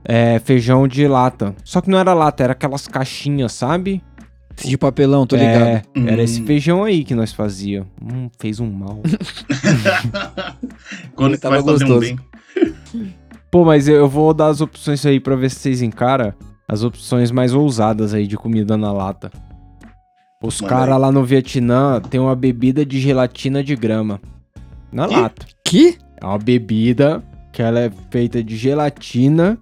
é, 0.03 0.39
feijão 0.39 0.85
de 0.89 1.07
lata. 1.07 1.55
Só 1.63 1.79
que 1.79 1.89
não 1.89 1.97
era 1.97 2.13
lata, 2.13 2.43
era 2.43 2.51
aquelas 2.51 2.85
caixinhas, 2.85 3.53
sabe? 3.53 4.01
De 4.57 4.77
papelão, 4.77 5.25
tô 5.25 5.35
ligado. 5.35 5.63
É, 5.63 5.81
era 6.07 6.23
esse 6.23 6.41
Hum. 6.41 6.45
feijão 6.45 6.83
aí 6.83 7.03
que 7.03 7.15
nós 7.15 7.33
fazia. 7.33 7.85
Hum, 8.01 8.29
fez 8.39 8.59
um 8.59 8.71
mal. 8.71 9.01
Quando 11.15 11.31
vai 11.31 11.39
tava 11.39 11.55
fazer 11.63 11.85
um 11.85 11.87
gostoso. 11.87 11.99
bem. 11.99 12.19
Pô, 13.51 13.65
mas 13.65 13.87
eu, 13.87 14.07
vou 14.07 14.33
dar 14.33 14.47
as 14.47 14.61
opções 14.61 15.05
aí 15.05 15.19
pra 15.19 15.35
ver 15.35 15.49
se 15.49 15.59
vocês 15.59 15.81
encaram 15.81 16.33
as 16.67 16.83
opções 16.83 17.31
mais 17.31 17.53
ousadas 17.53 18.13
aí 18.13 18.25
de 18.27 18.37
comida 18.37 18.77
na 18.77 18.91
lata. 18.91 19.31
Os 20.41 20.59
caras 20.59 20.99
lá 20.99 21.11
no 21.11 21.23
Vietnã 21.23 22.01
tem 22.01 22.19
uma 22.19 22.35
bebida 22.35 22.85
de 22.85 22.99
gelatina 22.99 23.63
de 23.63 23.75
grama. 23.75 24.19
Na 24.91 25.07
Que? 25.07 25.15
lata. 25.15 25.45
Que? 25.63 25.97
É 26.21 26.25
uma 26.25 26.37
bebida 26.37 27.23
que 27.51 27.61
ela 27.61 27.79
é 27.79 27.91
feita 28.11 28.43
de 28.43 28.55
gelatina 28.57 29.57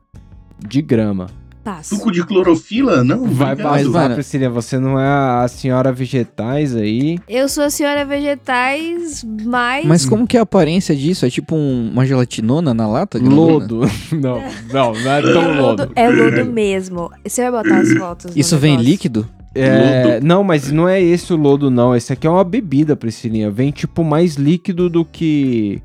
de 0.68 0.82
grama. 0.82 1.28
Passo. 1.64 1.96
Suco 1.96 2.12
de 2.12 2.26
clorofila? 2.26 3.04
Não, 3.04 3.26
Vai 3.26 3.56
mas, 3.56 3.62
passar, 3.86 3.90
mano- 3.90 4.16
Priscila. 4.16 4.50
Você 4.50 4.80
não 4.80 5.00
é 5.00 5.06
a 5.44 5.48
senhora 5.48 5.92
vegetais 5.94 6.76
aí. 6.76 7.20
Eu 7.30 7.48
sou 7.48 7.64
a 7.66 7.70
senhora 7.70 8.04
vegetais, 8.04 9.24
mas. 9.46 9.86
Mas 9.86 10.06
como 10.06 10.26
que 10.26 10.36
é 10.38 10.40
a 10.40 10.44
aparência 10.44 10.96
disso? 10.96 11.24
É 11.26 11.30
tipo 11.30 11.56
um- 11.56 11.92
uma 11.92 12.04
gelatinona 12.06 12.74
na 12.74 12.88
lata? 12.88 13.20
Lodo. 13.20 13.82
Não, 14.12 14.42
não, 14.74 14.94
não 14.94 15.12
é 15.12 15.20
é 15.20 15.22
tão 15.22 15.48
lodo, 15.56 15.62
lodo. 15.84 15.92
é 15.96 16.10
lodo 16.10 16.46
mesmo. 16.52 17.10
Você 17.26 17.50
vai 17.50 17.64
botar 17.64 17.80
as 17.80 17.94
fotos. 17.94 18.36
Isso 18.36 18.58
vem 18.58 18.72
negócio. 18.72 18.90
líquido? 18.92 19.30
É, 19.54 20.20
não, 20.22 20.44
mas 20.46 20.72
não 20.72 20.88
é 20.88 21.02
esse 21.02 21.32
o 21.34 21.36
lodo, 21.36 21.70
não. 21.70 21.94
Esse 21.96 22.14
aqui 22.14 22.26
é 22.26 22.30
uma 22.30 22.44
bebida, 22.44 22.96
Priscilinha. 22.96 23.52
Vem, 23.52 23.70
tipo, 23.72 24.04
mais 24.04 24.36
líquido 24.36 24.90
do 24.90 25.04
que 25.06 25.82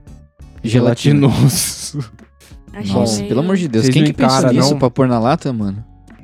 gelatinoso. 0.62 1.98
Achei 2.76 2.92
Nossa, 2.94 3.16
meio- 3.18 3.28
pelo 3.28 3.40
amor 3.40 3.56
de 3.56 3.68
Deus. 3.68 3.84
Vocês 3.84 3.94
Quem 3.94 4.02
não 4.02 4.10
que 4.10 4.16
pensa 4.16 4.52
nisso 4.52 4.70
não? 4.72 4.78
pra 4.78 4.90
pôr 4.90 5.08
na 5.08 5.18
lata, 5.18 5.52
mano? 5.52 5.82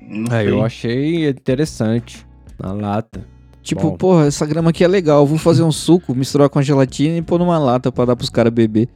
Não 0.08 0.24
É, 0.36 0.42
sei. 0.42 0.50
eu 0.52 0.64
achei 0.64 1.28
interessante. 1.30 2.26
Na 2.62 2.72
lata. 2.72 3.24
Tipo, 3.62 3.90
Bom. 3.90 3.96
porra, 3.96 4.26
essa 4.26 4.44
grama 4.44 4.70
aqui 4.70 4.84
é 4.84 4.88
legal. 4.88 5.26
Vou 5.26 5.38
fazer 5.38 5.62
um 5.62 5.72
suco, 5.72 6.14
misturar 6.14 6.48
com 6.48 6.58
a 6.58 6.62
gelatina 6.62 7.16
e 7.16 7.22
pôr 7.22 7.38
numa 7.38 7.58
lata 7.58 7.90
pra 7.90 8.04
dar 8.04 8.16
pros 8.16 8.28
caras 8.28 8.52
beber. 8.52 8.88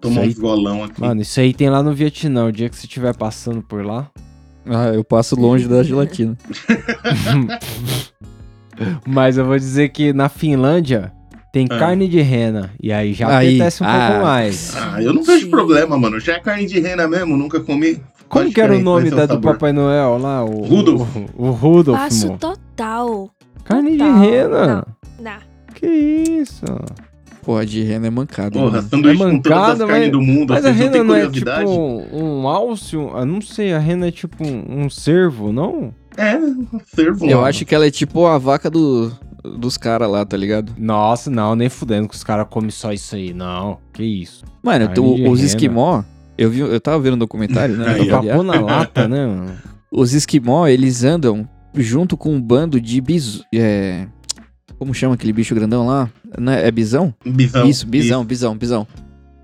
Tomar 0.00 0.22
uns 0.22 0.38
golão 0.38 0.84
aqui. 0.84 1.00
Mano, 1.00 1.20
isso 1.22 1.38
aí 1.38 1.52
tem 1.52 1.68
lá 1.68 1.82
no 1.82 1.92
Vietnã. 1.94 2.46
O 2.46 2.52
dia 2.52 2.68
que 2.68 2.76
você 2.76 2.86
estiver 2.86 3.14
passando 3.14 3.62
por 3.62 3.84
lá. 3.84 4.10
Ah, 4.66 4.86
eu 4.94 5.04
passo 5.04 5.38
longe 5.38 5.68
da 5.68 5.82
gelatina. 5.82 6.36
Mas 9.06 9.36
eu 9.36 9.44
vou 9.44 9.58
dizer 9.58 9.90
que 9.90 10.12
na 10.12 10.28
Finlândia 10.28 11.12
tem 11.52 11.66
Ah. 11.70 11.78
carne 11.78 12.08
de 12.08 12.20
rena. 12.20 12.70
E 12.82 12.90
aí 12.92 13.12
já 13.12 13.36
Aí, 13.36 13.56
apetece 13.56 13.82
um 13.82 13.86
ah. 13.86 14.08
pouco 14.08 14.22
mais. 14.24 14.74
Ah, 14.76 15.02
eu 15.02 15.12
não 15.12 15.22
vejo 15.22 15.44
Sim. 15.44 15.50
problema, 15.50 15.98
mano. 15.98 16.18
Já 16.18 16.34
é 16.36 16.40
carne 16.40 16.66
de 16.66 16.80
rena 16.80 17.06
mesmo, 17.06 17.36
nunca 17.36 17.60
comi. 17.60 17.96
Qual 18.28 18.40
a 18.40 18.44
Como 18.44 18.54
que 18.54 18.60
era 18.60 18.74
o 18.74 18.80
nome 18.80 19.10
da, 19.10 19.24
o 19.24 19.26
do. 19.28 19.40
Papai 19.40 19.72
Noel 19.72 20.16
lá? 20.18 20.42
O 20.42 20.62
Rudolf. 20.64 21.06
O, 21.36 21.48
o 21.48 21.50
Rudolf, 21.50 21.98
Passo 21.98 22.28
mo. 22.28 22.38
total. 22.38 23.30
Carne 23.64 23.92
de 23.92 23.98
total. 23.98 24.18
rena. 24.20 24.66
Não. 25.20 25.32
Não. 25.32 25.38
Que 25.74 25.86
isso? 25.86 26.64
Porra, 27.42 27.66
de 27.66 27.82
rena 27.82 28.06
é 28.06 28.10
mancada. 28.10 28.52
Porra, 28.52 28.76
mano. 28.76 28.88
sanduíche 28.88 29.22
É 29.22 29.26
com 29.26 29.38
todas 29.40 29.58
mancada, 29.58 29.72
as 29.84 29.90
carnes 29.90 29.98
mas- 30.08 30.12
do 30.12 30.22
mundo. 30.22 30.54
Mas 30.54 30.64
a 30.64 30.72
Vocês 30.72 30.76
não 30.78 30.92
rena 30.92 31.04
não 31.04 31.14
é 31.14 31.20
tipo 31.28 31.44
curiosidade? 31.44 31.70
um 32.16 32.48
alce, 32.48 32.96
um- 32.96 33.18
eu 33.18 33.26
não 33.26 33.40
sei, 33.42 33.72
a 33.74 33.78
rena 33.78 34.06
é 34.06 34.10
tipo 34.12 34.46
um, 34.46 34.84
um 34.84 34.88
cervo, 34.90 35.52
não? 35.52 35.92
É, 36.16 36.38
servo. 36.94 37.26
Eu 37.26 37.36
mano. 37.38 37.48
acho 37.48 37.64
que 37.66 37.74
ela 37.74 37.84
é 37.86 37.90
tipo 37.90 38.26
a 38.26 38.38
vaca 38.38 38.70
do, 38.70 39.10
dos 39.44 39.76
caras 39.76 40.10
lá, 40.10 40.24
tá 40.24 40.36
ligado? 40.36 40.72
Nossa, 40.78 41.30
não, 41.30 41.54
nem 41.56 41.68
fudendo 41.68 42.08
que 42.08 42.14
os 42.14 42.22
caras 42.24 42.46
comem 42.48 42.70
só 42.70 42.92
isso 42.92 43.14
aí, 43.16 43.32
não. 43.34 43.78
Que 43.92 44.02
isso? 44.04 44.44
Mano, 44.62 44.88
tu- 44.94 45.28
os 45.30 45.40
esquimó, 45.42 46.02
eu, 46.38 46.50
vi, 46.50 46.60
eu 46.60 46.80
tava 46.80 47.00
vendo 47.00 47.14
um 47.14 47.18
documentário, 47.18 47.76
né? 47.76 47.94
Aí. 47.94 48.08
Papo 48.08 48.42
na 48.42 48.60
lata, 48.60 49.08
né, 49.08 49.26
mano? 49.26 49.52
Os 49.90 50.12
esquimó, 50.14 50.66
eles 50.66 51.04
andam 51.04 51.48
junto 51.74 52.16
com 52.16 52.32
um 52.34 52.40
bando 52.40 52.80
de 52.80 53.00
bis... 53.00 53.42
É... 53.54 54.06
Como 54.78 54.92
chama 54.94 55.14
aquele 55.14 55.32
bicho 55.32 55.54
grandão 55.54 55.86
lá? 55.86 56.10
Não 56.38 56.52
É 56.52 56.66
é 56.66 56.70
bisão? 56.70 57.14
Bisão. 57.24 57.68
Isso, 57.68 57.86
bisão, 57.86 58.24
bisão, 58.24 58.56
bisão. 58.56 58.86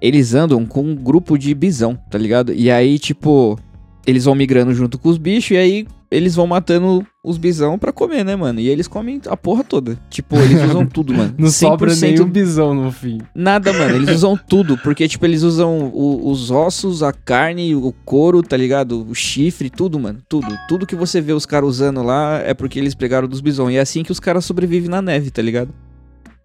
Eles 0.00 0.34
andam 0.34 0.64
com 0.66 0.82
um 0.82 0.94
grupo 0.94 1.36
de 1.38 1.54
bisão, 1.54 1.96
tá 2.10 2.16
ligado? 2.18 2.52
E 2.52 2.70
aí, 2.70 2.98
tipo, 2.98 3.58
eles 4.06 4.24
vão 4.24 4.34
migrando 4.34 4.72
junto 4.74 4.98
com 4.98 5.08
os 5.08 5.18
bichos 5.18 5.52
e 5.52 5.56
aí 5.56 5.86
eles 6.10 6.34
vão 6.34 6.46
matando 6.46 7.06
os 7.22 7.36
bisão 7.36 7.78
pra 7.78 7.92
comer, 7.92 8.24
né, 8.24 8.34
mano? 8.34 8.58
E 8.60 8.68
eles 8.68 8.88
comem 8.88 9.20
a 9.26 9.36
porra 9.36 9.62
toda. 9.62 9.98
Tipo, 10.08 10.36
eles 10.36 10.62
usam 10.62 10.84
tudo, 10.88 11.12
mano. 11.12 11.34
Não 11.36 11.50
sobra 11.50 11.90
100% 11.92 12.00
nenhum 12.00 12.24
bisão 12.30 12.74
no 12.74 12.90
fim. 12.90 13.18
Nada, 13.34 13.72
mano. 13.72 13.94
Eles 13.96 14.10
usam 14.16 14.36
tudo. 14.48 14.78
Porque, 14.78 15.06
tipo, 15.06 15.24
eles 15.26 15.42
usam 15.42 15.90
o- 15.92 16.30
os 16.30 16.50
ossos, 16.50 17.02
a 17.02 17.12
carne, 17.12 17.74
o 17.74 17.92
couro, 18.04 18.42
tá 18.42 18.56
ligado? 18.56 19.06
O 19.08 19.14
chifre, 19.14 19.68
tudo, 19.68 19.98
mano. 20.00 20.20
Tudo. 20.28 20.46
Tudo 20.68 20.86
que 20.86 20.96
você 20.96 21.20
vê 21.20 21.32
os 21.32 21.44
caras 21.44 21.68
usando 21.68 22.02
lá 22.02 22.38
é 22.38 22.54
porque 22.54 22.78
eles 22.78 22.94
pegaram 22.94 23.28
dos 23.28 23.40
bisões. 23.40 23.74
E 23.74 23.78
é 23.78 23.80
assim 23.80 24.02
que 24.02 24.12
os 24.12 24.20
caras 24.20 24.44
sobrevivem 24.44 24.88
na 24.88 25.02
neve, 25.02 25.30
tá 25.30 25.42
ligado? 25.42 25.74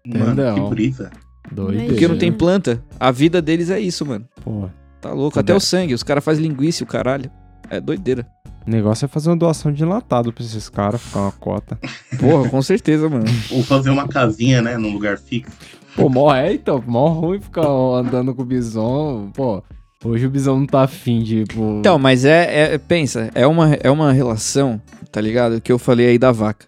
Mano, 0.06 0.34
Não. 0.34 0.54
que 0.54 0.70
brisa. 0.70 1.10
Doido. 1.50 1.86
Porque 1.86 2.08
não 2.08 2.18
tem 2.18 2.32
planta. 2.32 2.82
A 3.00 3.10
vida 3.10 3.40
deles 3.40 3.70
é 3.70 3.78
isso, 3.80 4.04
mano. 4.04 4.26
Pô, 4.42 4.68
Tá 5.00 5.12
louco. 5.12 5.32
Tudo 5.32 5.40
Até 5.40 5.52
é- 5.52 5.56
o 5.56 5.60
sangue. 5.60 5.92
Os 5.94 6.02
caras 6.02 6.24
fazem 6.24 6.46
linguiça 6.46 6.82
o 6.84 6.86
caralho. 6.86 7.30
É 7.70 7.78
doideira. 7.80 8.26
O 8.66 8.70
negócio 8.70 9.04
é 9.04 9.08
fazer 9.08 9.30
uma 9.30 9.36
doação 9.36 9.72
de 9.72 9.82
enlatado 9.82 10.32
pra 10.32 10.44
esses 10.44 10.68
caras, 10.68 11.00
ficar 11.02 11.20
uma 11.20 11.32
cota. 11.32 11.78
Porra, 12.18 12.48
com 12.48 12.62
certeza, 12.62 13.08
mano. 13.08 13.24
Ou 13.50 13.62
fazer 13.62 13.90
uma 13.90 14.08
casinha, 14.08 14.62
né, 14.62 14.76
num 14.76 14.92
lugar 14.92 15.18
fixo. 15.18 15.52
Pô, 15.96 16.08
mó 16.08 16.34
é, 16.34 16.52
então, 16.54 16.82
mó 16.86 17.08
ruim 17.08 17.40
ficar 17.40 17.66
andando 17.68 18.34
com 18.34 18.42
o 18.42 18.44
bison. 18.44 19.30
Pô, 19.34 19.62
hoje 20.04 20.26
o 20.26 20.30
bison 20.30 20.58
não 20.60 20.66
tá 20.66 20.82
afim 20.82 21.22
de, 21.22 21.44
tipo... 21.44 21.78
Então, 21.78 21.98
mas 21.98 22.24
é, 22.24 22.74
é- 22.74 22.78
pensa, 22.78 23.30
é 23.34 23.46
uma, 23.46 23.74
é 23.74 23.90
uma 23.90 24.12
relação, 24.12 24.80
tá 25.12 25.20
ligado? 25.20 25.60
Que 25.60 25.70
eu 25.70 25.78
falei 25.78 26.08
aí 26.08 26.18
da 26.18 26.32
vaca. 26.32 26.66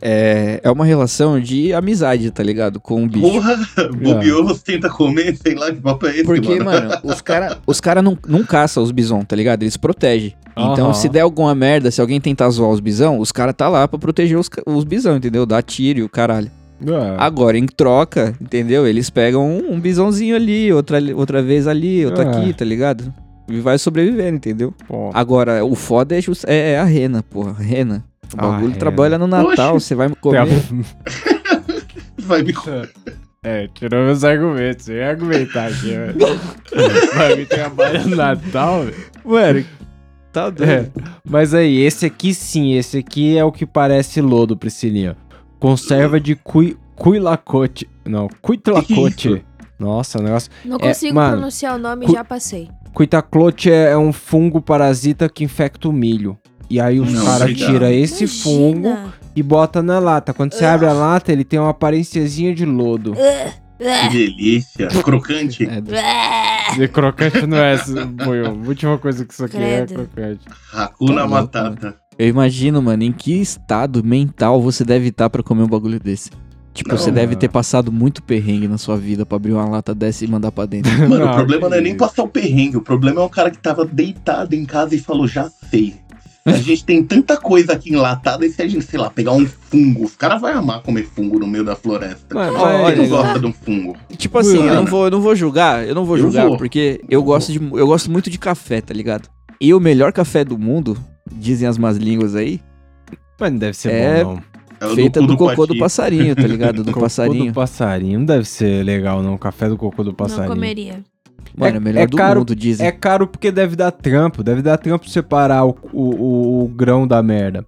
É, 0.00 0.60
é 0.62 0.70
uma 0.70 0.84
relação 0.84 1.40
de 1.40 1.72
amizade, 1.72 2.30
tá 2.30 2.42
ligado? 2.42 2.78
Com 2.78 3.04
o 3.04 3.08
bicho. 3.08 3.20
Porra, 3.30 3.56
bobeou, 4.00 4.44
você 4.44 4.62
tenta 4.72 4.88
comer, 4.90 5.36
sei 5.36 5.54
lá 5.54 5.70
que 5.72 5.80
papo 5.80 6.06
é 6.06 6.10
esse, 6.10 6.24
Porque, 6.24 6.60
mano. 6.60 6.88
mano, 6.88 7.00
os 7.04 7.20
caras 7.20 7.56
os 7.66 7.80
cara 7.80 8.02
não, 8.02 8.16
não 8.28 8.44
caçam 8.44 8.82
os 8.82 8.90
bison, 8.90 9.22
tá 9.22 9.34
ligado? 9.34 9.62
Eles 9.62 9.76
protegem. 9.76 10.34
Então, 10.58 10.86
Aham. 10.86 10.94
se 10.94 11.08
der 11.08 11.20
alguma 11.20 11.54
merda, 11.54 11.90
se 11.90 12.00
alguém 12.00 12.20
tentar 12.20 12.48
zoar 12.50 12.70
os 12.70 12.80
bisão, 12.80 13.18
os 13.18 13.30
caras 13.32 13.54
tá 13.56 13.68
lá 13.68 13.86
pra 13.88 13.98
proteger 13.98 14.38
os, 14.38 14.48
os 14.66 14.84
bisão, 14.84 15.16
entendeu? 15.16 15.44
Dar 15.46 15.62
tiro 15.62 15.98
e 15.98 16.02
o 16.02 16.08
caralho. 16.08 16.50
É. 16.86 17.14
Agora, 17.18 17.56
em 17.58 17.66
troca, 17.66 18.34
entendeu? 18.40 18.86
Eles 18.86 19.08
pegam 19.08 19.46
um, 19.46 19.72
um 19.74 19.80
bisãozinho 19.80 20.36
ali, 20.36 20.70
outra, 20.72 20.98
outra 21.14 21.42
vez 21.42 21.66
ali, 21.66 22.04
outra 22.04 22.24
É. 22.24 22.28
aqui, 22.28 22.52
tá 22.52 22.64
ligado? 22.64 23.12
E 23.48 23.60
vai 23.60 23.78
sobrevivendo, 23.78 24.36
entendeu? 24.36 24.74
Pô, 24.88 25.10
Agora, 25.14 25.64
o 25.64 25.74
foda 25.74 26.18
é, 26.18 26.20
just- 26.20 26.44
é, 26.46 26.72
é 26.72 26.78
a 26.78 26.84
rena, 26.84 27.22
porra. 27.22 27.52
Rena. 27.52 28.04
O 28.34 28.36
Ah, 28.38 28.42
bagulho 28.42 28.66
rena. 28.68 28.76
trabalha 28.78 29.18
no 29.18 29.26
Natal, 29.26 29.76
Oxe. 29.76 29.86
você 29.88 29.94
vai 29.94 30.08
tem 30.08 30.16
comer. 30.20 30.38
a- 30.38 30.46
Vai 32.18 32.42
me 32.42 32.52
É, 33.42 33.68
tirou 33.68 34.04
meus 34.04 34.24
argumentos. 34.24 34.88
Eu 34.88 34.96
ia 34.96 35.08
argumentar 35.10 35.66
aqui, 35.66 35.90
velho. 35.90 36.16
Vai 37.14 37.36
me 37.36 37.46
trabalhar 37.46 38.04
no 38.04 38.16
Natal, 38.16 38.82
velho. 38.84 38.96
Mano, 39.24 39.64
tá 40.32 40.50
doido. 40.50 40.68
É, 40.70 40.90
mas 41.28 41.54
aí, 41.54 41.78
esse 41.82 42.04
aqui 42.06 42.34
sim, 42.34 42.72
esse 42.74 42.98
aqui 42.98 43.38
é 43.38 43.44
o 43.44 43.52
que 43.52 43.64
parece 43.64 44.20
lodo, 44.20 44.56
Priscilinha. 44.56 45.16
Conserva 45.60 46.18
de 46.18 46.34
cui, 46.34 46.76
cuilacote. 46.96 47.88
Não, 48.04 48.28
cuitlacote. 48.42 49.44
Nossa, 49.78 50.18
o 50.18 50.22
negócio. 50.22 50.50
Não 50.64 50.76
É, 50.76 50.88
consigo 50.88 51.14
mano, 51.14 51.36
pronunciar 51.36 51.76
o 51.76 51.78
nome, 51.78 52.06
cu- 52.06 52.12
já 52.12 52.24
passei. 52.24 52.68
Cuitaclote 52.92 53.70
é 53.70 53.96
um 53.96 54.12
fungo 54.12 54.60
parasita 54.60 55.28
que 55.28 55.44
infecta 55.44 55.88
o 55.88 55.92
milho. 55.92 56.36
E 56.68 56.80
aí 56.80 56.98
os 57.00 57.12
caras 57.22 57.52
tiram 57.54 57.86
esse 57.88 58.24
Imagina. 58.24 58.42
fungo 58.42 58.98
e 59.34 59.42
bota 59.42 59.82
na 59.82 59.98
lata. 59.98 60.32
Quando 60.34 60.52
você 60.54 60.64
abre 60.64 60.86
a 60.86 60.92
lata, 60.92 61.32
ele 61.32 61.44
tem 61.44 61.58
uma 61.60 61.70
aparênciazinha 61.70 62.54
de 62.54 62.64
lodo. 62.64 63.14
Que 63.78 64.08
delícia. 64.10 64.88
Crocante. 65.04 65.64
É, 65.68 66.82
E 66.82 66.88
crocante 66.88 67.46
não 67.46 67.58
é. 67.58 67.74
A 67.74 68.50
última 68.66 68.98
coisa 68.98 69.24
que 69.24 69.32
isso 69.32 69.44
aqui 69.44 69.58
é 69.58 69.84
Credo. 69.86 69.94
crocante. 70.06 70.40
Hakuna 70.72 71.14
Tá 71.14 71.20
louco, 71.26 71.34
Matata. 71.34 71.96
Eu 72.18 72.28
imagino, 72.28 72.80
mano, 72.80 73.02
em 73.02 73.12
que 73.12 73.34
estado 73.40 74.02
mental 74.02 74.60
você 74.62 74.82
deve 74.84 75.08
estar 75.08 75.28
pra 75.28 75.42
comer 75.42 75.62
um 75.64 75.68
bagulho 75.68 76.00
desse. 76.00 76.30
Tipo, 76.72 76.90
Não, 76.90 76.98
você 76.98 77.10
deve 77.10 77.28
mano. 77.28 77.38
ter 77.38 77.48
passado 77.48 77.92
muito 77.92 78.22
perrengue 78.22 78.66
na 78.68 78.76
sua 78.78 78.96
vida 78.96 79.24
pra 79.26 79.36
abrir 79.36 79.52
uma 79.52 79.66
lata 79.66 79.94
dessa 79.94 80.24
e 80.24 80.28
mandar 80.28 80.50
pra 80.52 80.64
dentro. 80.66 80.90
Mano, 81.08 81.24
Não, 81.24 81.30
o 81.32 81.34
problema 81.34 81.68
não 81.68 81.76
é 81.76 81.80
nem 81.80 81.94
passar 81.96 82.22
o 82.22 82.28
perrengue. 82.28 82.76
O 82.78 82.82
problema 82.82 83.20
é 83.20 83.24
o 83.24 83.28
cara 83.30 83.50
que 83.50 83.58
tava 83.58 83.84
deitado 83.84 84.54
em 84.54 84.64
casa 84.64 84.94
e 84.94 84.98
falou, 84.98 85.26
já 85.28 85.50
sei. 85.70 85.94
A 86.46 86.52
gente 86.52 86.84
tem 86.84 87.02
tanta 87.02 87.36
coisa 87.36 87.72
aqui 87.72 87.92
enlatada 87.92 88.46
e 88.46 88.50
se 88.50 88.62
a 88.62 88.68
gente, 88.68 88.84
sei 88.84 88.98
lá, 88.98 89.10
pegar 89.10 89.32
um 89.32 89.44
fungo, 89.46 90.04
os 90.04 90.14
caras 90.16 90.40
vão 90.40 90.50
amar 90.56 90.80
comer 90.82 91.02
fungo 91.04 91.38
no 91.40 91.46
meio 91.46 91.64
da 91.64 91.74
floresta. 91.76 92.34
Mas- 92.34 92.50
Quem 92.50 92.60
olha, 92.60 92.96
não 92.96 93.08
gosta 93.08 93.40
de 93.40 93.46
um 93.46 93.52
fungo? 93.52 93.96
Tipo 94.16 94.38
assim, 94.38 94.58
eu 94.64 94.74
não 94.76 94.86
vou, 94.86 95.04
eu 95.06 95.10
não 95.10 95.20
vou 95.20 95.34
julgar, 95.34 95.86
eu 95.86 95.94
não 95.94 96.04
vou 96.04 96.16
Eu 96.16 96.22
julgar, 96.22 96.46
vou. 96.48 96.56
porque 96.56 97.00
eu 97.10 97.22
gosto 97.22 97.52
de 97.52 97.58
eu 97.58 97.86
gosto 97.86 98.10
muito 98.10 98.30
de 98.30 98.38
café, 98.38 98.80
tá 98.80 98.94
ligado? 98.94 99.28
E 99.60 99.74
o 99.74 99.80
melhor 99.80 100.12
café 100.12 100.44
do 100.44 100.56
mundo, 100.56 100.96
dizem 101.30 101.66
as 101.66 101.76
más 101.78 101.96
línguas 101.96 102.34
aí, 102.36 102.60
Mas 103.40 103.50
não 103.52 103.58
deve 103.58 103.76
ser 103.76 103.90
É, 103.92 104.24
bom, 104.24 104.34
não. 104.80 104.88
É 104.90 104.94
feita 104.94 105.20
cu 105.20 105.26
do 105.26 105.36
cocô 105.36 105.66
do 105.66 105.76
passarinho, 105.78 106.34
tá 106.36 106.46
ligado? 106.46 106.84
Do 106.84 106.92
Cocô 106.92 107.00
passarinho. 107.00 107.46
do 107.46 107.52
passarinho. 107.54 108.18
Não 108.18 108.26
deve 108.26 108.44
ser 108.46 108.84
legal, 108.84 109.22
não. 109.22 109.36
Café 109.38 109.68
do 109.68 109.76
cocô 109.76 110.02
do 110.02 110.10
Não 110.10 110.14
passarinho. 110.14 110.48
comeria. 110.54 111.02
Mano, 111.56 111.72
É- 111.72 111.76
é 111.76 111.78
o 111.78 111.82
melhor 111.82 112.00
é 112.02 112.06
do 112.06 112.16
caro- 112.16 112.40
mundo, 112.40 112.54
dizem. 112.54 112.86
É 112.86 112.92
caro 112.92 113.26
porque 113.26 113.50
deve 113.50 113.74
dar 113.76 113.90
trampo. 113.90 114.42
Deve 114.42 114.60
dar 114.62 114.76
trampo 114.76 115.08
separar 115.08 115.64
o, 115.64 115.76
o, 115.92 116.02
o- 116.02 116.64
o 116.64 116.68
grão 116.68 117.06
da 117.06 117.22
merda. 117.22 117.64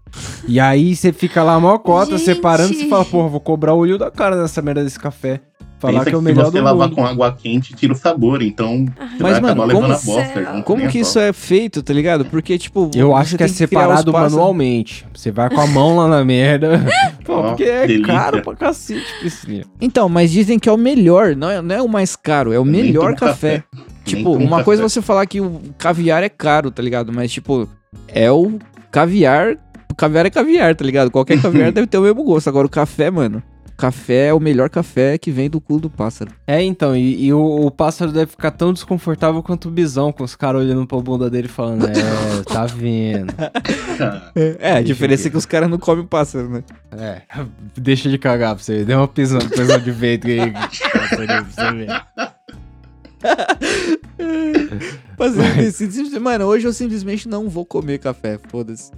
E 0.47 0.61
aí 0.61 0.95
você 0.95 1.13
fica 1.13 1.43
lá, 1.43 1.59
maior 1.59 1.79
cota, 1.79 2.13
Gente. 2.19 2.25
separando. 2.27 2.75
Você 2.75 2.87
fala, 2.89 3.05
porra, 3.05 3.29
vou 3.29 3.41
cobrar 3.41 3.73
o 3.75 3.79
olho 3.79 3.97
da 3.99 4.11
cara 4.11 4.37
nessa 4.41 4.61
merda 4.61 4.85
desse 4.85 4.99
café. 4.99 5.41
Falar 5.79 6.05
que 6.05 6.11
é 6.11 6.17
o 6.17 6.19
se 6.19 6.25
melhor 6.25 6.47
você 6.47 6.59
do 6.59 6.65
lavar 6.65 6.89
mundo. 6.89 6.97
com 6.97 7.07
água 7.07 7.33
quente, 7.33 7.73
tira 7.75 7.93
o 7.93 7.97
sabor. 7.97 8.43
Então, 8.43 8.85
você 8.87 9.03
Mas, 9.21 9.21
vai 9.21 9.33
acabar 9.33 9.55
mano, 9.55 9.65
levando 9.67 9.83
como 9.83 9.93
a 9.93 9.97
bosta 9.99 10.45
junto. 10.45 10.63
Como 10.65 10.89
que 10.89 10.99
isso 10.99 11.19
é 11.21 11.33
feito, 11.33 11.83
tá 11.83 11.93
ligado? 11.95 12.25
Porque, 12.25 12.59
tipo. 12.59 12.91
Eu 12.97 13.15
acho 13.15 13.31
você 13.31 13.37
que 13.37 13.43
é 13.45 13.49
separado 13.49 14.13
manualmente. 14.13 15.07
Você 15.15 15.31
vai 15.31 15.49
com 15.49 15.61
a 15.61 15.67
mão 15.67 15.97
lá 15.97 16.09
na 16.09 16.25
merda. 16.25 16.85
Pô, 17.25 17.43
porque 17.45 17.65
é 17.65 17.87
delícia. 17.87 18.13
caro 18.13 18.43
pra 18.43 18.57
cacete, 18.57 19.07
Priscilinha. 19.21 19.65
Então, 19.81 20.09
mas 20.09 20.31
dizem 20.33 20.59
que 20.59 20.69
é 20.69 20.73
o 20.73 20.77
melhor, 20.77 21.37
não 21.37 21.49
é, 21.51 21.63
não 21.63 21.75
é 21.75 21.83
o 21.83 21.89
mais 21.89 22.17
caro, 22.17 22.53
é 22.53 22.59
o 22.59 22.65
Nem 22.65 22.83
melhor 22.85 23.15
café. 23.15 23.63
Nem 23.73 23.85
Tipo, 24.05 24.33
uma 24.33 24.65
coisa 24.65 24.83
é 24.83 24.85
café. 24.85 24.95
você 24.95 25.03
falar 25.03 25.27
que 25.27 25.41
o 25.41 25.61
caviar 25.77 26.23
é 26.23 26.29
caro, 26.29 26.71
tá 26.71 26.83
ligado? 26.83 27.13
Mas, 27.13 27.31
tipo, 27.31 27.69
é 28.09 28.31
o 28.33 28.59
caviar. 28.91 29.57
O 29.91 29.95
caviar 29.95 30.27
é 30.27 30.31
caviar, 30.31 30.75
tá 30.75 30.85
ligado? 30.85 31.11
Qualquer 31.11 31.41
caviar 31.41 31.71
deve 31.73 31.87
ter 31.87 31.99
o 31.99 32.03
mesmo 32.03 32.25
gosto. 32.25 32.49
Agora, 32.49 32.67
o 32.67 32.71
café, 32.71 33.11
mano. 33.11 33.43
Café 33.79 34.27
é 34.27 34.35
o 34.35 34.41
melhor 34.41 34.69
café 34.69 35.17
que 35.17 35.31
vem 35.31 35.49
do 35.49 35.61
cu 35.61 35.79
do 35.79 35.89
pássaro. 35.89 36.33
É, 36.45 36.61
então, 36.61 36.97
e, 36.97 37.27
e 37.27 37.33
o, 37.33 37.67
o 37.67 37.71
pássaro 37.71 38.11
deve 38.11 38.33
ficar 38.33 38.51
tão 38.51 38.73
desconfortável 38.73 39.41
quanto 39.41 39.69
o 39.69 39.71
bisão, 39.71 40.11
com 40.11 40.25
os 40.25 40.35
caras 40.35 40.63
olhando 40.63 40.85
pra 40.85 40.99
bunda 40.99 41.31
dele 41.31 41.47
e 41.47 41.51
falando, 41.51 41.87
é, 41.87 41.93
tá 42.43 42.67
vendo. 42.67 43.33
Ah, 43.39 44.33
É, 44.59 44.73
a 44.73 44.83
diferença 44.83 45.29
é 45.29 45.31
que 45.31 45.37
os 45.37 45.47
caras 45.47 45.71
não 45.71 45.79
comem 45.79 46.05
o 46.05 46.09
pássaro, 46.09 46.49
né? 46.49 46.65
É, 46.91 47.23
deixa 47.77 48.09
de 48.11 48.19
cagar 48.19 48.57
pra 48.57 48.65
você. 48.65 48.85
Deu 48.85 48.99
uma 48.99 49.07
pisão, 49.07 49.39
pisão 49.39 49.79
de 49.79 49.93
ventre 49.93 50.41
aí. 50.41 50.51
pra 51.15 51.43
você 51.43 51.73
ver. 51.73 52.38
Decido, 55.57 55.93
simplesmente- 55.93 56.19
mano, 56.23 56.45
hoje 56.47 56.67
eu 56.67 56.73
simplesmente 56.73 57.29
não 57.29 57.49
vou 57.49 57.65
comer 57.65 57.99
café, 57.99 58.39
foda-se. 58.49 58.91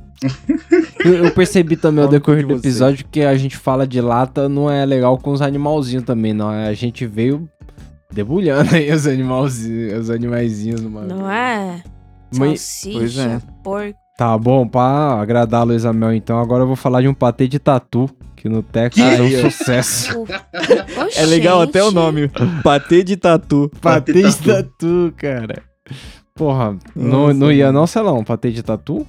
Eu, 1.04 1.24
eu 1.26 1.30
percebi 1.34 1.76
também 1.76 2.04
ao 2.04 2.10
decorrer 2.10 2.42
de 2.46 2.52
do 2.52 2.58
episódio 2.60 3.06
que 3.10 3.22
a 3.22 3.36
gente 3.36 3.56
fala 3.56 3.86
de 3.86 4.00
lata 4.00 4.48
não 4.48 4.70
é 4.70 4.84
legal 4.84 5.16
com 5.18 5.30
os 5.30 5.40
animalzinhos 5.40 6.04
também, 6.04 6.32
não. 6.34 6.48
A 6.50 6.72
gente 6.74 7.06
veio 7.06 7.48
debulhando 8.12 8.74
aí 8.74 8.90
os 8.92 9.06
animalzinhos, 9.06 9.98
os 10.00 10.10
animaizinhos 10.10 10.80
numa... 10.80 11.02
Não 11.02 11.30
é? 11.30 11.82
Mas- 12.36 12.60
Salsicha, 12.60 12.98
Pois 12.98 13.18
é. 13.18 13.40
porco. 13.64 13.98
Tá 14.20 14.36
bom, 14.36 14.68
pra 14.68 15.18
agradar 15.18 15.62
a 15.62 15.64
Luísa 15.64 15.94
Mel, 15.94 16.12
então 16.12 16.38
agora 16.38 16.62
eu 16.62 16.66
vou 16.66 16.76
falar 16.76 17.00
de 17.00 17.08
um 17.08 17.14
patê 17.14 17.48
de 17.48 17.58
tatu, 17.58 18.06
que 18.36 18.50
no 18.50 18.62
Texas 18.62 19.18
é 19.18 19.22
um 19.22 19.30
sucesso. 19.40 20.24
É 21.16 21.24
legal 21.24 21.62
até 21.62 21.82
o 21.82 21.90
nome. 21.90 22.30
Patê 22.62 23.02
de 23.02 23.16
tatu. 23.16 23.70
patê 23.80 24.12
Patê 24.12 24.22
de 24.24 24.36
de 24.36 24.44
tatu, 24.44 25.14
cara. 25.16 25.62
Porra, 26.34 26.76
não, 26.94 27.28
Nossa, 27.28 27.32
não 27.32 27.50
ia 27.50 27.72
não, 27.72 27.86
sei 27.86 28.02
lá, 28.02 28.12
um 28.12 28.22
patê 28.22 28.50
de 28.50 28.62
tatu? 28.62 29.06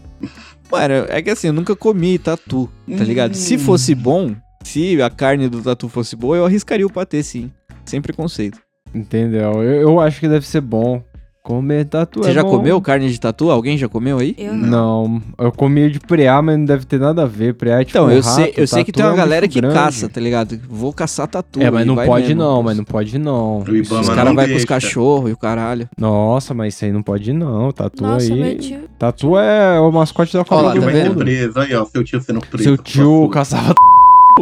Mano, 0.71 0.93
é 1.09 1.21
que 1.21 1.29
assim, 1.29 1.47
eu 1.47 1.53
nunca 1.53 1.75
comi 1.75 2.17
tatu, 2.17 2.69
tá 2.97 3.03
ligado? 3.03 3.33
Se 3.33 3.55
Hum. 3.55 3.59
fosse 3.59 3.93
bom, 3.93 4.33
se 4.63 5.01
a 5.01 5.09
carne 5.09 5.49
do 5.49 5.61
tatu 5.61 5.89
fosse 5.89 6.15
boa, 6.15 6.37
eu 6.37 6.45
arriscaria 6.45 6.87
o 6.87 6.91
patê 6.91 7.21
sim. 7.21 7.51
Sem 7.83 8.01
preconceito. 8.01 8.59
Entendeu? 8.95 9.61
Eu, 9.61 9.81
eu 9.81 9.99
acho 9.99 10.21
que 10.21 10.29
deve 10.29 10.47
ser 10.47 10.61
bom. 10.61 11.03
Comer 11.43 11.85
tatu 11.85 12.21
Você 12.23 12.29
é 12.29 12.33
já 12.33 12.43
bom. 12.43 12.51
comeu 12.51 12.79
carne 12.79 13.09
de 13.09 13.19
tatu? 13.19 13.49
Alguém 13.49 13.75
já 13.75 13.89
comeu 13.89 14.19
aí? 14.19 14.35
Eu 14.37 14.53
não. 14.53 15.07
Não, 15.07 15.21
eu 15.39 15.51
comi 15.51 15.89
de 15.89 15.99
preá, 15.99 16.39
mas 16.39 16.55
não 16.55 16.65
deve 16.65 16.85
ter 16.85 16.99
nada 16.99 17.23
a 17.23 17.25
ver. 17.25 17.55
Preá 17.55 17.81
é 17.81 17.83
tipo 17.83 17.97
Então, 17.97 18.11
eu 18.11 18.21
rato, 18.21 18.35
sei, 18.35 18.53
eu 18.55 18.67
sei 18.67 18.83
que 18.83 18.91
tem 18.91 19.03
uma 19.03 19.09
é 19.09 19.13
um 19.13 19.17
galera 19.17 19.47
que 19.47 19.59
grande. 19.59 19.73
caça, 19.73 20.07
tá 20.07 20.21
ligado? 20.21 20.59
Vou 20.69 20.93
caçar 20.93 21.27
tatu. 21.27 21.59
É, 21.59 21.71
mas 21.71 21.85
não 21.87 21.95
vai 21.95 22.05
pode 22.05 22.27
mesmo. 22.27 22.41
não, 22.43 22.61
mas 22.61 22.77
não 22.77 22.83
pode 22.83 23.17
não. 23.17 23.57
Os 23.59 24.09
caras 24.09 24.35
vão 24.35 24.47
com 24.47 24.55
os 24.55 24.65
cachorros 24.65 25.29
e 25.31 25.33
o 25.33 25.37
caralho. 25.37 25.89
Nossa, 25.97 26.53
mas 26.53 26.75
isso 26.75 26.85
aí 26.85 26.91
não 26.91 27.01
pode 27.01 27.33
não. 27.33 27.71
Tatu 27.71 28.03
Nossa, 28.03 28.31
aí. 28.31 28.55
tio. 28.59 28.81
Tatu 28.99 29.35
é 29.35 29.79
o 29.79 29.91
mascote 29.91 30.33
da 30.33 30.45
Copa 30.45 30.73
do 30.75 30.79
tá 30.81 30.87
Mundo. 30.91 31.15
preso. 31.17 31.59
Aí, 31.59 31.73
ó, 31.73 31.85
seu 31.85 32.03
tio 32.03 32.21
sendo 32.21 32.39
preso. 32.41 32.63
Seu 32.63 32.77
tio 32.77 33.27
caçava. 33.29 33.73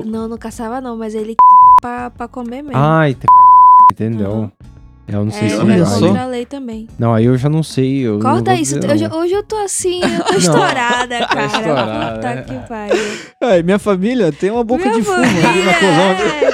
Não, 0.06 0.28
não 0.28 0.38
caçava 0.38 0.82
não, 0.82 0.98
mas 0.98 1.16
ele 1.16 1.36
pra, 1.82 2.10
pra 2.10 2.28
comer 2.28 2.62
mesmo. 2.62 2.74
Ai, 2.76 3.14
tem... 3.14 3.28
entendeu? 3.90 4.52
Eu 5.12 5.26
não 5.26 5.32
sei 5.32 5.48
é, 5.48 5.50
se 5.50 5.56
eu 5.56 5.66
não 5.66 6.14
vira 6.14 6.26
lei 6.28 6.46
também. 6.46 6.88
Não, 7.00 7.14
aí 7.14 7.26
eu 7.26 7.36
já 7.38 7.50
não 7.50 7.64
sei. 7.64 8.02
Eu 8.06 8.14
não 8.14 8.20
Corta 8.22 8.52
vou 8.52 8.62
isso. 8.62 8.76
dizer, 8.80 8.92
Hoje, 8.94 9.08
não. 9.08 9.18
hoje 9.18 9.34
eu 9.34 9.44
tô 9.44 9.56
assim, 9.58 10.02
eu 10.04 10.24
tô 10.24 10.32
Não. 10.34 10.38
estourada, 10.40 11.28
cara. 11.28 11.46
estourada, 11.48 12.16
Puta 12.16 12.28
é. 12.30 12.42
que 12.44 12.68
pariu. 12.68 13.18
Ai, 13.42 13.64
minha 13.64 13.80
família 13.80 14.32
tem 14.32 14.52
uma 14.52 14.64
boca 14.64 14.84
Minha 14.86 14.96
de 14.98 15.02
fumo 15.04 15.18
ali 15.18 15.64
na 15.64 15.74
Colômbia. 15.74 16.54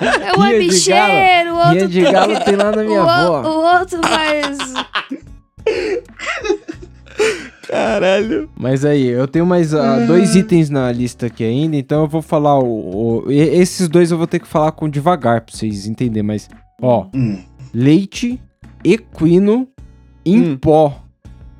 É, 0.00 0.28
é 0.30 0.38
um 0.38 0.44
é 0.44 0.58
bicheiro, 0.58 1.54
o 1.54 1.56
outro 1.58 1.72
Ria 1.74 1.88
de 1.88 2.00
galo 2.02 2.40
tem 2.44 2.56
lá 2.56 2.70
na 2.70 2.82
minha 2.84 3.02
o, 3.02 3.04
o- 3.06 3.08
avó. 3.10 3.48
o 3.48 3.78
outro 3.80 4.00
mais. 4.00 4.58
Caralho. 7.68 8.50
Mas 8.56 8.84
aí, 8.84 9.06
eu 9.06 9.26
tenho 9.26 9.46
mais 9.46 9.72
ah, 9.74 9.98
dois 10.06 10.34
itens 10.36 10.68
na 10.68 10.90
lista 10.92 11.26
aqui 11.26 11.44
ainda, 11.44 11.76
então 11.76 12.02
eu 12.02 12.08
vou 12.08 12.20
falar 12.22 12.58
o, 12.58 13.24
o- 13.24 13.30
Esses 13.30 13.88
dois 13.88 14.10
eu 14.10 14.18
vou 14.18 14.26
ter 14.26 14.38
que 14.40 14.46
falar 14.48 14.72
com 14.72 14.88
devagar 14.88 15.40
pra 15.40 15.54
vocês 15.54 15.86
entenderem, 15.86 16.22
mas. 16.22 16.48
Ó, 16.80 17.06
Hum, 17.14 17.38
leite 17.74 18.40
equino 18.84 19.68
em 20.24 20.40
Hum. 20.52 20.56
pó 20.56 21.02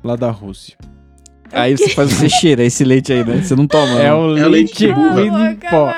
lá 0.03 0.15
da 0.15 0.29
Rússia. 0.31 0.77
Aí 1.51 1.77
você 1.77 1.89
faz, 1.89 2.11
você 2.11 2.27
cheira 2.29 2.63
esse 2.63 2.83
leite 2.83 3.13
aí, 3.13 3.23
né? 3.23 3.41
Você 3.41 3.55
não 3.55 3.67
toma. 3.67 3.99
É 4.01 4.09
não. 4.09 4.29
o 4.33 4.37
É 4.37 4.45
o 4.45 4.49
leite 4.49 4.49
leite 4.49 4.77
de 4.77 4.85
equino 4.85 5.45
em 5.47 5.55
pó. 5.55 5.93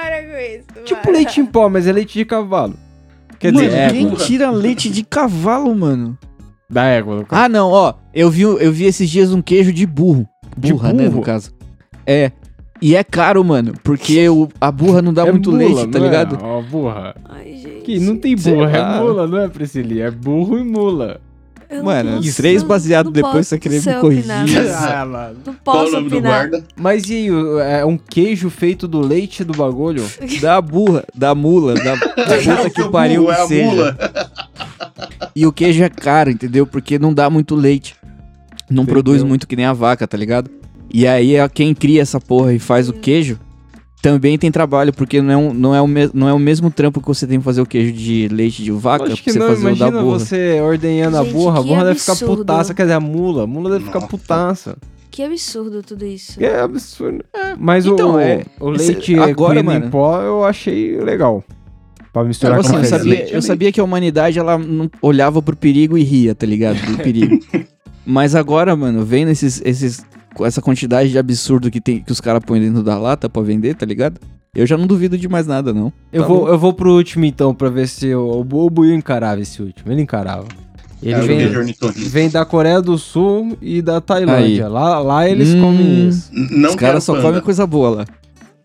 Tipo 0.83 1.11
leite 1.11 1.39
em 1.39 1.45
pó, 1.45 1.69
mas 1.69 1.87
é 1.87 1.91
leite 1.93 2.13
de 2.17 2.25
cavalo. 2.25 2.75
Quer 3.39 3.51
Mano, 3.53 3.65
dizer, 3.67 3.91
quem 3.91 4.05
égua. 4.07 4.17
tira 4.19 4.51
leite 4.51 4.89
de 4.89 5.03
cavalo, 5.03 5.73
mano? 5.75 6.17
Da 6.69 6.85
égua. 6.85 7.17
no 7.17 7.25
caso. 7.25 7.41
Ah, 7.43 7.49
não, 7.49 7.69
ó. 7.71 7.93
Eu 8.13 8.29
vi, 8.29 8.41
eu 8.41 8.71
vi 8.71 8.85
esses 8.85 9.09
dias 9.09 9.31
um 9.31 9.41
queijo 9.41 9.71
de 9.71 9.85
burro. 9.85 10.27
De 10.57 10.71
Burra, 10.73 10.93
né, 10.93 11.05
burro? 11.05 11.17
no 11.17 11.21
caso. 11.21 11.51
É. 12.05 12.31
E 12.81 12.95
é 12.95 13.03
caro, 13.03 13.43
mano, 13.43 13.73
porque 13.83 14.27
o, 14.27 14.49
a 14.59 14.71
burra 14.71 15.01
não 15.01 15.13
dá 15.13 15.25
É 15.25 15.31
muito 15.31 15.51
mula, 15.51 15.63
leite, 15.63 15.87
tá 15.87 15.97
é? 15.97 16.01
ligado? 16.01 16.37
Ó, 16.41 16.61
burra. 16.61 17.15
Ai, 17.29 17.53
gente. 17.55 17.81
Que 17.83 17.99
não 17.99 18.17
tem 18.17 18.37
Sei 18.37 18.53
burra, 18.53 18.77
lá. 18.79 18.97
é 18.97 18.99
mula, 18.99 19.27
não 19.27 19.37
é, 19.41 19.47
Priscilia? 19.47 20.05
É 20.07 20.11
burro 20.11 20.57
e 20.59 20.63
mula. 20.63 21.21
Eu 21.69 21.77
não 21.77 21.85
Mano, 21.85 22.17
posso- 22.17 22.35
três 22.37 22.61
baseados 22.61 23.11
depois 23.11 23.47
você 23.47 23.57
querer 23.57 23.81
me 23.83 23.93
corrigir. 23.95 24.31
Ah, 24.77 25.03
mano. 25.05 25.37
Não 25.45 25.53
posso 25.55 25.97
opinar. 25.97 26.49
Mas 26.75 27.09
e 27.09 27.13
aí, 27.15 27.27
é 27.79 27.83
um 27.85 27.97
queijo 27.97 28.49
feito 28.51 28.87
do 28.87 28.99
leite 28.99 29.43
do 29.43 29.53
bagulho? 29.53 30.03
Da 30.41 30.61
burra, 30.61 31.03
da 31.15 31.33
mula, 31.33 31.73
da, 31.73 31.95
da 31.95 32.55
puta 32.55 32.69
que 32.69 32.89
pariu 32.89 33.23
burro, 33.23 33.33
que 33.35 33.39
é 33.39 33.43
a 33.43 33.47
seja. 33.47 33.71
mula. 33.71 33.97
E 35.35 35.45
o 35.47 35.51
queijo 35.51 35.81
é 35.83 35.89
caro, 35.89 36.29
entendeu? 36.29 36.67
Porque 36.67 36.99
não 36.99 37.13
dá 37.13 37.29
muito 37.29 37.55
leite. 37.55 37.95
Não 38.69 38.83
Entendeu? 38.83 38.93
produz 38.93 39.23
muito 39.23 39.47
que 39.47 39.55
nem 39.55 39.65
a 39.65 39.73
vaca, 39.73 40.07
tá 40.07 40.17
ligado? 40.17 40.49
E 40.97 41.05
aí 41.05 41.35
é 41.35 41.49
quem 41.49 41.73
cria 41.75 42.01
essa 42.01 42.19
porra 42.21 42.53
e 42.53 42.59
faz 42.59 42.87
o 42.87 42.93
queijo 42.93 43.37
também 44.01 44.37
tem 44.37 44.51
trabalho, 44.51 44.93
porque 44.93 45.19
não 45.19 45.31
é, 45.33 45.35
um, 45.37 45.51
não, 45.53 45.73
é 45.75 45.81
o 45.81 45.87
me- 45.87 46.11
não 46.13 46.29
é 46.29 46.33
o 46.33 46.37
mesmo 46.37 46.69
trampo 46.69 47.01
que 47.01 47.07
você 47.07 47.25
tem 47.25 47.39
que 47.39 47.43
fazer 47.43 47.59
o 47.59 47.65
queijo 47.65 47.91
de 47.91 48.27
leite 48.27 48.63
de 48.63 48.69
vaca 48.71 49.05
Acho 49.11 49.23
que 49.23 49.31
você 49.33 49.39
não, 49.39 49.47
fazer 49.47 49.67
o 49.71 49.75
da 49.75 49.89
burra. 49.89 50.03
você 50.19 50.61
ordenhando 50.61 51.17
a 51.17 51.23
Gente, 51.23 51.33
burra, 51.33 51.59
a 51.59 51.63
burra 51.63 51.83
deve 51.85 51.99
ficar 51.99 52.15
putaça, 52.15 52.73
quer 52.75 52.83
dizer, 52.83 52.93
a 52.93 52.99
mula, 52.99 53.43
a 53.43 53.47
mula 53.47 53.71
deve 53.71 53.85
ficar 53.85 53.95
Nossa. 54.01 54.07
putaça. 54.07 54.77
Que 55.09 55.23
absurdo 55.23 55.81
tudo 55.81 56.05
isso. 56.05 56.41
É 56.43 56.59
absurdo. 56.61 57.25
Mas 57.59 57.85
Então, 57.87 58.13
o, 58.15 58.19
é, 58.19 58.45
o 58.59 58.73
esse- 58.75 58.91
leite 58.91 59.13
agora, 59.15 59.31
agora, 59.31 59.59
em 59.59 59.63
mano- 59.63 59.89
pó 59.89 60.21
eu 60.21 60.43
achei 60.45 60.97
legal. 61.01 61.43
Pra 62.13 62.23
misturar 62.23 62.59
Tipo 62.61 62.69
com 62.71 62.77
assim, 62.77 62.85
eu 62.85 62.89
sabia, 62.99 63.09
Leite 63.13 63.33
é 63.33 63.37
eu 63.37 63.41
sabia 63.41 63.71
que 63.71 63.79
a 63.79 63.83
humanidade 63.83 64.37
ela 64.39 64.57
não 64.57 64.89
olhava 65.01 65.41
pro 65.41 65.55
perigo 65.55 65.97
e 65.97 66.03
ria, 66.03 66.33
tá 66.35 66.45
ligado? 66.45 66.77
Do 66.79 66.97
perigo. 66.99 67.39
Mas 68.05 68.35
agora, 68.35 68.75
mano, 68.75 69.03
vendo 69.03 69.31
esses, 69.31 69.61
esses, 69.65 70.05
essa 70.43 70.61
quantidade 70.61 71.11
de 71.11 71.17
absurdo 71.19 71.69
que, 71.69 71.79
tem, 71.79 72.01
que 72.01 72.11
os 72.11 72.19
caras 72.19 72.41
põem 72.43 72.59
dentro 72.59 72.81
da 72.81 72.97
lata 72.97 73.29
pra 73.29 73.43
vender, 73.43 73.75
tá 73.75 73.85
ligado? 73.85 74.19
Eu 74.55 74.65
já 74.65 74.75
não 74.77 74.87
duvido 74.87 75.17
de 75.17 75.27
mais 75.29 75.45
nada, 75.45 75.71
não. 75.73 75.93
Eu, 76.11 76.23
Tá 76.23 76.27
vou, 76.27 76.39
bom. 76.41 76.47
eu 76.47 76.57
vou 76.57 76.73
pro 76.73 76.93
último 76.95 77.25
então, 77.25 77.53
pra 77.53 77.69
ver 77.69 77.87
se 77.87 78.15
o, 78.15 78.39
o 78.41 78.69
Buiu 78.69 78.95
encarava 78.95 79.39
esse 79.41 79.61
último. 79.61 79.91
Ele 79.91 80.01
encarava. 80.01 80.45
Ele 81.03 81.19
vem, 81.21 81.73
vem 82.09 82.29
da 82.29 82.43
Coreia 82.45 82.81
do 82.81 82.97
Sul 82.97 83.57
e 83.61 83.81
da 83.81 84.01
Tailândia. 84.01 84.65
Aí. 84.65 84.71
Lá, 84.71 84.99
lá 84.99 85.29
eles 85.29 85.53
Hum. 85.53 85.61
comem 85.61 86.07
isso. 86.07 86.29
Não 86.33 86.69
os 86.69 86.75
quero 86.75 86.77
caras 86.91 87.03
só 87.03 87.21
comem 87.21 87.41
coisa 87.41 87.67
boa 87.67 87.89
lá. 87.89 88.05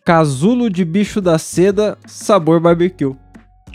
Casulo 0.05 0.71
de 0.71 0.85
bicho 0.85 1.21
da 1.21 1.39
seda, 1.39 1.99
sabor 2.07 2.59
barbecue. 2.61 3.15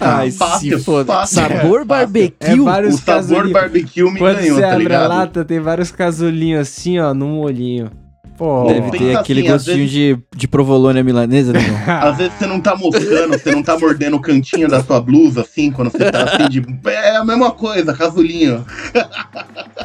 Ai, 0.08 0.32
fácil, 0.32 0.78
se 0.80 0.84
foda. 0.86 1.14
fácil. 1.14 1.36
Sabor 1.36 1.60
Fácil. 1.62 1.86
barbecue. 1.86 2.36
É 2.40 2.56
vários 2.58 2.96
O 2.96 2.98
sabor 2.98 3.16
casulinhos. 3.16 3.52
barbecue 3.52 4.04
me 4.12 4.20
Quando 4.20 4.36
ganhou, 4.38 4.56
você 4.56 4.62
tá 4.62 4.68
abre 4.72 4.76
a 4.86 4.88
ligado? 4.88 5.10
lata, 5.10 5.46
tem 5.46 5.60
vários 5.60 5.92
casulinhos 5.92 6.62
assim, 6.62 7.00
ó, 7.00 7.14
no 7.14 7.28
molhinho. 7.28 7.90
Pô, 8.38 8.66
Deve 8.68 8.92
ter 8.92 9.16
aquele 9.18 9.42
assim, 9.42 9.50
às 9.52 9.66
gostinho 9.66 9.88
de, 9.88 10.18
de 10.36 10.48
provolone 10.48 11.02
milanesa, 11.02 11.54
né? 11.54 11.60
irmão? 11.62 11.80
Às 11.88 12.18
vezes 12.18 12.34
você 12.34 12.46
não 12.46 12.60
tá 12.60 12.76
moscando, 12.76 13.30
você 13.30 13.52
não 13.52 13.64
tá 13.64 13.80
mordendo 13.80 14.18
o 14.18 14.20
cantinho 14.20 14.68
da 14.68 14.84
sua 14.84 15.00
blusa, 15.00 15.42
assim, 15.42 15.72
quando 15.72 15.90
você 15.90 16.12
tá 16.12 16.24
assim 16.24 16.50
de. 16.50 16.66
É 16.86 17.16
a 17.16 17.24
mesma 17.24 17.52
coisa, 17.52 17.94
casulinho. 17.94 18.66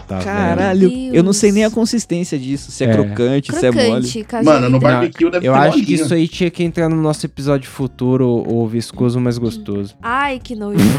Tá? 0.06 0.18
Caralho, 0.18 0.90
eu 1.14 1.22
não 1.22 1.32
sei 1.32 1.52
nem 1.52 1.64
a 1.64 1.70
consistência 1.70 2.36
disso. 2.36 2.72
Se 2.72 2.84
é, 2.84 2.88
É. 2.90 2.92
crocante, 2.92 3.54
se 3.54 3.64
é 3.66 3.70
mole. 3.70 4.08
Crocante, 4.08 4.44
Mano, 4.44 4.68
no 4.68 4.80
barbecue 4.80 5.30
deve 5.30 5.46
Eu 5.46 5.54
acho 5.54 5.84
que 5.84 5.94
isso 5.94 6.12
aí 6.12 6.26
tinha 6.26 6.50
que 6.50 6.64
entrar 6.64 6.88
no 6.88 6.96
nosso 6.96 7.24
episódio 7.26 7.70
futuro, 7.70 8.26
o 8.44 8.66
viscoso 8.66 9.20
mais 9.20 9.38
gostoso. 9.38 9.94
Ai, 10.02 10.40
que 10.42 10.56
nojo. 10.56 10.78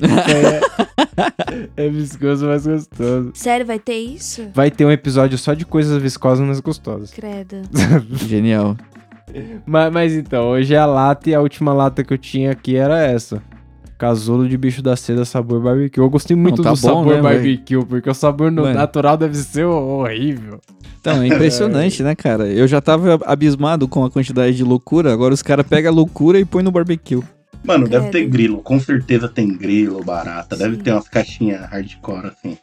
É 0.00 0.93
viscoso 1.92 2.46
mais 2.46 2.66
gostoso. 2.66 3.30
Sério, 3.34 3.66
vai 3.66 3.78
ter 3.78 3.96
isso? 3.96 4.48
Vai 4.54 4.70
ter 4.70 4.84
um 4.84 4.90
episódio 4.90 5.36
só 5.38 5.54
de 5.54 5.64
coisas 5.64 6.00
viscosas 6.02 6.44
mais 6.44 6.60
gostosas. 6.60 7.10
Credo. 7.10 7.56
Genial. 8.26 8.76
Mas, 9.66 9.92
mas 9.92 10.12
então, 10.14 10.48
hoje 10.50 10.74
é 10.74 10.78
a 10.78 10.86
lata 10.86 11.30
e 11.30 11.34
a 11.34 11.40
última 11.40 11.72
lata 11.72 12.04
que 12.04 12.12
eu 12.12 12.18
tinha 12.18 12.52
aqui 12.52 12.76
era 12.76 13.00
essa. 13.00 13.42
Casulo 13.96 14.48
de 14.48 14.56
bicho 14.56 14.82
da 14.82 14.96
seda 14.96 15.24
sabor 15.24 15.62
barbecue. 15.62 16.00
Eu 16.00 16.10
gostei 16.10 16.36
muito 16.36 16.58
Não, 16.58 16.64
tá 16.64 16.70
do 16.72 16.80
bom, 16.80 17.00
sabor 17.00 17.16
né, 17.16 17.22
barbecue, 17.22 17.84
porque 17.84 18.10
o 18.10 18.14
sabor 18.14 18.50
Mano. 18.50 18.74
natural 18.74 19.16
deve 19.16 19.36
ser 19.36 19.64
horrível. 19.64 20.60
Então, 21.00 21.22
é 21.22 21.26
impressionante, 21.26 22.02
né, 22.02 22.14
cara? 22.14 22.46
Eu 22.46 22.66
já 22.66 22.80
tava 22.80 23.20
abismado 23.26 23.86
com 23.86 24.04
a 24.04 24.10
quantidade 24.10 24.56
de 24.56 24.64
loucura, 24.64 25.12
agora 25.12 25.34
os 25.34 25.42
caras 25.42 25.66
pegam 25.66 25.92
a 25.92 25.94
loucura 25.94 26.40
e 26.40 26.44
põem 26.44 26.64
no 26.64 26.70
barbecue. 26.70 27.22
Mano, 27.64 27.88
deve 27.88 28.06
ter 28.06 28.18
Credo. 28.20 28.30
grilo. 28.32 28.58
Com 28.62 28.78
certeza 28.78 29.28
tem 29.28 29.56
grilo, 29.56 30.02
barata. 30.04 30.56
Deve 30.56 30.76
Sim. 30.76 30.82
ter 30.82 30.92
umas 30.92 31.08
caixinhas 31.08 31.64
hardcore, 31.70 32.26
assim. 32.26 32.58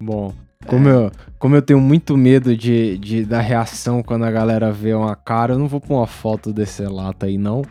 Bom, 0.00 0.32
como, 0.66 0.88
eu, 0.88 1.10
como 1.38 1.56
eu 1.56 1.62
tenho 1.62 1.80
muito 1.80 2.16
medo 2.16 2.56
de, 2.56 2.98
de 2.98 3.24
da 3.24 3.40
reação 3.40 4.02
quando 4.02 4.24
a 4.24 4.30
galera 4.30 4.70
vê 4.70 4.92
uma 4.92 5.16
cara, 5.16 5.54
eu 5.54 5.58
não 5.58 5.68
vou 5.68 5.80
pôr 5.80 5.94
uma 5.96 6.06
foto 6.06 6.52
desse 6.52 6.82
lata 6.82 7.26
aí, 7.26 7.38
não. 7.38 7.62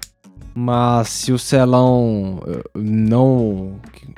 Mas 0.56 1.10
se 1.10 1.32
o 1.32 1.40
Celão 1.40 2.40
eh, 2.48 2.62
não 2.76 3.74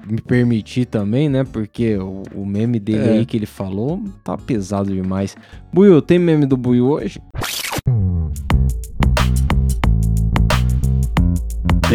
me 0.06 0.20
permitir 0.20 0.86
também, 0.86 1.30
né? 1.30 1.46
Porque 1.46 1.96
o, 1.96 2.24
o 2.34 2.46
meme 2.46 2.78
dele 2.78 3.08
É. 3.08 3.12
aí 3.14 3.26
que 3.26 3.38
ele 3.38 3.46
falou 3.46 4.04
tá 4.22 4.38
pesado 4.38 4.94
demais. 4.94 5.36
Buiu, 5.74 6.02
tem 6.02 6.20
meme 6.20 6.46
do 6.46 6.58
Buiu 6.58 6.88
hoje? 6.90 7.22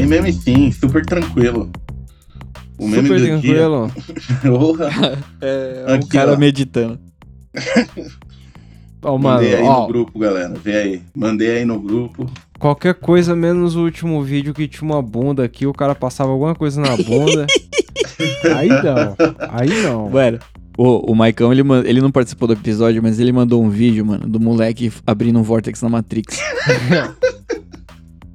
Tem 0.01 0.09
meme 0.09 0.33
sim, 0.33 0.73
super 0.73 1.05
tranquilo. 1.05 1.71
O 2.79 2.89
meme 2.89 3.03
Super 3.07 3.21
do 3.21 3.27
tranquilo. 3.27 3.93
dia. 3.95 4.35
Porra. 4.51 5.19
É, 5.43 5.85
Aqui, 5.95 6.05
o 6.05 6.09
cara 6.09 6.33
ó. 6.33 6.37
meditando. 6.39 6.99
Ó, 9.03 9.17
mano, 9.19 9.37
Mandei 9.37 9.55
aí 9.57 9.63
ó, 9.63 9.81
no 9.83 9.87
grupo, 9.89 10.19
galera. 10.19 10.55
Vê 10.63 10.77
aí. 10.77 11.03
Mandei 11.15 11.51
aí 11.59 11.65
no 11.65 11.79
grupo. 11.81 12.31
qualquer 12.59 12.95
coisa 12.95 13.35
menos 13.35 13.75
o 13.77 13.83
último 13.85 14.23
vídeo 14.23 14.53
que 14.53 14.69
tinha 14.69 14.91
uma 14.91 15.01
bunda 15.01 15.43
aqui, 15.45 15.67
o 15.67 15.73
cara 15.73 15.95
passava 15.95 16.31
alguma 16.31 16.55
coisa 16.55 16.81
na 16.81 16.97
bunda. 16.97 17.47
aí 18.57 18.69
não, 18.69 19.17
aí 19.51 19.83
não. 19.83 20.11
Mano, 20.11 20.39
o, 20.77 21.13
o 21.13 21.15
Maicão, 21.15 21.51
ele, 21.51 21.63
ele 21.87 22.01
não 22.03 22.11
participou 22.11 22.47
do 22.47 22.53
episódio, 22.55 23.03
mas 23.03 23.19
ele 23.19 23.33
mandou 23.33 23.63
um 23.63 23.71
vídeo, 23.71 24.05
mano, 24.05 24.27
do 24.27 24.39
moleque 24.39 24.93
abrindo 25.07 25.39
um 25.39 25.43
Vortex 25.43 25.81
na 25.81 25.89
Matrix. 25.89 26.39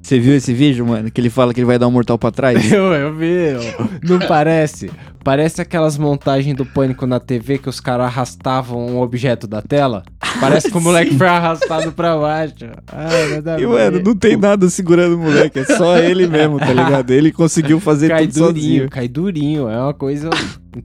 Você 0.06 0.20
viu 0.20 0.36
esse 0.36 0.54
vídeo, 0.54 0.86
mano? 0.86 1.10
Que 1.10 1.20
ele 1.20 1.28
fala 1.28 1.52
que 1.52 1.58
ele 1.58 1.66
vai 1.66 1.80
dar 1.80 1.88
um 1.88 1.90
mortal 1.90 2.16
pra 2.16 2.30
trás? 2.30 2.62
Eu, 2.70 2.92
eu 2.92 3.12
vi, 3.12 3.26
eu- 3.26 3.60
não 4.08 4.20
parece? 4.20 4.88
Parece 5.24 5.60
aquelas 5.60 5.98
montagens 5.98 6.54
do 6.56 6.64
pânico 6.64 7.04
na 7.08 7.18
TV 7.18 7.58
que 7.58 7.68
os 7.68 7.80
caras 7.80 8.06
arrastavam 8.06 8.86
um 8.86 9.00
objeto 9.00 9.48
da 9.48 9.60
tela. 9.60 10.04
Parece 10.38 10.70
que 10.70 10.78
o 10.78 10.80
moleque 10.80 11.12
foi 11.16 11.26
arrastado 11.26 11.90
pra 11.90 12.16
baixo. 12.16 12.54
Ai, 12.86 13.30
nada 13.34 13.54
a 13.56 13.58
E, 13.60 13.62
ver. 13.62 13.66
mano, 13.66 14.00
não 14.00 14.14
tem 14.14 14.36
nada 14.36 14.70
segurando 14.70 15.16
o 15.16 15.18
moleque, 15.18 15.58
é 15.58 15.64
só 15.64 15.98
ele 15.98 16.28
mesmo, 16.28 16.60
tá 16.60 16.72
ligado? 16.72 17.10
Ele 17.10 17.32
conseguiu 17.32 17.80
fazer 17.80 18.06
cai 18.08 18.28
tudo 18.28 18.52
durinho, 18.52 18.62
sozinho. 18.62 18.88
cai 18.90 19.08
durinho. 19.08 19.68
É 19.68 19.76
uma 19.82 19.92
coisa 19.94 20.30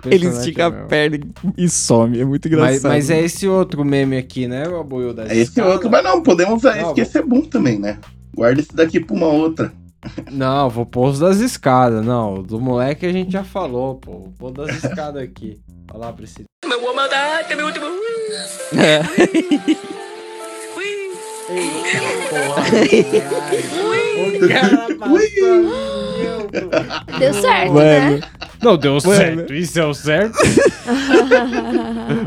Ele 0.09 0.25
estica 0.29 0.65
a 0.65 0.69
mesmo. 0.71 0.87
perna 0.87 1.19
e 1.55 1.69
some, 1.69 2.19
é 2.19 2.25
muito 2.25 2.47
engraçado. 2.47 2.71
Mas, 2.71 2.83
mas 2.83 3.09
é 3.11 3.21
esse 3.21 3.47
outro 3.47 3.85
meme 3.85 4.17
aqui, 4.17 4.47
né, 4.47 4.67
o 4.67 4.79
apoio 4.79 5.13
da 5.13 5.27
É 5.27 5.37
esse 5.37 5.61
outro, 5.61 5.91
mas 5.91 6.03
não, 6.03 6.23
podemos 6.23 6.63
Não, 6.63 6.71
esse, 6.71 6.93
que 6.95 7.01
esse 7.01 7.19
é 7.19 7.21
bom 7.21 7.41
também, 7.41 7.77
né? 7.77 7.99
Guarda 8.35 8.61
esse 8.61 8.73
daqui 8.75 8.99
pra 8.99 9.15
uma 9.15 9.27
outra. 9.27 9.71
Não, 10.31 10.69
vou 10.69 10.85
pôr 10.85 11.09
os 11.09 11.19
das 11.19 11.37
escadas. 11.39 12.03
Não, 12.05 12.35
o 12.35 12.43
do 12.43 12.59
moleque 12.59 13.05
a 13.05 13.11
gente 13.11 13.31
já 13.31 13.43
falou, 13.43 13.95
pô. 13.95 14.11
Vou 14.11 14.51
pôr 14.51 14.51
das 14.51 14.75
escadas 14.83 15.21
aqui. 15.21 15.59
Olha 15.93 16.05
lá 16.05 16.13
pra 16.13 16.23
esse. 16.23 16.43
É. 18.77 19.01
O 24.31 24.47
cara 24.47 24.95
passou. 24.97 25.19
Deu 27.19 27.33
certo, 27.33 27.73
Mano, 27.73 28.17
né? 28.17 28.21
Não, 28.61 28.77
deu 28.77 28.93
Mano. 28.93 29.01
certo. 29.01 29.53
Isso 29.53 29.79
é 29.79 29.85
o 29.85 29.93
certo. 29.93 30.35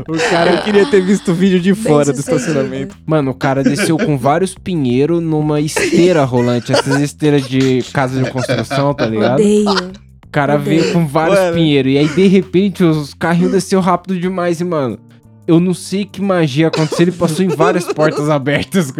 o 0.07 0.29
cara. 0.29 0.51
eu 0.55 0.61
queria 0.63 0.85
ter 0.85 1.01
visto 1.01 1.31
o 1.31 1.33
vídeo 1.35 1.59
de 1.59 1.73
Bem 1.73 1.83
fora 1.83 2.05
do 2.11 2.17
sucedido. 2.17 2.37
estacionamento. 2.37 2.95
Mano, 3.05 3.31
o 3.31 3.33
cara 3.33 3.63
desceu 3.63 3.97
com 3.97 4.17
vários 4.17 4.55
pinheiros 4.55 5.21
numa 5.21 5.59
esteira 5.61 6.23
rolante. 6.23 6.71
Essas 6.73 6.99
esteiras 7.01 7.47
de 7.47 7.83
casa 7.93 8.21
de 8.21 8.29
construção, 8.29 8.93
tá 8.93 9.05
ligado? 9.05 9.35
Odeio. 9.39 9.69
O 9.69 10.29
cara 10.35 10.57
veio 10.57 10.91
com 10.91 11.07
vários 11.07 11.39
Mano. 11.39 11.53
pinheiros. 11.55 11.91
E 11.93 11.97
aí, 11.97 12.07
de 12.09 12.27
repente, 12.27 12.83
os 12.83 13.13
carrinhos 13.13 13.53
desceu 13.53 13.79
rápido 13.79 14.19
demais. 14.19 14.59
E, 14.59 14.65
mano, 14.65 14.99
eu 15.47 15.59
não 15.59 15.73
sei 15.73 16.05
que 16.05 16.21
magia 16.21 16.67
aconteceu. 16.67 17.03
Ele 17.03 17.11
passou 17.11 17.43
em 17.45 17.49
várias 17.49 17.85
portas 17.91 18.29
abertas. 18.29 18.91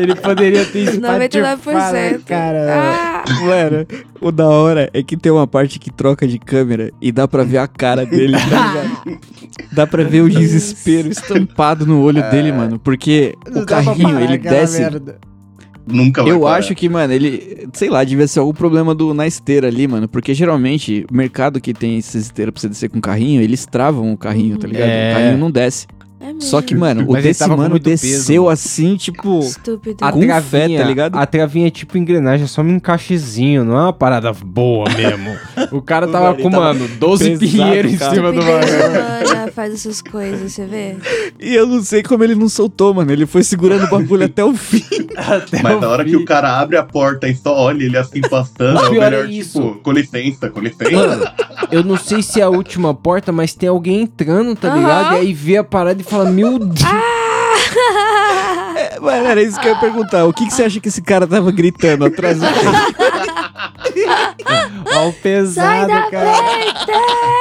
Ele 0.00 0.14
poderia 0.14 0.64
ter 0.64 0.80
espatifado, 0.80 1.58
99%. 1.62 2.20
cara. 2.24 2.66
Ah, 2.70 3.24
Mano, 3.44 3.86
o 4.20 4.30
da 4.32 4.48
hora 4.48 4.88
é 4.92 5.02
que 5.02 5.16
tem 5.16 5.30
uma 5.32 5.46
parte 5.46 5.78
que 5.78 5.90
troca 5.90 6.26
de 6.26 6.38
câmera 6.38 6.90
e 7.00 7.10
dá 7.12 7.26
pra 7.26 7.44
ver 7.44 7.58
a 7.58 7.66
cara 7.66 8.04
dele, 8.06 8.36
tá 8.36 8.44
ligado? 8.44 9.20
Dá 9.72 9.86
pra 9.86 10.04
ver 10.04 10.22
o 10.22 10.28
desespero 10.30 11.08
estampado 11.08 11.86
no 11.86 12.00
olho 12.02 12.22
dele, 12.30 12.52
mano. 12.52 12.78
Porque 12.78 13.34
o 13.54 13.64
carrinho, 13.66 14.20
ele 14.20 14.38
desce. 14.38 14.82
Nunca 15.90 16.22
vai 16.22 16.32
Eu 16.32 16.40
parar. 16.40 16.56
acho 16.58 16.74
que, 16.74 16.88
mano, 16.88 17.12
ele. 17.12 17.68
Sei 17.72 17.88
lá, 17.88 18.04
devia 18.04 18.26
ser 18.26 18.40
algum 18.40 18.52
problema 18.52 18.94
do, 18.94 19.12
na 19.14 19.26
esteira 19.26 19.68
ali, 19.68 19.86
mano. 19.88 20.08
Porque 20.08 20.34
geralmente, 20.34 21.04
o 21.10 21.14
mercado 21.14 21.60
que 21.60 21.72
tem 21.72 21.98
essas 21.98 22.22
esteiras 22.22 22.52
pra 22.52 22.60
você 22.60 22.68
descer 22.68 22.90
com 22.90 23.00
carrinho, 23.00 23.40
eles 23.42 23.66
travam 23.66 24.12
o 24.12 24.16
carrinho, 24.16 24.58
tá 24.58 24.66
ligado? 24.66 24.88
É. 24.88 25.12
O 25.12 25.14
carrinho 25.16 25.38
não 25.38 25.50
desce. 25.50 25.86
É 26.20 26.26
mesmo. 26.26 26.42
Só 26.42 26.60
que, 26.60 26.74
mano, 26.74 27.02
o 27.04 27.12
Mas 27.12 27.16
ele 27.16 27.28
desse 27.28 27.38
tava 27.40 27.54
com 27.54 27.58
mano 27.62 27.70
muito 27.70 27.84
peso, 27.84 28.02
desceu 28.02 28.42
mano. 28.44 28.52
assim, 28.52 28.96
tipo. 28.96 29.38
Estúpido. 29.40 30.04
A 30.04 30.10
Com 30.12 30.20
travinha, 30.20 30.42
fé, 30.42 30.78
tá 30.78 30.84
ligado? 30.84 31.16
A 31.16 31.26
travinha 31.26 31.66
é 31.68 31.70
tipo 31.70 31.96
engrenagem, 31.96 32.44
é 32.44 32.48
só 32.48 32.60
um 32.62 32.68
encaixezinho, 32.70 33.64
não 33.64 33.76
é 33.76 33.82
uma 33.82 33.92
parada 33.92 34.32
boa 34.32 34.88
mesmo. 34.90 35.36
O 35.72 35.80
cara 35.80 36.06
tava 36.10 36.34
com, 36.34 36.50
tava 36.50 36.74
mano, 36.74 36.88
12 36.98 37.24
pesado, 37.24 37.38
pinheiros 37.52 37.92
em 37.92 37.96
cara. 37.96 38.14
cima 38.14 38.32
do 38.32 38.38
Estupidez 38.40 38.70
bagulho. 38.70 38.90
humana 39.32 39.52
faz 39.52 39.74
essas 39.74 40.02
coisas, 40.02 40.52
você 40.52 40.66
vê? 40.66 40.96
E 41.40 41.54
eu 41.54 41.66
não 41.66 41.82
sei 41.82 42.02
como 42.02 42.22
ele 42.24 42.34
não 42.34 42.48
soltou, 42.48 42.92
mano. 42.94 43.10
Ele 43.12 43.26
foi 43.26 43.42
segurando 43.42 43.84
o 43.84 43.88
bagulho 43.90 44.24
até 44.24 44.44
o 44.44 44.54
fim. 44.54 44.84
Até 45.18 45.60
Mas 45.62 45.72
eu 45.72 45.80
na 45.80 45.88
hora 45.88 46.04
vi. 46.04 46.10
que 46.10 46.16
o 46.16 46.24
cara 46.24 46.58
abre 46.60 46.76
a 46.76 46.82
porta 46.82 47.28
e 47.28 47.34
só 47.34 47.52
olha 47.56 47.82
ele 47.84 47.96
assim 47.96 48.20
passando, 48.20 48.78
é 48.78 48.86
o 48.86 48.90
pior 48.90 49.10
melhor, 49.10 49.24
é 49.26 49.30
isso. 49.30 49.60
tipo, 49.60 49.74
com 49.82 49.90
licença, 49.92 50.48
com 50.48 50.60
licença. 50.60 50.90
Mano, 50.92 51.24
eu 51.72 51.82
não 51.82 51.96
sei 51.96 52.22
se 52.22 52.40
é 52.40 52.44
a 52.44 52.48
última 52.48 52.94
porta, 52.94 53.32
mas 53.32 53.52
tem 53.52 53.68
alguém 53.68 54.02
entrando, 54.02 54.54
tá 54.54 54.68
Aham. 54.68 54.78
ligado? 54.78 55.14
E 55.14 55.16
aí 55.18 55.32
vê 55.32 55.56
a 55.56 55.64
parada 55.64 56.00
e 56.00 56.04
fala, 56.08 56.30
meu 56.30 56.58
Deus. 56.58 56.80
É, 58.76 59.00
mano, 59.00 59.26
era 59.26 59.42
isso 59.42 59.60
que 59.60 59.66
eu 59.68 59.72
ia 59.72 59.78
perguntar. 59.80 60.24
O 60.24 60.32
que, 60.32 60.46
que 60.46 60.52
você 60.52 60.64
acha 60.64 60.80
que 60.80 60.88
esse 60.88 61.02
cara 61.02 61.26
tava 61.26 61.50
gritando 61.50 62.04
atrás 62.04 62.38
do 62.38 62.46
Ó 64.96 65.08
o 65.08 65.12
Sai 65.12 65.86
da 65.86 66.02
pesado, 66.02 66.10
cara. 66.10 66.34
frente! 66.34 66.86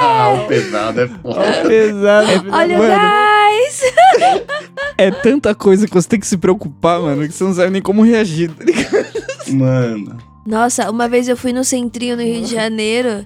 Ah, 0.02 0.34
o 0.44 0.48
pesado 0.48 1.02
é 1.02 1.08
foda. 1.08 1.40
o 1.64 1.68
pesado. 1.68 2.28
Olha 2.54 2.78
o 2.78 2.82
gás! 2.88 3.82
É 5.00 5.12
tanta 5.12 5.54
coisa 5.54 5.88
que 5.88 5.94
você 5.94 6.10
tem 6.10 6.20
que 6.20 6.26
se 6.26 6.38
preocupar, 6.38 7.00
mano, 7.00 7.28
que 7.28 7.32
você 7.34 7.44
não 7.44 7.54
sabe 7.54 7.70
nem 7.70 7.82
como 7.84 8.02
reagir. 8.04 8.50
tá 8.52 8.64
ligado? 8.64 9.06
Mano. 9.50 10.18
Nossa, 10.44 10.90
uma 10.90 11.08
vez 11.08 11.28
eu 11.28 11.38
fui 11.38 11.54
no 11.54 11.64
Centrinho, 11.64 12.16
no 12.18 12.24
Rio 12.24 12.42
de 12.44 12.52
Janeiro. 12.52 13.24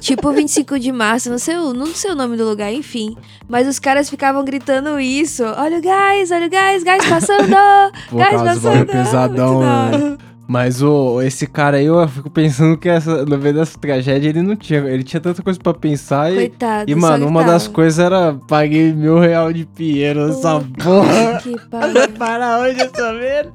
Tipo 0.00 0.32
25 0.32 0.78
de 0.78 0.90
março, 0.90 1.30
não 1.30 1.38
sei, 1.38 1.56
o- 1.56 1.72
não 1.74 1.86
sei 1.86 2.10
o 2.10 2.14
nome 2.16 2.36
do 2.36 2.44
lugar, 2.48 2.72
enfim. 2.72 3.16
Mas 3.48 3.68
os 3.68 3.78
caras 3.78 4.08
ficavam 4.10 4.44
gritando 4.44 4.98
isso. 4.98 5.44
Olha 5.44 5.78
o 5.78 5.82
gás, 5.82 6.30
olha 6.30 6.46
o 6.46 6.50
gás, 6.50 6.82
gás 6.82 7.04
passando! 7.06 7.46
Por 8.10 8.18
gás 8.18 8.42
passando! 8.42 8.62
bagulho 8.62 8.86
pesadão, 8.86 9.60
né? 9.60 10.18
Mas 10.48 10.82
o, 10.82 11.22
esse 11.22 11.46
cara 11.46 11.78
aí, 11.78 11.86
eu 11.86 12.06
fico 12.08 12.28
pensando 12.28 12.76
que 12.76 12.86
essa, 12.88 13.24
no 13.24 13.38
meio 13.38 13.54
dessa 13.54 13.78
tragédia 13.78 14.28
ele 14.28 14.42
não 14.42 14.54
tinha. 14.56 14.80
Ele 14.80 15.02
tinha 15.02 15.20
tanta 15.20 15.40
coisa 15.42 15.58
pra 15.58 15.72
pensar 15.72 16.30
e. 16.32 16.34
Coitado. 16.34 16.90
E, 16.90 16.94
mano, 16.94 17.26
uma 17.26 17.42
das 17.44 17.68
coisas 17.68 17.98
era 17.98 18.34
paguei 18.48 18.92
mil 18.92 19.18
real 19.18 19.50
de 19.52 19.64
pinheiro 19.64 20.26
nessa 20.26 20.60
porra. 20.82 21.38
Que 21.42 21.58
pariu. 21.70 22.08
Para 22.18 22.58
onde 22.58 22.80
essa 22.82 23.12
merda? 23.12 23.52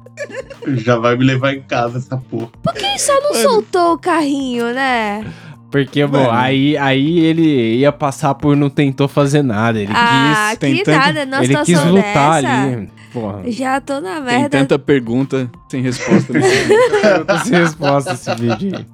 Já 0.78 0.96
vai 0.96 1.14
me 1.16 1.24
levar 1.24 1.52
em 1.52 1.62
casa 1.62 1.98
essa 1.98 2.16
porra. 2.16 2.48
Quem 2.76 2.98
só 2.98 3.12
não 3.20 3.34
soltou 3.34 3.92
o 3.92 3.98
carrinho, 3.98 4.72
né? 4.74 5.24
Porque, 5.70 6.06
bom, 6.06 6.18
Mano. 6.18 6.30
aí, 6.30 6.76
aí 6.78 7.18
ele 7.20 7.76
ia 7.76 7.92
passar 7.92 8.34
por 8.34 8.56
não 8.56 8.70
tentou 8.70 9.06
fazer 9.06 9.42
nada. 9.42 9.78
Ele 9.78 9.92
ah, 9.94 10.48
quis. 10.50 10.58
tem 10.58 10.82
que 10.82 10.90
nada, 10.90 11.22
ele 11.42 11.56
quis 11.58 11.66
situação 11.66 11.92
lutar 11.92 12.42
dessa. 12.42 12.62
ali. 12.62 12.90
Porra. 13.12 13.42
Já 13.50 13.80
tô 13.80 14.00
na 14.00 14.14
Tem 14.16 14.24
merda. 14.24 14.48
tanta 14.50 14.78
pergunta 14.78 15.50
sem 15.70 15.82
resposta. 15.82 16.32
nesse 16.32 16.56
vídeo. 16.56 16.78
Sem 17.44 17.52
resposta 17.58 18.12
esse 18.12 18.34
vídeo 18.34 18.76
aí. 18.76 18.86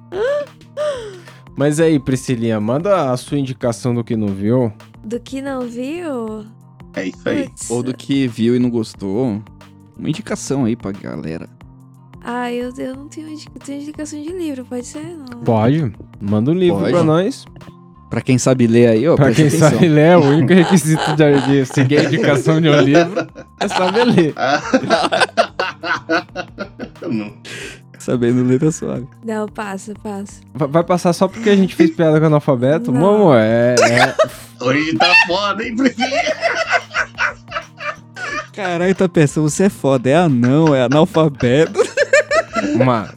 Mas 1.57 1.79
aí, 1.79 1.97
Priscilinha, 1.99 2.59
manda 2.59 3.11
a 3.11 3.17
sua 3.17 3.37
indicação 3.37 3.95
do 3.95 4.03
que 4.03 4.15
não 4.15 4.27
viu. 4.27 4.73
Do 5.03 5.19
que 5.19 5.41
não 5.41 5.61
viu? 5.61 6.45
É 6.93 7.05
isso 7.07 7.29
aí. 7.29 7.43
Putz. 7.49 7.69
Ou 7.69 7.83
do 7.83 7.93
que 7.93 8.27
viu 8.27 8.55
e 8.55 8.59
não 8.59 8.69
gostou. 8.69 9.41
Uma 9.97 10.09
indicação 10.09 10.65
aí 10.65 10.75
pra 10.75 10.91
galera. 10.91 11.47
Ah, 12.27 12.51
eu, 12.51 12.73
eu 12.77 12.95
não 12.95 13.07
tenho, 13.07 13.29
indica- 13.29 13.51
tenho 13.63 13.81
indicação 13.83 14.19
de 14.19 14.29
livro, 14.29 14.65
pode 14.65 14.85
ser? 14.87 15.15
Não. 15.15 15.41
Pode. 15.43 15.93
Manda 16.19 16.49
um 16.49 16.55
livro 16.55 16.79
Pode. 16.79 16.91
pra 16.91 17.03
nós. 17.03 17.45
Pra 18.09 18.21
quem 18.21 18.37
sabe 18.37 18.65
ler 18.65 18.87
aí, 18.87 19.07
ó, 19.07 19.15
Pra 19.15 19.31
quem 19.31 19.47
atenção. 19.47 19.69
sabe 19.69 19.87
ler, 19.87 20.11
é 20.13 20.17
o 20.17 20.21
único 20.23 20.53
requisito 20.53 21.03
de, 21.15 21.41
de 21.47 21.65
seguir 21.65 21.99
a 21.99 22.03
indicação 22.05 22.59
de 22.61 22.69
um 22.69 22.79
livro 22.81 23.27
é 23.59 23.67
saber 23.67 24.05
ler. 24.05 24.33
Não. 27.07 27.33
Sabendo 27.99 28.43
ler 28.43 28.59
tá 28.59 28.71
suave. 28.71 29.07
Não, 29.23 29.47
passa, 29.47 29.93
passa. 30.01 30.41
Vai 30.53 30.67
vai 30.67 30.83
passar 30.83 31.13
só 31.13 31.27
porque 31.27 31.49
a 31.49 31.55
gente 31.55 31.75
fez 31.75 31.91
piada 31.91 32.19
com 32.19 32.25
analfabeto? 32.27 32.91
Não. 32.91 33.29
Mano, 33.29 33.33
é, 33.35 33.75
é- 33.79 34.15
Hoje 34.63 34.95
tá 34.95 35.11
foda, 35.27 35.63
hein? 35.63 35.75
Caralho, 38.53 38.95
tá 38.95 39.09
pensando, 39.09 39.49
você 39.49 39.65
é 39.65 39.69
foda. 39.69 40.09
É 40.09 40.15
anão, 40.15 40.73
é 40.73 40.83
analfabeto. 40.83 41.84
Mano, 42.83 43.09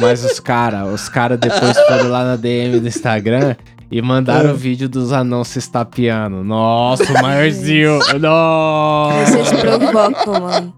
mas 0.00 0.24
os 0.24 0.40
caras, 0.40 0.88
os 0.92 1.08
caras 1.08 1.38
depois 1.38 1.78
foram 1.86 2.08
lá 2.08 2.24
na 2.24 2.36
DM 2.36 2.80
do 2.80 2.88
Instagram 2.88 3.56
e 3.90 4.00
mandaram 4.00 4.52
o 4.52 4.56
vídeo 4.56 4.88
dos 4.88 5.12
anãos 5.12 5.48
se 5.48 5.58
estapeando. 5.58 6.42
Nossa, 6.42 7.04
o 7.12 7.22
maiorzinho. 7.22 7.98
Nossa. 8.18 9.36
Vocês 9.36 9.52
provocam, 9.60 10.40
mano. 10.40 10.74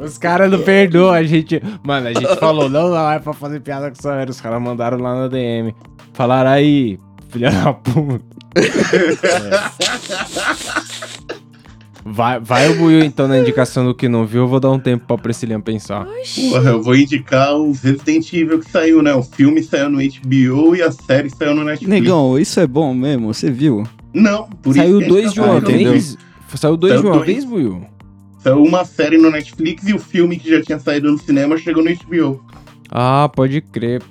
Os 0.00 0.16
caras 0.16 0.50
não 0.50 0.60
perdoam 0.60 1.12
a 1.12 1.22
gente. 1.22 1.62
Mano, 1.82 2.08
a 2.08 2.12
gente 2.12 2.36
falou, 2.36 2.70
não, 2.70 2.88
não, 2.88 3.10
é 3.10 3.18
pra 3.18 3.32
fazer 3.34 3.60
piada 3.60 3.90
com 3.90 3.96
essa 3.98 4.30
Os 4.30 4.40
caras 4.40 4.62
mandaram 4.62 4.98
lá 4.98 5.14
na 5.14 5.28
DM. 5.28 5.74
Falaram 6.14 6.50
aí, 6.50 6.98
filha 7.28 7.50
da 7.50 7.72
puta. 7.74 8.24
É. 8.56 8.62
Vai, 12.04 12.40
vai 12.40 12.68
o 12.68 12.76
Buiu 12.76 13.04
então 13.04 13.28
na 13.28 13.38
indicação 13.38 13.84
do 13.84 13.94
que 13.94 14.08
não 14.08 14.26
viu. 14.26 14.42
Eu 14.42 14.48
vou 14.48 14.58
dar 14.58 14.70
um 14.70 14.78
tempo 14.78 15.04
pra 15.06 15.16
Priscilinha 15.16 15.60
pensar. 15.60 16.06
Porra, 16.50 16.70
eu 16.70 16.82
vou 16.82 16.96
indicar 16.96 17.54
os 17.56 17.80
Resident 17.80 18.32
Evil 18.32 18.58
que 18.58 18.70
saiu, 18.70 19.02
né? 19.02 19.14
O 19.14 19.22
filme 19.22 19.62
saiu 19.62 19.88
no 19.88 19.98
HBO 19.98 20.74
e 20.74 20.82
a 20.82 20.90
série 20.90 21.30
saiu 21.30 21.54
no 21.54 21.64
Netflix. 21.64 21.88
Negão, 21.88 22.38
isso 22.38 22.58
é 22.58 22.66
bom 22.66 22.92
mesmo, 22.92 23.32
você 23.32 23.50
viu? 23.50 23.84
Não, 24.12 24.48
por 24.62 24.74
Saiu 24.74 24.98
isso 24.98 25.04
que 25.04 25.08
dois 25.08 25.30
de 25.32 25.40
tá 25.40 25.44
uma 25.46 25.60
vez? 25.60 26.18
Saiu 26.54 26.76
dois 26.76 26.92
Saiu 26.92 27.02
de 27.02 27.06
uma 27.08 27.16
dois. 27.16 27.26
vez, 27.26 27.44
Buiu? 27.44 27.82
Saiu 28.40 28.62
uma 28.62 28.84
série 28.84 29.16
no 29.16 29.30
Netflix 29.30 29.88
e 29.88 29.94
o 29.94 29.98
filme 29.98 30.36
que 30.36 30.50
já 30.50 30.60
tinha 30.60 30.78
saído 30.78 31.10
no 31.10 31.18
cinema 31.18 31.56
chegou 31.56 31.82
no 31.84 31.90
HBO. 31.94 32.44
Ah, 32.90 33.30
pode 33.34 33.60
crer. 33.60 34.02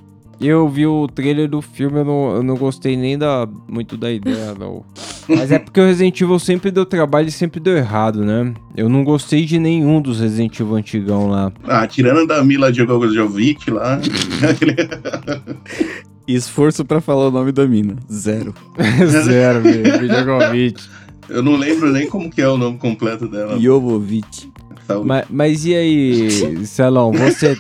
Eu 0.42 0.68
vi 0.68 0.88
o 0.88 1.08
trailer 1.08 1.48
do 1.48 1.62
filme, 1.62 2.00
eu 2.00 2.06
não, 2.06 2.36
eu 2.38 2.44
não 2.44 2.56
gostei 2.56 2.98
nem 2.98 3.16
da, 3.16 3.48
muito 3.68 3.96
da 3.96 4.12
ideia, 4.12 4.56
não. 4.58 4.84
Mas 5.30 5.52
é 5.52 5.60
porque 5.60 5.80
o 5.80 5.86
Resident 5.86 6.20
Evil 6.20 6.39
sempre 6.39 6.72
deu 6.72 6.84
trabalho 6.86 7.28
e 7.28 7.32
sempre 7.32 7.60
deu 7.60 7.78
errado, 7.78 8.26
né? 8.26 8.52
Eu 8.76 8.89
não 8.89 9.04
gostei 9.04 9.46
de 9.46 9.60
nenhum 9.60 10.02
dos 10.02 10.20
Resident 10.20 10.60
Evil 10.60 10.76
antigão 10.76 11.28
lá. 11.28 11.52
Ah, 11.66 11.86
tirando 11.86 12.26
da 12.26 12.44
Mila 12.44 12.74
Jovovich 12.74 13.70
lá. 13.70 14.00
Esforço 16.28 16.84
pra 16.84 17.00
falar 17.02 17.28
o 17.28 17.32
nome 17.32 17.52
da 17.52 17.68
mina. 17.68 17.96
Zero. 18.12 18.54
Zero, 19.24 19.62
velho. 19.62 20.00
Videoconvite. 20.00 20.89
eu 21.30 21.44
não 21.44 21.56
lembro 21.56 21.92
nem 21.92 22.08
como 22.08 22.32
que 22.32 22.42
é 22.42 22.48
o 22.48 22.58
nome 22.58 22.78
completo 22.78 23.28
dela. 23.28 23.60
Jovovich. 23.60 24.50
Saúde. 24.88 25.08
Mas, 25.08 25.26
mas 25.30 25.66
e 25.66 25.76
aí, 25.76 26.66
Celão, 26.66 27.12
você, 27.12 27.58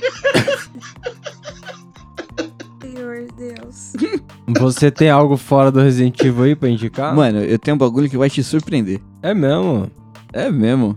Deus. 3.71 4.21
você 4.59 4.91
tem 4.91 5.09
algo 5.09 5.37
fora 5.37 5.71
do 5.71 5.79
Resident 5.81 6.19
Evil 6.21 6.43
aí 6.43 6.55
pra 6.55 6.69
indicar? 6.69 7.15
Mano, 7.15 7.39
eu 7.39 7.57
tenho 7.57 7.75
um 7.75 7.77
bagulho 7.77 8.09
que 8.09 8.17
vai 8.17 8.29
te 8.29 8.43
surpreender. 8.43 8.99
É 9.21 9.33
mesmo. 9.33 9.89
É 10.33 10.49
mesmo. 10.51 10.95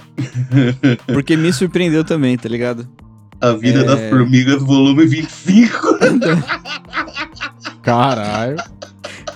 Porque 1.06 1.36
me 1.36 1.52
surpreendeu 1.52 2.04
também, 2.04 2.36
tá 2.36 2.48
ligado? 2.48 2.88
A 3.40 3.52
Vida 3.52 3.80
É. 3.80 3.84
das 3.84 4.00
Formigas, 4.10 4.62
volume 4.62 5.06
25. 5.06 5.98
Caralho. 7.82 8.56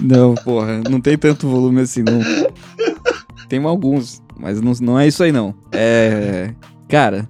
Não, 0.00 0.34
porra, 0.34 0.80
não 0.88 1.00
tem 1.00 1.18
tanto 1.18 1.48
volume 1.48 1.80
assim, 1.82 2.02
não. 2.02 2.20
Tem 3.48 3.62
alguns, 3.64 4.22
mas 4.38 4.60
não, 4.60 4.72
não 4.80 4.98
é 4.98 5.08
isso 5.08 5.22
aí, 5.22 5.32
não. 5.32 5.54
É. 5.72 6.52
Cara, 6.88 7.26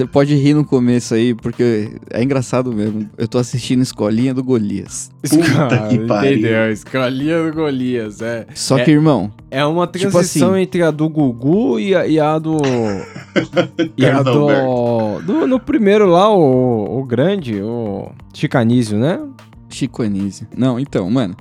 você 0.00 0.06
pode 0.06 0.34
rir 0.34 0.54
no 0.54 0.64
começo 0.64 1.12
aí, 1.14 1.34
porque 1.34 1.92
é 2.10 2.22
engraçado 2.22 2.72
mesmo. 2.72 3.08
Eu 3.18 3.28
tô 3.28 3.36
assistindo 3.38 3.82
Escolinha 3.82 4.32
do 4.32 4.42
Golias. 4.42 5.10
Puta 5.28 5.88
que 5.90 5.98
pariu. 6.06 6.32
Entendeu? 6.38 6.72
Escolinha 6.72 7.44
do 7.44 7.52
Golias, 7.54 8.22
é. 8.22 8.46
Só 8.54 8.78
É. 8.78 8.84
que, 8.84 8.90
irmão, 8.90 9.30
É 9.50 9.64
uma 9.64 9.86
Tipo 9.86 10.10
transição 10.12 10.52
assim. 10.52 10.62
entre 10.62 10.82
a 10.82 10.90
do 10.90 11.08
Gugu 11.08 11.78
e 11.78 11.94
a, 11.94 12.06
e 12.06 12.18
a 12.18 12.38
do. 12.38 12.56
e 13.96 14.06
a 14.06 14.22
do, 14.22 15.20
do. 15.20 15.46
No 15.46 15.60
primeiro 15.60 16.06
lá, 16.08 16.32
o, 16.34 17.00
o 17.00 17.04
grande, 17.04 17.60
o 17.60 18.10
Chicanísio, 18.32 18.98
né? 18.98 19.20
Chico 19.68 20.02
Anísio. 20.02 20.46
Não, 20.56 20.80
então, 20.80 21.10
mano. 21.10 21.36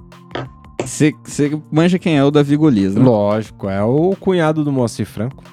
Você 0.83 1.13
manja 1.71 1.99
quem 1.99 2.17
é 2.17 2.23
o 2.23 2.31
Davi 2.31 2.55
Golias, 2.55 2.95
né? 2.95 3.01
Lógico, 3.03 3.69
é 3.69 3.83
o 3.83 4.15
cunhado 4.19 4.63
do 4.63 4.71
Moacir 4.71 5.05
Franco. 5.05 5.43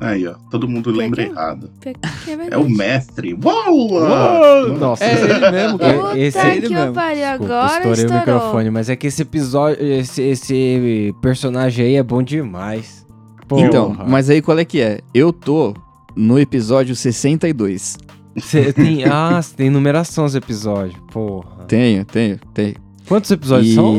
Aí, 0.00 0.26
ó. 0.26 0.34
Todo 0.50 0.68
mundo 0.68 0.90
lembra 0.90 1.24
que- 1.24 1.30
errado. 1.30 1.70
Que 1.80 1.94
que 1.94 2.30
é 2.30 2.32
É 2.32 2.36
verdade. 2.36 2.62
o 2.62 2.68
mestre. 2.68 3.34
Uou! 3.42 3.92
Uou! 3.92 4.78
Nossa, 4.78 5.04
É 5.04 5.12
ele 5.14 5.50
mesmo, 5.50 5.78
cara. 5.78 5.98
Puta 5.98 6.18
esse 6.18 6.38
é 6.38 6.56
ele 6.56 6.66
que 6.68 6.74
mesmo. 6.74 6.86
eu 6.88 6.92
pariu, 6.92 7.22
Desculpa, 7.22 7.44
agora 7.54 7.66
estourei 7.76 8.04
estourou. 8.04 8.16
o 8.16 8.20
microfone, 8.36 8.70
mas 8.70 8.88
é 8.90 8.96
que 8.96 9.06
esse 9.06 9.22
episódio, 9.22 9.82
esse, 9.84 10.22
esse 10.22 11.14
personagem 11.22 11.86
aí 11.86 11.94
é 11.96 12.02
bom 12.02 12.22
demais. 12.22 13.06
Porra. 13.48 13.62
Então, 13.66 13.96
mas 14.08 14.28
aí 14.28 14.42
qual 14.42 14.58
é 14.58 14.64
que 14.64 14.80
é? 14.80 15.00
Eu 15.14 15.32
tô 15.32 15.72
no 16.14 16.38
episódio 16.38 16.94
62. 16.96 17.96
Você 18.34 18.72
tem. 18.72 19.04
Ah, 19.10 19.40
você 19.40 19.54
tem 19.56 19.70
numeração 19.70 20.24
os 20.24 20.34
episódios. 20.34 20.98
Porra. 21.12 21.64
Tenho, 21.68 22.04
tenho, 22.04 22.38
tenho. 22.52 22.74
Quantos 23.08 23.30
episódios 23.30 23.70
e 23.72 23.74
são? 23.74 23.94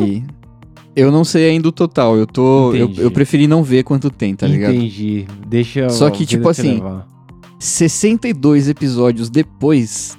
Eu 0.99 1.11
não 1.11 1.23
sei 1.23 1.47
ainda 1.51 1.67
o 1.69 1.71
total. 1.71 2.17
Eu 2.17 2.25
tô. 2.25 2.73
Eu, 2.73 2.91
eu 2.97 3.11
preferi 3.11 3.45
não 3.47 3.61
ver 3.61 3.83
quanto 3.83 4.09
tem, 4.09 4.35
tá 4.35 4.47
ligado? 4.47 4.73
Entendi. 4.73 5.27
Deixa 5.47 5.89
Só 5.89 6.09
que, 6.09 6.25
tipo 6.25 6.49
assim, 6.49 6.73
levar. 6.73 7.05
62 7.59 8.67
episódios 8.67 9.29
depois, 9.29 10.17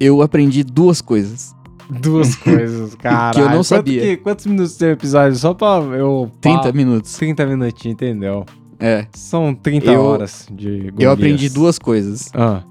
eu 0.00 0.22
aprendi 0.22 0.64
duas 0.64 1.02
coisas. 1.02 1.54
Duas 1.90 2.34
coisas, 2.40 2.94
cara. 2.94 3.34
Que 3.34 3.40
eu 3.40 3.50
não 3.50 3.62
sabia. 3.62 4.16
quantos 4.16 4.46
minutos 4.46 4.74
tem 4.76 4.88
o 4.88 4.92
episódio? 4.92 5.36
Só 5.36 5.52
pra 5.52 5.66
eu... 5.96 6.30
30 6.40 6.62
pá, 6.62 6.72
minutos. 6.72 7.12
30 7.18 7.44
minutinhos, 7.46 7.94
entendeu? 7.94 8.46
É. 8.78 9.06
São 9.12 9.54
30 9.54 9.90
Eu- 9.92 10.00
horas 10.02 10.48
de 10.50 10.86
Eu 10.86 10.92
Golias. 10.92 11.12
aprendi 11.12 11.48
duas 11.50 11.78
coisas. 11.78 12.30
Ah, 12.32 12.62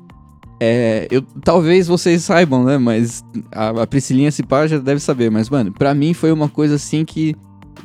É, 0.60 1.08
eu, 1.10 1.22
talvez 1.44 1.88
vocês 1.88 2.24
saibam, 2.24 2.64
né? 2.66 2.78
Mas 2.78 3.24
a, 3.52 3.70
a 3.84 3.88
Priscilinha 3.88 4.32
Cipá 4.32 4.68
já 4.68 4.78
deve 4.78 5.00
saber. 5.00 5.30
Mas, 5.32 5.50
mano, 5.50 5.72
pra 5.72 5.94
mim 5.94 6.14
foi 6.14 6.32
uma 6.32 6.50
coisa 6.50 6.76
assim 6.76 7.06
que 7.06 7.36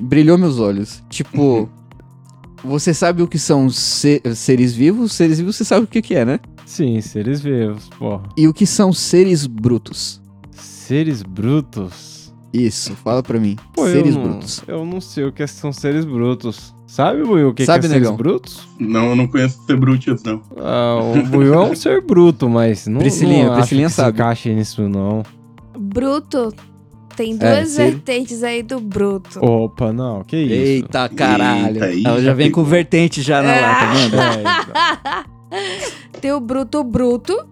brilhou 0.01 0.37
meus 0.37 0.59
olhos. 0.59 1.03
Tipo, 1.09 1.69
você 2.65 2.93
sabe 2.93 3.23
o 3.23 3.29
que 3.29 3.39
são 3.39 3.71
se- 3.71 4.21
seres 4.35 4.75
vivos? 4.75 5.13
Seres 5.13 5.39
vivos 5.39 5.57
você 5.57 5.65
sabe 5.65 5.85
o 5.85 5.87
que, 5.89 6.03
que 6.03 6.15
é, 6.15 6.25
né? 6.25 6.41
sim, 6.67 6.99
seres 7.03 7.41
vivos, 7.43 7.89
porra. 7.99 8.23
E 8.37 8.49
o 8.49 8.55
que 8.55 8.67
são 8.67 8.93
seres 8.93 9.47
brutos? 9.47 10.21
Seres 10.51 11.23
brutos? 11.23 12.14
Isso, 12.55 12.95
fala 12.95 13.21
pra 13.23 13.39
mim. 13.41 13.57
Pô, 13.73 13.85
seres 13.87 14.15
eu 14.15 14.21
não, 14.23 14.31
brutos. 14.31 14.63
Eu 14.69 14.87
não 14.87 15.01
sei 15.01 15.25
o 15.25 15.33
que 15.33 15.45
são 15.47 15.73
seres 15.73 16.05
brutos. 16.05 16.73
Sabe, 16.87 17.25
Buiu, 17.25 17.49
o 17.49 17.55
que, 17.55 17.65
Sabe, 17.67 17.81
que 17.81 17.87
é 17.87 17.89
seres 17.89 18.03
negão? 18.05 18.17
brutos? 18.17 18.69
Não, 18.79 19.07
eu 19.11 19.17
não 19.17 19.27
conheço 19.27 19.61
Sebrutius, 19.67 20.23
não. 20.23 20.41
Ah, 20.57 20.99
o 21.03 21.23
Buiu 21.27 21.53
é 21.55 21.59
um 21.61 21.75
ser 21.77 22.01
bruto, 22.01 22.49
mas 22.49 22.87
não, 22.87 23.01
Priscilinha, 23.01 23.47
não 23.47 23.53
acho 23.53 23.61
Priscilinha 23.63 23.89
que 23.89 23.95
sabe. 23.95 24.17
se 24.17 24.23
encaixe 24.23 24.55
nisso, 24.55 24.89
não. 24.89 25.25
Bruto. 25.77 26.55
Tem 27.17 27.37
É, 27.41 27.57
duas 27.57 27.69
se- 27.71 27.77
vertentes 27.77 28.43
aí 28.43 28.63
do 28.63 28.79
bruto. 28.81 29.45
Opa, 29.45 29.93
não, 29.93 30.23
que 30.25 30.37
isso? 30.37 30.53
Eita 30.55 31.09
caralho. 31.09 31.85
Eita, 31.85 32.09
Ela 32.09 32.21
já 32.23 32.35
vem 32.35 32.51
com 32.51 32.63
vertente 32.65 33.23
já 33.23 33.41
na 33.43 33.53
lata, 33.55 33.87
mano. 33.87 34.17
É, 34.21 34.41
então. 34.41 35.35
Tem 36.21 36.33
o 36.33 36.41
bruto 36.41 36.83
bruto, 36.83 37.47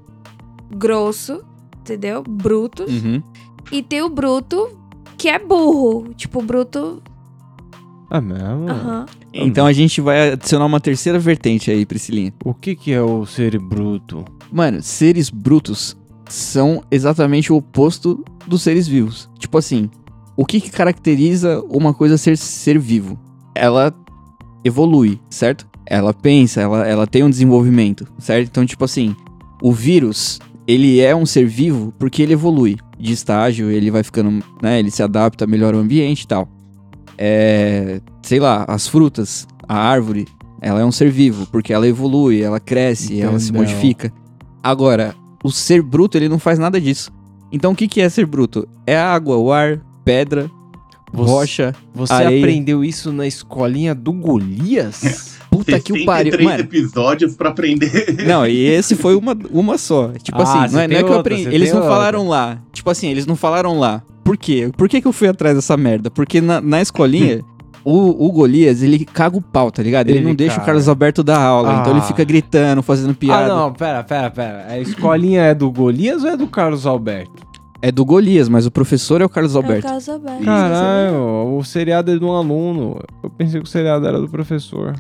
grosso, 0.77 1.43
entendeu? 1.81 2.23
Bruto. 2.29 2.85
Uhum. 2.89 3.23
E 3.71 3.83
tem 3.83 4.03
o 4.03 4.09
bruto 4.09 4.69
que 5.23 5.29
é 5.29 5.39
burro. 5.39 6.13
Tipo, 6.17 6.43
bruto. 6.43 7.01
Ah, 8.11 8.21
mesmo? 8.21 8.69
Aham. 8.69 9.07
Então 9.33 9.67
a 9.67 9.73
gente 9.73 10.01
vai 10.01 10.33
adicionar 10.33 10.67
uma 10.67 10.81
terceira 10.81 11.17
vertente 11.17 11.71
aí, 11.71 11.87
Priscilinha. 11.87 12.35
O 12.45 12.53
que 12.53 12.75
que 12.75 12.93
é 12.93 13.01
o 13.01 13.25
ser 13.25 13.57
bruto? 13.61 14.25
Mano, 14.51 14.83
seres 14.83 15.31
brutos 15.31 15.97
são 16.29 16.83
exatamente 16.91 17.53
o 17.53 17.57
oposto 17.57 18.25
dos 18.49 18.63
seres 18.63 18.89
vivos. 18.89 19.31
Tipo 19.39 19.59
assim, 19.59 19.89
o 20.37 20.45
que, 20.45 20.61
que 20.61 20.73
caracteriza 20.73 21.63
uma 21.71 21.95
coisa 21.95 22.19
ser 22.19 22.37
ser 22.37 22.77
vivo? 22.77 23.17
Ela 23.55 23.95
evolui, 24.65 25.21
certo? 25.31 25.69
Ela 25.87 26.13
pensa, 26.13 26.61
ela, 26.61 26.87
ela 26.87 27.07
tem 27.07 27.23
um 27.23 27.31
desenvolvimento, 27.31 28.09
certo? 28.19 28.49
Então, 28.49 28.67
tipo 28.67 28.85
assim, 28.85 29.15
o 29.63 29.73
vírus, 29.73 30.41
ele 30.67 31.01
é 31.01 31.15
um 31.15 31.27
ser 31.27 31.47
vivo 31.47 31.93
porque 31.99 32.23
ele 32.23 32.33
evolui 32.35 32.77
de 32.99 33.13
estágio, 33.13 33.71
ele 33.71 33.91
vai 33.91 34.03
ficando, 34.03 34.45
né? 34.63 34.79
Ele 34.79 34.91
se 34.91 35.03
adapta, 35.03 35.47
melhora 35.47 35.77
o 35.77 35.81
ambiente 35.81 36.23
e 36.23 36.27
tal. 36.27 36.49
É, 37.19 38.01
sei 38.23 38.41
lá, 38.41 38.65
as 38.69 38.87
frutas, 38.89 39.47
a 39.69 39.77
árvore, 39.77 40.27
ela 40.61 40.81
é 40.81 40.85
um 40.85 40.93
ser 40.93 41.11
vivo 41.11 41.47
porque 41.51 41.73
ela 41.73 41.87
evolui, 41.87 42.41
ela 42.41 42.59
cresce, 42.61 43.21
ela 43.21 43.39
se 43.39 43.51
Entendeu. 43.51 43.63
modifica. 43.69 44.13
Agora, 44.63 45.15
o 45.43 45.51
ser 45.51 45.83
bruto, 45.83 46.17
ele 46.17 46.29
não 46.29 46.39
faz 46.39 46.59
nada 46.59 46.81
disso. 46.81 47.11
Então, 47.51 47.73
o 47.73 47.77
que, 47.77 47.87
que 47.89 48.01
é 48.01 48.09
ser 48.09 48.25
bruto? 48.27 48.67
É 48.87 48.97
a 48.97 49.13
água, 49.13 49.37
o 49.37 49.53
ar, 49.53 49.81
pedra, 50.05 50.51
Você- 51.13 51.31
rocha. 51.31 51.75
Você 51.95 52.13
areia. 52.13 52.39
aprendeu 52.39 52.83
isso 52.85 53.13
na 53.13 53.27
escolinha 53.27 53.95
do 53.95 54.13
Golias? 54.13 55.32
Puta 55.53 55.79
que 55.79 55.93
o 55.93 56.05
pariu. 56.07 56.33
63 56.33 56.45
Mano, 56.45 56.61
episódios 56.61 57.37
pra 57.37 57.51
aprender. 57.51 58.25
não, 58.27 58.47
e 58.47 58.67
esse 58.67 58.97
foi 58.97 59.15
uma, 59.15 59.37
uma 59.51 59.77
só. 59.79 60.09
Tipo 60.23 60.41
Ah, 60.41 60.65
assim, 60.65 60.75
não 60.75 60.81
é, 60.81 60.89
não 60.89 60.97
é 60.97 61.03
que 61.03 61.05
eu 61.11 61.17
outra, 61.17 61.21
aprendi. 61.35 61.55
Eles 61.55 61.71
não 61.71 61.81
outra. 61.83 61.93
falaram 61.95 62.27
lá. 62.29 62.59
Tipo 62.73 62.89
assim, 62.91 63.09
eles 63.11 63.27
não 63.27 63.37
falaram 63.37 63.79
lá. 63.79 64.03
Por 64.25 64.37
quê? 64.37 64.71
Por 64.77 64.89
que, 64.89 65.01
que 65.01 65.07
eu 65.07 65.13
fui 65.13 65.29
atrás 65.29 65.55
dessa 65.55 65.77
merda? 65.77 66.11
Porque 66.11 66.41
na, 66.41 66.61
na 66.61 66.81
escolinha, 66.81 67.43
o, 67.85 68.27
o 68.27 68.33
Golias, 68.33 68.83
ele 68.83 69.05
caga 69.05 69.37
o 69.37 69.43
pau, 69.43 69.71
tá 69.71 69.83
ligado? 69.83 70.09
Ele, 70.09 70.19
Ele 70.19 70.27
não 70.27 70.35
deixa 70.35 70.55
caga. 70.55 70.63
o 70.63 70.67
Carlos 70.67 70.89
Alberto 70.89 71.23
dar 71.23 71.39
aula. 71.41 71.81
Então 71.81 71.93
ele 71.93 72.01
Ah. 72.01 72.05
fica 72.05 72.25
gritando, 72.25 72.83
fazendo 72.83 73.15
piada. 73.15 73.53
Ah, 73.53 73.57
não, 73.57 73.73
pera, 73.73 74.03
pera, 74.03 74.31
pera. 74.31 74.67
A 74.69 74.79
escolinha 74.79 75.43
é 75.43 75.55
do 75.55 75.71
Golias 75.71 76.25
ou 76.25 76.31
é 76.31 76.37
do 76.37 76.47
Carlos 76.47 76.87
Alberto? 76.87 77.43
É 77.83 77.91
do 77.91 78.05
Golias, 78.05 78.49
mas 78.49 78.65
o 78.65 78.71
professor 78.71 79.21
é 79.21 79.25
o 79.25 79.29
Carlos 79.29 79.55
É 79.55 79.59
o 79.59 79.61
Alberto. 79.63 79.83
Carlos 79.83 80.09
Alberto. 80.09 80.45
Caralho, 80.45 81.57
o 81.59 81.65
seriado 81.65 82.13
é 82.13 82.17
de 82.17 82.25
um 82.25 82.33
aluno. 82.33 83.01
Eu 83.23 83.29
pensei 83.31 83.61
que 83.61 83.67
o 83.67 83.71
seriado 83.71 84.07
era 84.07 84.21
do 84.21 84.29
professor. 84.29 84.95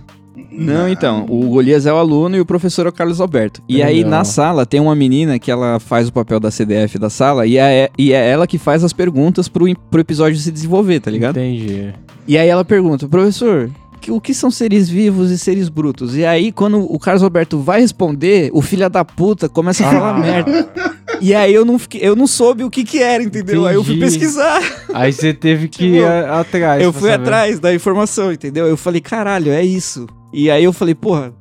Não, 0.52 0.88
então, 0.88 1.24
o 1.28 1.48
Golias 1.48 1.86
é 1.86 1.92
o 1.92 1.96
aluno 1.96 2.36
e 2.36 2.40
o 2.40 2.46
professor 2.46 2.86
é 2.86 2.88
o 2.88 2.92
Carlos 2.92 3.20
Alberto. 3.20 3.62
E 3.68 3.82
aí 3.82 3.96
Legal. 3.98 4.10
na 4.10 4.24
sala 4.24 4.66
tem 4.66 4.80
uma 4.80 4.94
menina 4.94 5.38
que 5.38 5.50
ela 5.50 5.80
faz 5.80 6.08
o 6.08 6.12
papel 6.12 6.38
da 6.38 6.50
CDF 6.50 6.98
da 6.98 7.08
sala 7.10 7.46
e 7.46 7.56
é, 7.58 7.90
e 7.98 8.12
é 8.12 8.28
ela 8.30 8.46
que 8.46 8.58
faz 8.58 8.84
as 8.84 8.92
perguntas 8.92 9.48
pro, 9.48 9.64
pro 9.90 10.00
episódio 10.00 10.38
se 10.38 10.50
desenvolver, 10.52 11.00
tá 11.00 11.10
ligado? 11.10 11.38
Entendi. 11.38 11.92
E 12.28 12.36
aí 12.38 12.48
ela 12.48 12.64
pergunta, 12.64 13.08
professor, 13.08 13.70
o 14.08 14.20
que 14.20 14.34
são 14.34 14.50
seres 14.50 14.88
vivos 14.88 15.30
e 15.30 15.38
seres 15.38 15.68
brutos? 15.68 16.16
E 16.16 16.24
aí 16.24 16.52
quando 16.52 16.80
o 16.80 16.98
Carlos 16.98 17.22
Alberto 17.22 17.58
vai 17.58 17.80
responder, 17.80 18.50
o 18.52 18.60
filho 18.60 18.88
da 18.90 19.04
puta 19.04 19.48
começa 19.48 19.86
a 19.86 19.90
falar 19.90 20.18
merda. 20.18 20.68
E 21.20 21.34
aí 21.34 21.54
eu 21.54 21.64
não, 21.64 21.78
fiquei, 21.78 22.00
eu 22.02 22.16
não 22.16 22.26
soube 22.26 22.64
o 22.64 22.70
que 22.70 22.82
que 22.84 23.00
era, 23.00 23.22
entendeu? 23.22 23.64
Aí 23.64 23.76
eu 23.76 23.84
fui 23.84 23.94
Entendi. 23.94 24.10
pesquisar. 24.18 24.60
Aí 24.92 25.12
você 25.12 25.32
teve 25.32 25.68
que 25.68 25.84
Tipo, 25.84 25.96
ir 25.96 26.04
a- 26.04 26.40
atrás. 26.40 26.82
eu 26.82 26.90
pra 26.92 27.00
fui 27.00 27.10
saber. 27.10 27.22
atrás 27.22 27.60
da 27.60 27.72
informação, 27.72 28.32
entendeu? 28.32 28.66
Eu 28.66 28.76
falei, 28.76 29.00
caralho, 29.00 29.52
é 29.52 29.62
isso. 29.64 30.06
E 30.32 30.50
aí 30.50 30.64
eu 30.64 30.72
falei, 30.72 30.94
porra, 30.94 31.34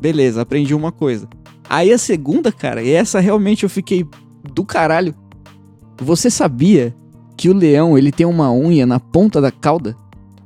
beleza, 0.00 0.42
aprendi 0.42 0.74
uma 0.74 0.92
coisa. 0.92 1.28
Aí 1.68 1.92
a 1.92 1.98
segunda, 1.98 2.52
cara, 2.52 2.82
e 2.82 2.90
essa 2.90 3.18
realmente 3.18 3.64
eu 3.64 3.70
fiquei 3.70 4.06
do 4.52 4.64
caralho. 4.64 5.14
Você 5.98 6.30
sabia 6.30 6.94
que 7.36 7.48
o 7.48 7.54
leão, 7.54 7.96
ele 7.96 8.12
tem 8.12 8.26
uma 8.26 8.52
unha 8.52 8.86
na 8.86 9.00
ponta 9.00 9.40
da 9.40 9.50
cauda? 9.50 9.96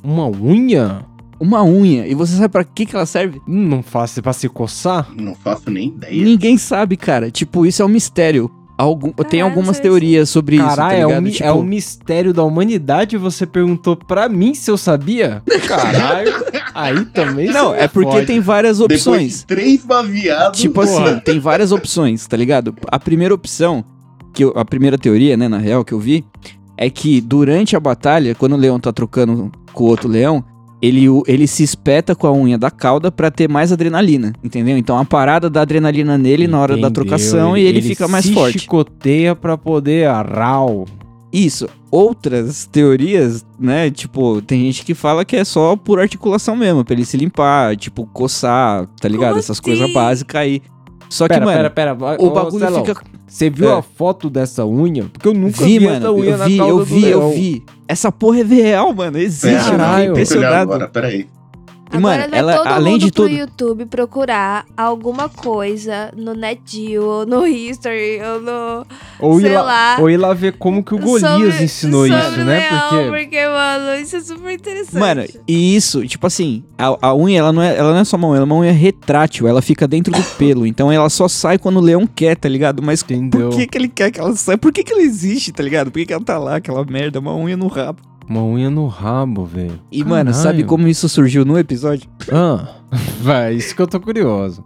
Uma 0.03 0.29
unha? 0.29 1.05
Uma 1.39 1.65
unha. 1.65 2.07
E 2.07 2.15
você 2.15 2.37
sabe 2.37 2.49
pra 2.49 2.65
que 2.65 2.87
que 2.87 2.95
ela 2.95 3.07
serve? 3.07 3.41
Não 3.47 3.83
faço 3.83 4.23
pra 4.23 4.33
se 4.33 4.49
coçar? 4.49 5.11
Não 5.15 5.35
faço 5.35 5.71
nem 5.71 5.89
ideia. 5.89 6.25
Ninguém 6.25 6.59
sabe, 6.59 6.97
cara. 6.97 7.31
Tipo, 7.31 7.65
isso 7.67 7.83
é 7.83 7.85
um 7.85 7.89
mistério. 7.89 8.51
Algum, 8.81 9.11
tem 9.13 9.41
Caralho, 9.41 9.45
algumas 9.45 9.79
teorias 9.79 10.31
sobre 10.31 10.57
isso, 10.57 10.65
Caralho, 10.65 11.09
tá 11.09 11.15
é, 11.15 11.19
um, 11.19 11.25
tipo, 11.25 11.45
é 11.45 11.53
um 11.53 11.63
mistério 11.63 12.33
da 12.33 12.43
humanidade. 12.43 13.17
Você 13.19 13.45
perguntou 13.45 13.95
pra 13.95 14.27
mim 14.29 14.55
se 14.55 14.71
eu 14.71 14.79
sabia? 14.79 15.43
Caralho. 15.69 16.33
Aí 16.75 17.05
também. 17.07 17.49
Não, 17.51 17.75
é 17.75 17.87
porque 17.87 18.11
fode. 18.13 18.27
tem 18.27 18.41
várias 18.41 18.81
opções. 18.81 19.41
de 19.41 19.47
três 19.47 19.85
baseados. 19.85 20.59
Tipo 20.59 20.83
Porra. 20.87 21.11
assim, 21.11 21.21
tem 21.21 21.39
várias 21.39 21.73
opções, 21.73 22.27
tá 22.27 22.37
ligado? 22.37 22.75
A 22.91 22.99
primeira 22.99 23.35
opção, 23.35 23.85
que 24.33 24.45
eu- 24.45 24.53
a 24.57 24.65
primeira 24.65 24.97
teoria, 24.97 25.37
né, 25.37 25.47
na 25.47 25.59
real, 25.59 25.85
que 25.85 25.93
eu 25.93 25.99
vi, 26.01 26.25
é 26.77 26.89
que 26.89 27.21
durante 27.21 27.77
a 27.77 27.81
batalha, 27.81 28.35
quando 28.35 28.55
o 28.55 28.57
leão 28.57 28.81
tá 28.81 28.91
trocando 28.93 29.53
com 29.75 29.85
o 29.85 29.89
outro 29.89 30.09
leão, 30.09 30.43
ele, 30.83 31.07
ele 31.27 31.47
se 31.47 31.63
espeta 31.63 32.15
com 32.15 32.27
a 32.27 32.33
unha 32.33 32.57
da 32.57 32.71
cauda 32.71 33.11
pra 33.13 33.31
ter 33.31 33.49
mais 33.49 33.71
adrenalina, 33.73 34.33
entendeu? 34.43 34.77
Então 34.79 34.97
a 34.99 35.05
parada 35.05 35.51
da 35.51 35.63
adrenalina 35.63 36.17
nele 36.17 36.47
na 36.47 36.59
hora 36.59 36.75
da 36.77 36.89
Entendeu? 36.89 37.05
trocação 37.05 37.57
e 37.57 37.63
ele, 37.63 37.83
fica 37.83 38.09
mais 38.09 38.25
se 38.25 38.33
forte. 38.33 38.59
chicoteia 38.61 39.35
pra 39.37 39.59
poder 39.59 40.09
arral. 40.09 40.87
Isso. 41.33 41.69
Outras 41.91 42.67
teorias, 42.67 43.45
né? 43.59 43.91
Tipo, 43.91 44.41
tem 44.43 44.63
gente 44.65 44.85
que 44.85 44.95
fala 44.95 45.25
que 45.25 45.37
é 45.37 45.45
só 45.45 45.77
por 45.77 46.01
articulação 46.01 46.57
mesmo, 46.57 46.85
pra 46.85 46.95
ele 46.95 47.05
se 47.05 47.17
limpar, 47.17 47.77
tipo, 47.77 48.07
coçar, 48.07 48.87
tá 49.01 49.09
ligado? 49.09 49.39
Essas 49.39 49.51
assim? 49.59 49.63
coisas 49.63 49.93
básicas 49.93 50.41
aí. 50.41 50.63
Só 51.11 51.27
que, 51.27 51.35
Pera, 51.35 51.45
mano, 51.45 51.57
pera, 51.71 51.71
pera. 51.97 52.17
o 52.23 52.31
bagulho 52.31 52.67
fica 52.87 53.03
Você 53.27 53.51
viu 53.51 53.69
É. 53.69 53.79
a 53.79 53.83
foto 53.83 54.31
dessa 54.31 54.65
unha? 54.65 55.05
Porque 55.13 55.27
eu 55.29 55.35
nunca 55.35 55.63
vi, 55.65 55.79
vi, 55.81 55.87
essa 55.89 56.01
mano. 56.01 56.15
unha 56.15 56.31
Eu 56.31 56.39
na 56.39 56.45
vi, 56.47 56.57
cauda 56.57 56.73
eu 56.73 56.79
do 56.79 56.85
vi, 56.85 57.07
eu 57.11 57.31
vi. 57.33 57.65
Essa 57.89 58.13
porra 58.13 58.41
é 58.41 58.45
real, 58.45 58.95
mano. 58.95 59.19
Existe. 59.19 59.71
Caralho. 59.71 59.77
vou 59.79 59.87
olhar 59.97 60.07
impressionado. 60.11 60.73
Agora, 60.73 60.89
peraí. 60.89 61.27
E, 61.93 61.99
mano, 61.99 62.23
Agora 62.23 62.31
vai 62.31 62.39
ela, 62.39 62.57
todo 62.57 62.67
além 62.69 62.93
mundo 62.93 63.05
de 63.07 63.13
pro 63.13 63.23
tudo. 63.25 63.35
YouTube 63.35 63.87
procurar 63.87 64.65
alguma 64.77 65.29
coisa 65.29 66.13
no 66.17 66.35
NetGeo, 66.35 67.03
ou 67.05 67.27
no 67.27 67.47
History, 67.47 68.21
ou 68.23 68.41
no... 68.41 68.87
Ou 69.19 69.41
ir, 69.41 69.43
Sei 69.45 69.55
lá, 69.57 69.63
lá. 69.63 69.97
ou 70.01 70.09
ir 70.09 70.17
lá 70.17 70.33
ver 70.33 70.53
como 70.57 70.85
que 70.85 70.95
o 70.95 70.99
Golias 70.99 71.21
sobre- 71.53 71.65
ensinou 71.65 72.07
sobre 72.07 72.21
isso, 72.23 72.39
né? 72.45 72.69
leão, 72.71 72.89
Porque 73.11 73.11
porque, 73.31 73.47
mano, 73.49 74.01
isso 74.01 74.17
é 74.17 74.21
super 74.21 74.53
interessante. 74.53 74.99
Mano, 74.99 75.25
e 75.49 75.77
isso, 75.77 76.07
tipo 76.07 76.27
assim, 76.27 76.63
a, 76.79 77.09
a 77.09 77.15
unha, 77.15 77.41
ela 77.41 77.53
não, 77.53 77.63
é, 77.63 77.77
ela 77.77 77.93
não 77.93 77.99
é 78.01 78.05
só 78.05 78.17
uma 78.17 78.29
unha, 78.29 78.37
ela 78.37 78.45
é 78.45 78.47
uma 78.47 78.57
unha 78.57 78.73
retrátil, 78.73 79.47
ela 79.49 79.61
fica 79.61 79.87
dentro 79.89 80.13
do 80.13 80.23
pelo. 80.39 80.67
Então 80.67 80.91
ela 80.93 81.09
só 81.11 81.27
sai 81.29 81.59
quando 81.59 81.79
o 81.79 81.81
leão 81.81 82.07
quer, 82.07 82.37
tá 82.37 82.49
ligado? 82.49 82.83
Mas 82.83 83.03
Entendeu? 83.03 83.51
por 83.51 83.59
que, 83.59 83.67
que 83.67 83.79
ele 83.79 83.89
quer 83.89 84.11
que 84.11 84.21
ela 84.21 84.35
saia? 84.37 84.57
Por 84.57 84.73
que, 84.73 84.85
que 84.85 84.93
ela 84.93 85.03
existe, 85.03 85.53
tá 85.53 85.63
ligado? 85.63 85.91
Por 85.91 85.99
que, 85.99 86.07
que 86.07 86.13
ela 86.13 86.23
tá 86.25 86.39
lá, 86.39 86.57
aquela 86.57 86.85
merda, 86.85 87.19
uma 87.19 87.35
unha 87.35 87.57
no 87.57 87.67
rabo? 87.67 87.99
Uma 88.31 88.45
unha 88.45 88.71
no 88.71 88.87
rabo, 88.87 89.45
velho. 89.45 89.81
E, 89.91 90.05
mano, 90.05 90.31
Caralho. 90.31 90.35
sabe 90.35 90.65
como 90.65 90.87
isso 90.87 91.09
surgiu 91.09 91.45
no 91.45 91.59
episódio? 91.59 92.09
Ah, 92.31 92.77
vai, 93.21 93.55
isso 93.55 93.75
que 93.75 93.83
eu 93.83 93.89
tô 93.89 93.99
curioso. 93.99 94.65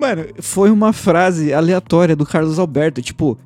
Mano, 0.00 0.24
foi 0.40 0.70
uma 0.70 0.92
frase 0.92 1.54
aleatória 1.54 2.16
do 2.16 2.26
Carlos 2.26 2.58
Alberto, 2.58 3.00
tipo. 3.00 3.38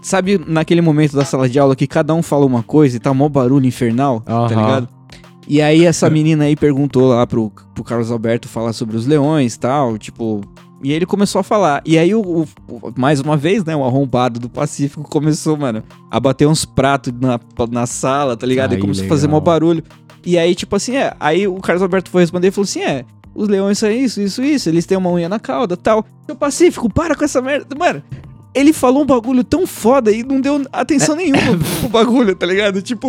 Sabe 0.00 0.40
naquele 0.46 0.80
momento 0.80 1.16
da 1.16 1.24
sala 1.24 1.48
de 1.48 1.58
aula 1.58 1.74
que 1.74 1.88
cada 1.88 2.14
um 2.14 2.22
fala 2.22 2.46
uma 2.46 2.62
coisa 2.62 2.96
e 2.96 3.00
tá 3.00 3.12
mó 3.12 3.28
barulho 3.28 3.66
infernal, 3.66 4.20
tá 4.20 4.32
Aham. 4.32 4.48
ligado? 4.48 4.88
E 5.48 5.60
aí 5.60 5.84
essa 5.84 6.08
menina 6.08 6.44
aí 6.44 6.54
perguntou 6.54 7.08
lá 7.08 7.26
pro, 7.26 7.50
pro 7.74 7.82
Carlos 7.82 8.12
Alberto 8.12 8.46
falar 8.48 8.72
sobre 8.72 8.96
os 8.96 9.06
leões 9.06 9.56
e 9.56 9.58
tal, 9.58 9.98
tipo... 9.98 10.40
E 10.82 10.92
ele 10.92 11.04
começou 11.06 11.40
a 11.40 11.42
falar. 11.42 11.82
E 11.84 11.98
aí, 11.98 12.14
o, 12.14 12.20
o- 12.20 12.92
mais 12.96 13.20
uma 13.20 13.36
vez, 13.36 13.64
né, 13.64 13.74
o 13.74 13.84
arrombado 13.84 14.38
do 14.38 14.48
Pacífico 14.48 15.02
começou, 15.02 15.56
mano, 15.56 15.82
a 16.10 16.20
bater 16.20 16.46
uns 16.46 16.64
pratos 16.64 17.12
na, 17.20 17.40
na 17.70 17.86
sala, 17.86 18.36
tá 18.36 18.46
ligado? 18.46 18.72
Aí, 18.72 18.78
e 18.78 18.80
começou 18.80 19.02
legal. 19.02 19.14
a 19.14 19.18
fazer 19.18 19.28
mó 19.28 19.40
barulho. 19.40 19.82
E 20.24 20.38
aí, 20.38 20.54
tipo 20.54 20.76
assim, 20.76 20.96
é. 20.96 21.14
Aí 21.18 21.48
o 21.48 21.56
Carlos 21.56 21.82
Alberto 21.82 22.10
foi 22.10 22.22
responder 22.22 22.48
e 22.48 22.50
falou 22.50 22.64
assim: 22.64 22.80
é, 22.82 23.04
os 23.34 23.48
leões 23.48 23.78
são 23.78 23.90
isso, 23.90 24.20
isso, 24.20 24.42
isso, 24.42 24.68
eles 24.68 24.86
têm 24.86 24.96
uma 24.98 25.10
unha 25.10 25.28
na 25.28 25.40
cauda 25.40 25.76
tal. 25.76 26.04
O 26.30 26.34
Pacífico, 26.34 26.88
para 26.92 27.14
com 27.16 27.24
essa 27.24 27.40
merda. 27.42 27.74
Mano, 27.76 28.02
ele 28.54 28.72
falou 28.72 29.02
um 29.02 29.06
bagulho 29.06 29.44
tão 29.44 29.66
foda 29.66 30.10
e 30.10 30.22
não 30.22 30.40
deu 30.40 30.64
atenção 30.72 31.14
nenhuma 31.14 31.38
pro 31.80 31.88
bagulho, 31.88 32.34
tá 32.34 32.46
ligado? 32.46 32.80
Tipo, 32.82 33.08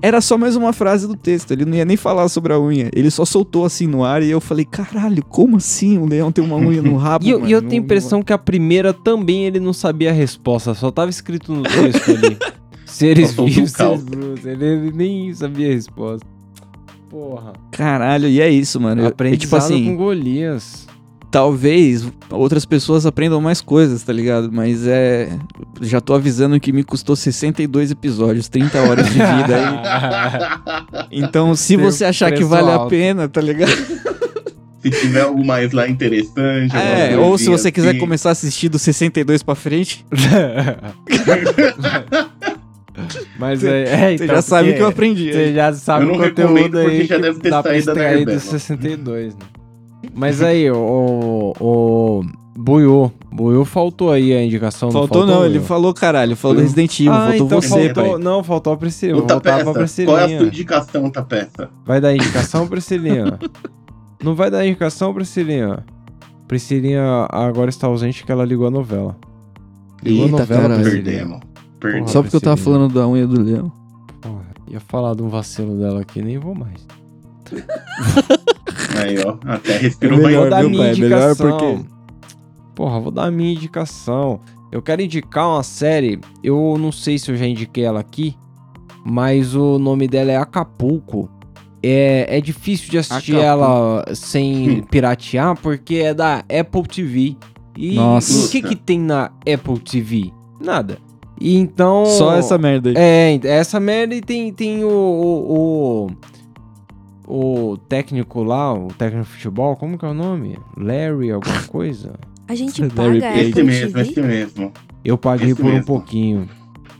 era 0.00 0.20
só 0.20 0.38
mais 0.38 0.56
uma 0.56 0.72
frase 0.72 1.06
do 1.06 1.16
texto. 1.16 1.50
Ele 1.50 1.64
não 1.64 1.74
ia 1.76 1.84
nem 1.84 1.96
falar 1.96 2.28
sobre 2.28 2.52
a 2.52 2.60
unha. 2.60 2.88
Ele 2.94 3.10
só 3.10 3.24
soltou 3.24 3.64
assim 3.64 3.86
no 3.86 4.04
ar 4.04 4.22
e 4.22 4.30
eu 4.30 4.40
falei: 4.40 4.64
caralho, 4.64 5.22
como 5.24 5.56
assim 5.58 5.98
o 5.98 6.06
leão 6.06 6.32
tem 6.32 6.42
uma 6.44 6.56
unha 6.56 6.80
no 6.82 6.96
rabo? 6.96 7.24
E 7.28 7.30
eu, 7.30 7.46
e 7.46 7.52
eu 7.52 7.58
mano? 7.58 7.68
tenho 7.70 7.82
a 7.82 7.84
impressão 7.84 8.22
que 8.22 8.32
a 8.32 8.38
primeira 8.38 8.92
também 8.94 9.44
ele 9.44 9.60
não 9.60 9.72
sabia 9.72 10.10
a 10.10 10.12
resposta, 10.12 10.72
só 10.74 10.90
tava 10.90 11.10
escrito 11.10 11.52
no 11.52 11.62
texto 11.64 12.10
ali. 12.10 12.36
Seres 12.86 13.32
vivos, 13.36 13.72
seres 13.72 14.02
brutos. 14.02 14.46
Ele, 14.46 14.64
ele 14.64 14.92
nem 14.92 15.34
sabia 15.34 15.68
a 15.68 15.72
resposta. 15.74 16.26
Porra. 17.10 17.52
Caralho, 17.70 18.28
e 18.28 18.40
é 18.40 18.48
isso, 18.50 18.80
mano. 18.80 19.02
Eu- 19.02 19.08
Aprendizado 19.08 19.36
e, 19.36 19.46
tipo 19.46 19.56
assim, 19.56 19.84
com 19.86 19.96
Golias. 19.96 20.86
Talvez 21.30 22.06
outras 22.30 22.64
pessoas 22.64 23.04
aprendam 23.06 23.40
mais 23.40 23.60
coisas, 23.60 24.02
tá 24.02 24.12
ligado? 24.12 24.50
Mas 24.52 24.86
é. 24.86 25.28
Já 25.80 26.00
tô 26.00 26.14
avisando 26.14 26.58
que 26.58 26.72
me 26.72 26.82
custou 26.82 27.14
62 27.14 27.90
episódios, 27.90 28.48
30 28.48 28.80
horas 28.82 29.06
de 29.06 29.12
vida 29.12 29.56
aí. 29.56 31.08
Então, 31.10 31.54
se 31.54 31.76
Tem 31.76 31.84
você 31.84 32.04
achar 32.04 32.30
que 32.32 32.44
vale 32.44 32.70
a 32.70 32.74
alto. 32.74 32.90
pena, 32.90 33.28
tá 33.28 33.40
ligado? 33.40 33.70
Se 34.82 34.90
tiver 34.90 35.22
algo 35.22 35.44
mais 35.44 35.72
lá 35.72 35.88
interessante. 35.88 36.74
É, 36.76 37.16
ou 37.16 37.36
se 37.36 37.48
você 37.48 37.70
quiser 37.72 37.90
assim. 37.90 37.98
começar 37.98 38.28
a 38.28 38.32
assistir 38.32 38.68
do 38.68 38.78
62 38.78 39.42
pra 39.42 39.54
frente, 39.54 40.04
Mas 43.38 43.62
é, 43.62 43.82
é, 43.82 44.16
você 44.16 44.24
então, 44.24 44.36
já 44.36 44.42
sabe 44.42 44.62
o 44.62 44.64
porque 44.72 44.76
que 44.78 44.82
eu 44.82 44.88
aprendi. 44.88 45.32
Você 45.32 45.54
já 45.54 45.72
sabe 45.72 46.04
Eu 46.04 46.08
o 46.08 46.12
não 46.12 46.18
recomendo 46.24 46.64
conteúdo 46.64 46.82
porque 46.82 46.96
aí 47.00 47.06
já 47.06 47.16
que 47.16 47.22
deve 47.22 47.40
ter 47.40 47.50
dá 47.50 47.62
pra 47.62 47.70
saído 47.72 47.86
da 47.86 47.92
extrair 47.92 48.24
do 48.24 48.30
Nerdela. 48.32 48.40
62, 48.40 49.34
né? 49.34 49.40
Mas 50.14 50.42
aí, 50.42 50.70
o, 50.70 51.52
o 51.60 52.22
Buiô, 52.56 53.10
Buiô 53.32 53.64
faltou 53.64 54.10
aí 54.12 54.32
a 54.32 54.42
indicação. 54.44 54.90
Faltou 54.90 55.26
não, 55.26 55.44
ele 55.44 55.54
Buiô? 55.58 55.64
falou 55.68 55.94
caralho, 55.94 56.36
falou 56.36 56.56
do 56.56 56.62
Resident 56.62 57.00
Evil, 57.00 57.12
Ah, 57.12 57.28
faltou 57.28 57.46
então 57.46 57.60
você, 57.62 57.94
faltou, 57.94 58.12
pai. 58.14 58.22
Não, 58.22 58.44
faltou 58.44 58.72
a 58.72 58.76
Priscila. 58.76 59.22
Tapeça, 59.22 59.64
qual 59.64 59.68
é 59.68 59.70
a 59.70 59.74
Priscilinha. 59.74 60.38
sua 60.38 60.46
indicação, 60.46 61.10
Tapeça? 61.10 61.70
Vai 61.84 62.00
dar 62.00 62.14
indicação, 62.14 62.66
Priscilinha? 62.68 63.38
Não 64.22 64.34
vai 64.34 64.50
dar 64.50 64.66
indicação, 64.66 65.12
Priscilinha? 65.14 65.84
Priscilinha 66.48 67.26
agora 67.30 67.68
está 67.70 67.86
ausente 67.86 68.24
que 68.24 68.32
ela 68.32 68.44
ligou 68.44 68.66
a 68.66 68.70
novela. 68.70 69.16
Ligou 70.02 70.24
Eita, 70.26 70.36
a 70.36 70.40
novela, 70.40 70.62
caralho. 70.62 70.82
Priscilinha. 70.82 71.04
Perdemos. 71.18 71.40
Perdemos. 71.80 72.10
Só 72.10 72.22
porque 72.22 72.36
eu 72.36 72.40
tava 72.40 72.56
Priscilinha. 72.56 72.78
falando 72.88 72.94
da 72.94 73.06
unha 73.08 73.26
do 73.26 73.40
leão. 73.42 73.72
Porra, 74.20 74.44
ia 74.68 74.80
falar 74.80 75.14
de 75.14 75.22
um 75.22 75.28
vacilo 75.28 75.76
dela 75.78 76.00
aqui, 76.00 76.22
nem 76.22 76.38
vou 76.38 76.54
mais. 76.54 76.86
Aí, 79.02 79.16
ó. 79.24 79.36
Até 79.46 79.76
respirou 79.78 80.18
É 80.18 80.22
mais. 80.22 80.26
melhor, 80.34 80.40
vou 80.42 80.50
dar 80.50 80.60
viu, 80.60 80.70
minha 80.70 80.82
pai? 80.84 80.94
Melhor 81.00 81.18
indicação. 81.30 81.58
porque- 81.58 81.84
Porra, 82.74 83.00
vou 83.00 83.10
dar 83.10 83.24
a 83.26 83.30
minha 83.30 83.52
indicação. 83.52 84.40
Eu 84.70 84.80
quero 84.82 85.02
indicar 85.02 85.48
uma 85.48 85.62
série. 85.62 86.20
Eu 86.44 86.76
não 86.78 86.92
sei 86.92 87.18
se 87.18 87.30
eu 87.30 87.36
já 87.36 87.46
indiquei 87.46 87.84
ela 87.84 88.00
aqui, 88.00 88.36
mas 89.04 89.54
o 89.54 89.78
nome 89.78 90.06
dela 90.06 90.30
é 90.30 90.36
Acapulco. 90.36 91.28
É, 91.82 92.26
é 92.36 92.40
difícil 92.40 92.90
de 92.90 92.98
assistir 92.98 93.36
Acapulco. 93.36 93.46
ela 93.46 94.04
sem 94.14 94.82
piratear, 94.90 95.56
porque 95.60 95.96
é 95.96 96.12
da 96.14 96.38
Apple 96.40 96.82
TV. 96.86 97.36
E 97.76 97.94
Nossa. 97.94 98.46
o 98.46 98.50
que 98.50 98.60
que 98.62 98.74
tem 98.76 98.98
na 98.98 99.30
Apple 99.52 99.78
TV? 99.78 100.32
Nada. 100.60 100.98
E 101.40 101.56
então... 101.56 102.04
Só 102.06 102.34
essa 102.34 102.58
merda 102.58 102.90
aí. 102.90 102.94
É, 102.96 103.40
essa 103.44 103.78
merda 103.78 104.12
e 104.14 104.20
tem, 104.20 104.52
tem 104.52 104.82
o, 104.82 104.88
o, 104.88 106.06
o, 106.06 106.10
o 107.28 107.76
técnico 107.76 108.42
lá, 108.42 108.72
o 108.72 108.88
técnico 108.88 109.26
de 109.26 109.32
futebol, 109.32 109.76
como 109.76 109.98
que 109.98 110.04
é 110.04 110.08
o 110.08 110.14
nome? 110.14 110.58
Larry, 110.76 111.30
alguma 111.30 111.62
coisa? 111.68 112.14
A 112.48 112.54
gente 112.54 112.80
Larry 112.80 113.20
paga. 113.20 113.38
Esse 113.42 113.62
mesmo, 113.62 113.98
esse 114.00 114.20
mesmo. 114.22 114.72
Eu 115.04 115.18
paguei 115.18 115.50
Esse 115.50 115.60
por 115.60 115.66
um 115.66 115.72
mesmo. 115.74 115.86
pouquinho. 115.86 116.48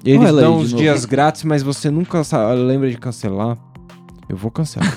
Eles 0.04 0.20
Olha 0.20 0.42
dão 0.42 0.58
novo. 0.58 0.76
dias 0.76 1.04
grátis, 1.04 1.42
mas 1.44 1.62
você 1.62 1.90
nunca 1.90 2.20
lembra 2.54 2.90
de 2.90 2.98
cancelar. 2.98 3.56
Eu 4.28 4.36
vou 4.36 4.50
cancelar. 4.50 4.94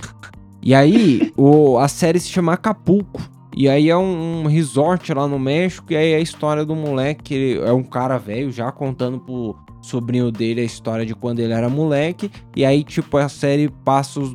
e 0.62 0.74
aí, 0.74 1.32
o, 1.36 1.78
a 1.78 1.88
série 1.88 2.18
se 2.18 2.28
chama 2.28 2.54
Acapulco. 2.54 3.20
E 3.54 3.68
aí 3.68 3.90
é 3.90 3.96
um, 3.96 4.44
um 4.44 4.46
resort 4.46 5.12
lá 5.12 5.28
no 5.28 5.38
México. 5.38 5.92
E 5.92 5.96
aí 5.96 6.12
é 6.12 6.16
a 6.16 6.20
história 6.20 6.64
do 6.64 6.74
moleque. 6.74 7.34
Ele 7.34 7.60
é 7.60 7.72
um 7.72 7.82
cara 7.82 8.16
velho 8.18 8.50
já 8.50 8.72
contando 8.72 9.18
pro 9.20 9.54
sobrinho 9.82 10.30
dele 10.32 10.62
a 10.62 10.64
história 10.64 11.04
de 11.04 11.14
quando 11.14 11.40
ele 11.40 11.52
era 11.52 11.68
moleque. 11.68 12.30
E 12.56 12.64
aí, 12.64 12.82
tipo, 12.82 13.18
a 13.18 13.28
série 13.28 13.68
passa 13.84 14.20
os- 14.20 14.32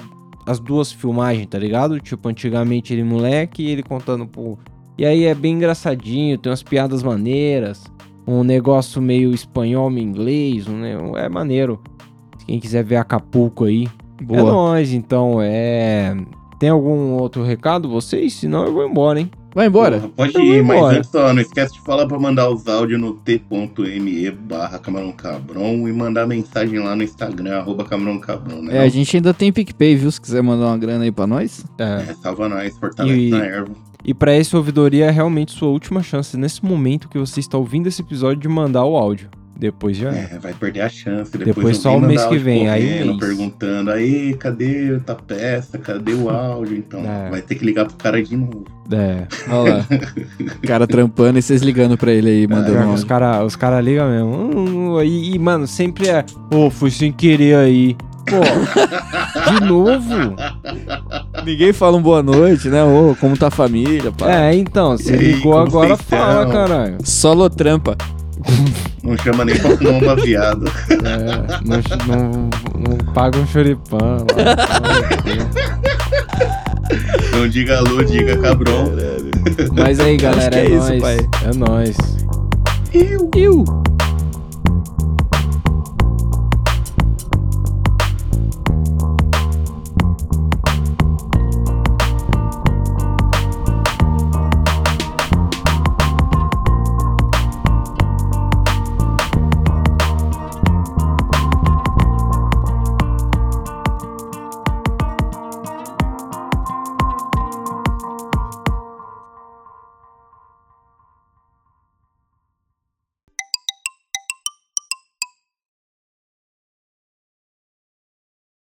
as 0.47 0.59
duas 0.59 0.91
filmagens, 0.91 1.45
tá 1.47 1.59
ligado? 1.59 1.99
Tipo, 1.99 2.29
antigamente 2.29 2.93
ele 2.93 3.03
moleque 3.03 3.61
e 3.63 3.69
ele 3.69 3.83
contando 3.83 4.25
pro. 4.25 4.57
E 4.97 5.05
aí 5.05 5.25
é 5.25 5.35
bem 5.35 5.53
engraçadinho, 5.53 6.37
tem 6.39 6.49
umas 6.49 6.63
piadas 6.63 7.03
maneiras. 7.03 7.83
Um 8.25 8.43
negócio 8.43 9.01
meio 9.01 9.31
espanhol, 9.33 9.89
meio 9.89 10.07
inglês. 10.07 10.67
Um, 10.67 10.79
ne- 10.79 11.17
é 11.19 11.29
maneiro. 11.29 11.79
Quem 12.45 12.59
quiser 12.59 12.83
ver 12.83 12.95
Acapulco 12.95 13.65
aí. 13.65 13.87
É 14.19 14.23
Boa. 14.23 14.51
nóis, 14.51 14.91
então. 14.93 15.39
É. 15.41 16.15
Tem 16.59 16.69
algum 16.69 17.11
outro 17.13 17.43
recado, 17.43 17.87
vocês? 17.87 18.33
Senão 18.33 18.65
eu 18.65 18.73
vou 18.73 18.87
embora, 18.87 19.19
hein? 19.19 19.29
Vai 19.57 19.65
embora. 19.65 19.97
Porra, 20.01 20.09
pode 20.15 20.33
vou 20.33 20.41
ir, 20.43 20.63
mas 20.63 20.77
embora. 20.77 20.97
antes 20.99 21.09
só, 21.09 21.33
não 21.33 21.41
esquece 21.41 21.73
de 21.73 21.81
falar 21.81 22.05
pra 22.05 22.19
mandar 22.19 22.47
os 22.47 22.67
áudios 22.67 23.01
no 23.01 23.13
t.me 23.13 24.29
barra 24.29 24.77
Camarão 24.77 25.11
Cabron 25.11 25.87
e 25.87 25.91
mandar 25.91 26.27
mensagem 26.27 26.77
lá 26.77 26.95
no 26.95 27.01
Instagram, 27.01 27.57
arroba 27.57 27.83
Camarão 27.83 28.19
Cabron, 28.19 28.61
né? 28.61 28.77
É, 28.77 28.79
a 28.81 28.87
gente 28.87 29.15
ainda 29.17 29.33
tem 29.33 29.51
PicPay, 29.51 29.95
viu? 29.95 30.11
Se 30.11 30.21
quiser 30.21 30.43
mandar 30.43 30.67
uma 30.67 30.77
grana 30.77 31.05
aí 31.05 31.11
pra 31.11 31.25
nós. 31.25 31.65
É. 31.79 32.05
É, 32.07 32.13
salva 32.21 32.47
nós, 32.47 32.77
fortalece 32.77 33.19
E- 33.19 33.29
na 33.31 33.43
erva. 33.43 33.71
E 34.05 34.13
pra 34.13 34.37
esse 34.37 34.55
ouvidoria 34.55 35.05
é 35.07 35.09
realmente 35.09 35.53
sua 35.53 35.69
última 35.69 36.03
chance 36.03 36.37
nesse 36.37 36.63
momento 36.63 37.09
que 37.09 37.17
você 37.17 37.39
está 37.39 37.57
ouvindo 37.57 37.87
esse 37.87 38.03
episódio 38.03 38.39
de 38.39 38.47
mandar 38.47 38.85
o 38.85 38.95
áudio. 38.95 39.27
Depois 39.59 39.97
já. 39.97 40.11
é. 40.13 40.29
É, 40.33 40.39
vai 40.39 40.53
perder 40.53 40.81
a 40.81 40.89
chance. 40.89 41.31
Depois, 41.31 41.55
Depois 41.55 41.77
só 41.77 41.97
o 41.97 42.01
mês 42.01 42.23
que 42.25 42.37
vem, 42.37 42.69
aí 42.69 43.09
um 43.09 43.17
perguntando, 43.17 43.89
aí, 43.89 44.35
cadê 44.35 44.91
o 44.91 45.01
peça? 45.23 45.77
Cadê 45.79 46.13
o 46.13 46.29
áudio? 46.29 46.77
Então, 46.77 46.99
É. 46.99 47.29
vai 47.29 47.41
ter 47.41 47.55
que 47.55 47.65
ligar 47.65 47.85
pro 47.85 47.95
cara 47.95 48.21
de 48.21 48.37
novo. 48.37 48.65
É. 48.91 49.23
Olha 49.51 49.73
lá. 49.77 49.85
o 50.63 50.67
cara 50.67 50.85
trampando 50.87 51.39
e 51.39 51.41
vocês 51.41 51.61
ligando 51.61 51.97
pra 51.97 52.11
ele 52.11 52.29
aí, 52.29 52.47
mandando 52.47 52.77
um 52.89 52.93
os 52.93 53.03
caras 53.03 53.43
os 53.45 53.55
cara 53.55 53.81
ligam 53.81 54.09
mesmo. 54.09 54.59
Hum, 54.95 55.01
e, 55.01 55.33
e, 55.35 55.39
mano, 55.39 55.65
sempre 55.65 56.07
é. 56.07 56.23
Ô, 56.53 56.69
fui 56.69 56.91
sem 56.91 57.11
querer 57.11 57.55
aí. 57.55 57.95
Pô, 58.27 58.41
de 59.53 59.59
novo? 59.65 60.35
Ninguém 61.45 61.71
fala 61.73 61.97
um 61.97 62.01
boa 62.01 62.21
noite, 62.21 62.67
né? 62.69 62.83
Ô, 62.83 63.15
como 63.19 63.37
tá 63.37 63.47
a 63.47 63.51
família, 63.51 64.11
pá. 64.11 64.29
É, 64.29 64.53
então, 64.55 64.97
você 64.97 65.15
ligou 65.15 65.57
agora, 65.57 65.95
fala, 65.97 66.45
caralho. 66.51 66.97
Solo 67.03 67.49
trampa. 67.49 67.95
Não 69.03 69.17
chama 69.17 69.45
nem 69.45 69.57
pra 69.57 69.77
fumar 69.77 69.93
um 69.93 69.99
baseado. 69.99 70.71
É, 70.89 70.97
não, 71.63 71.81
não, 72.07 72.49
não 72.79 72.97
paga 73.13 73.37
um 73.39 73.47
choripã 73.47 73.97
lá. 73.97 74.25
Não 77.37 77.47
diga 77.47 77.77
alô, 77.77 78.03
diga 78.03 78.37
cabron. 78.37 78.91
Mas 79.73 79.99
aí, 79.99 80.17
galera, 80.17 80.55
é, 80.55 80.65
é 80.65 80.69
isso, 80.69 80.87
nóis. 80.87 81.01
pai. 81.01 81.17
É 81.45 81.55
nóis. 81.55 81.97
Eu. 82.93 83.29
Iu. 83.35 83.63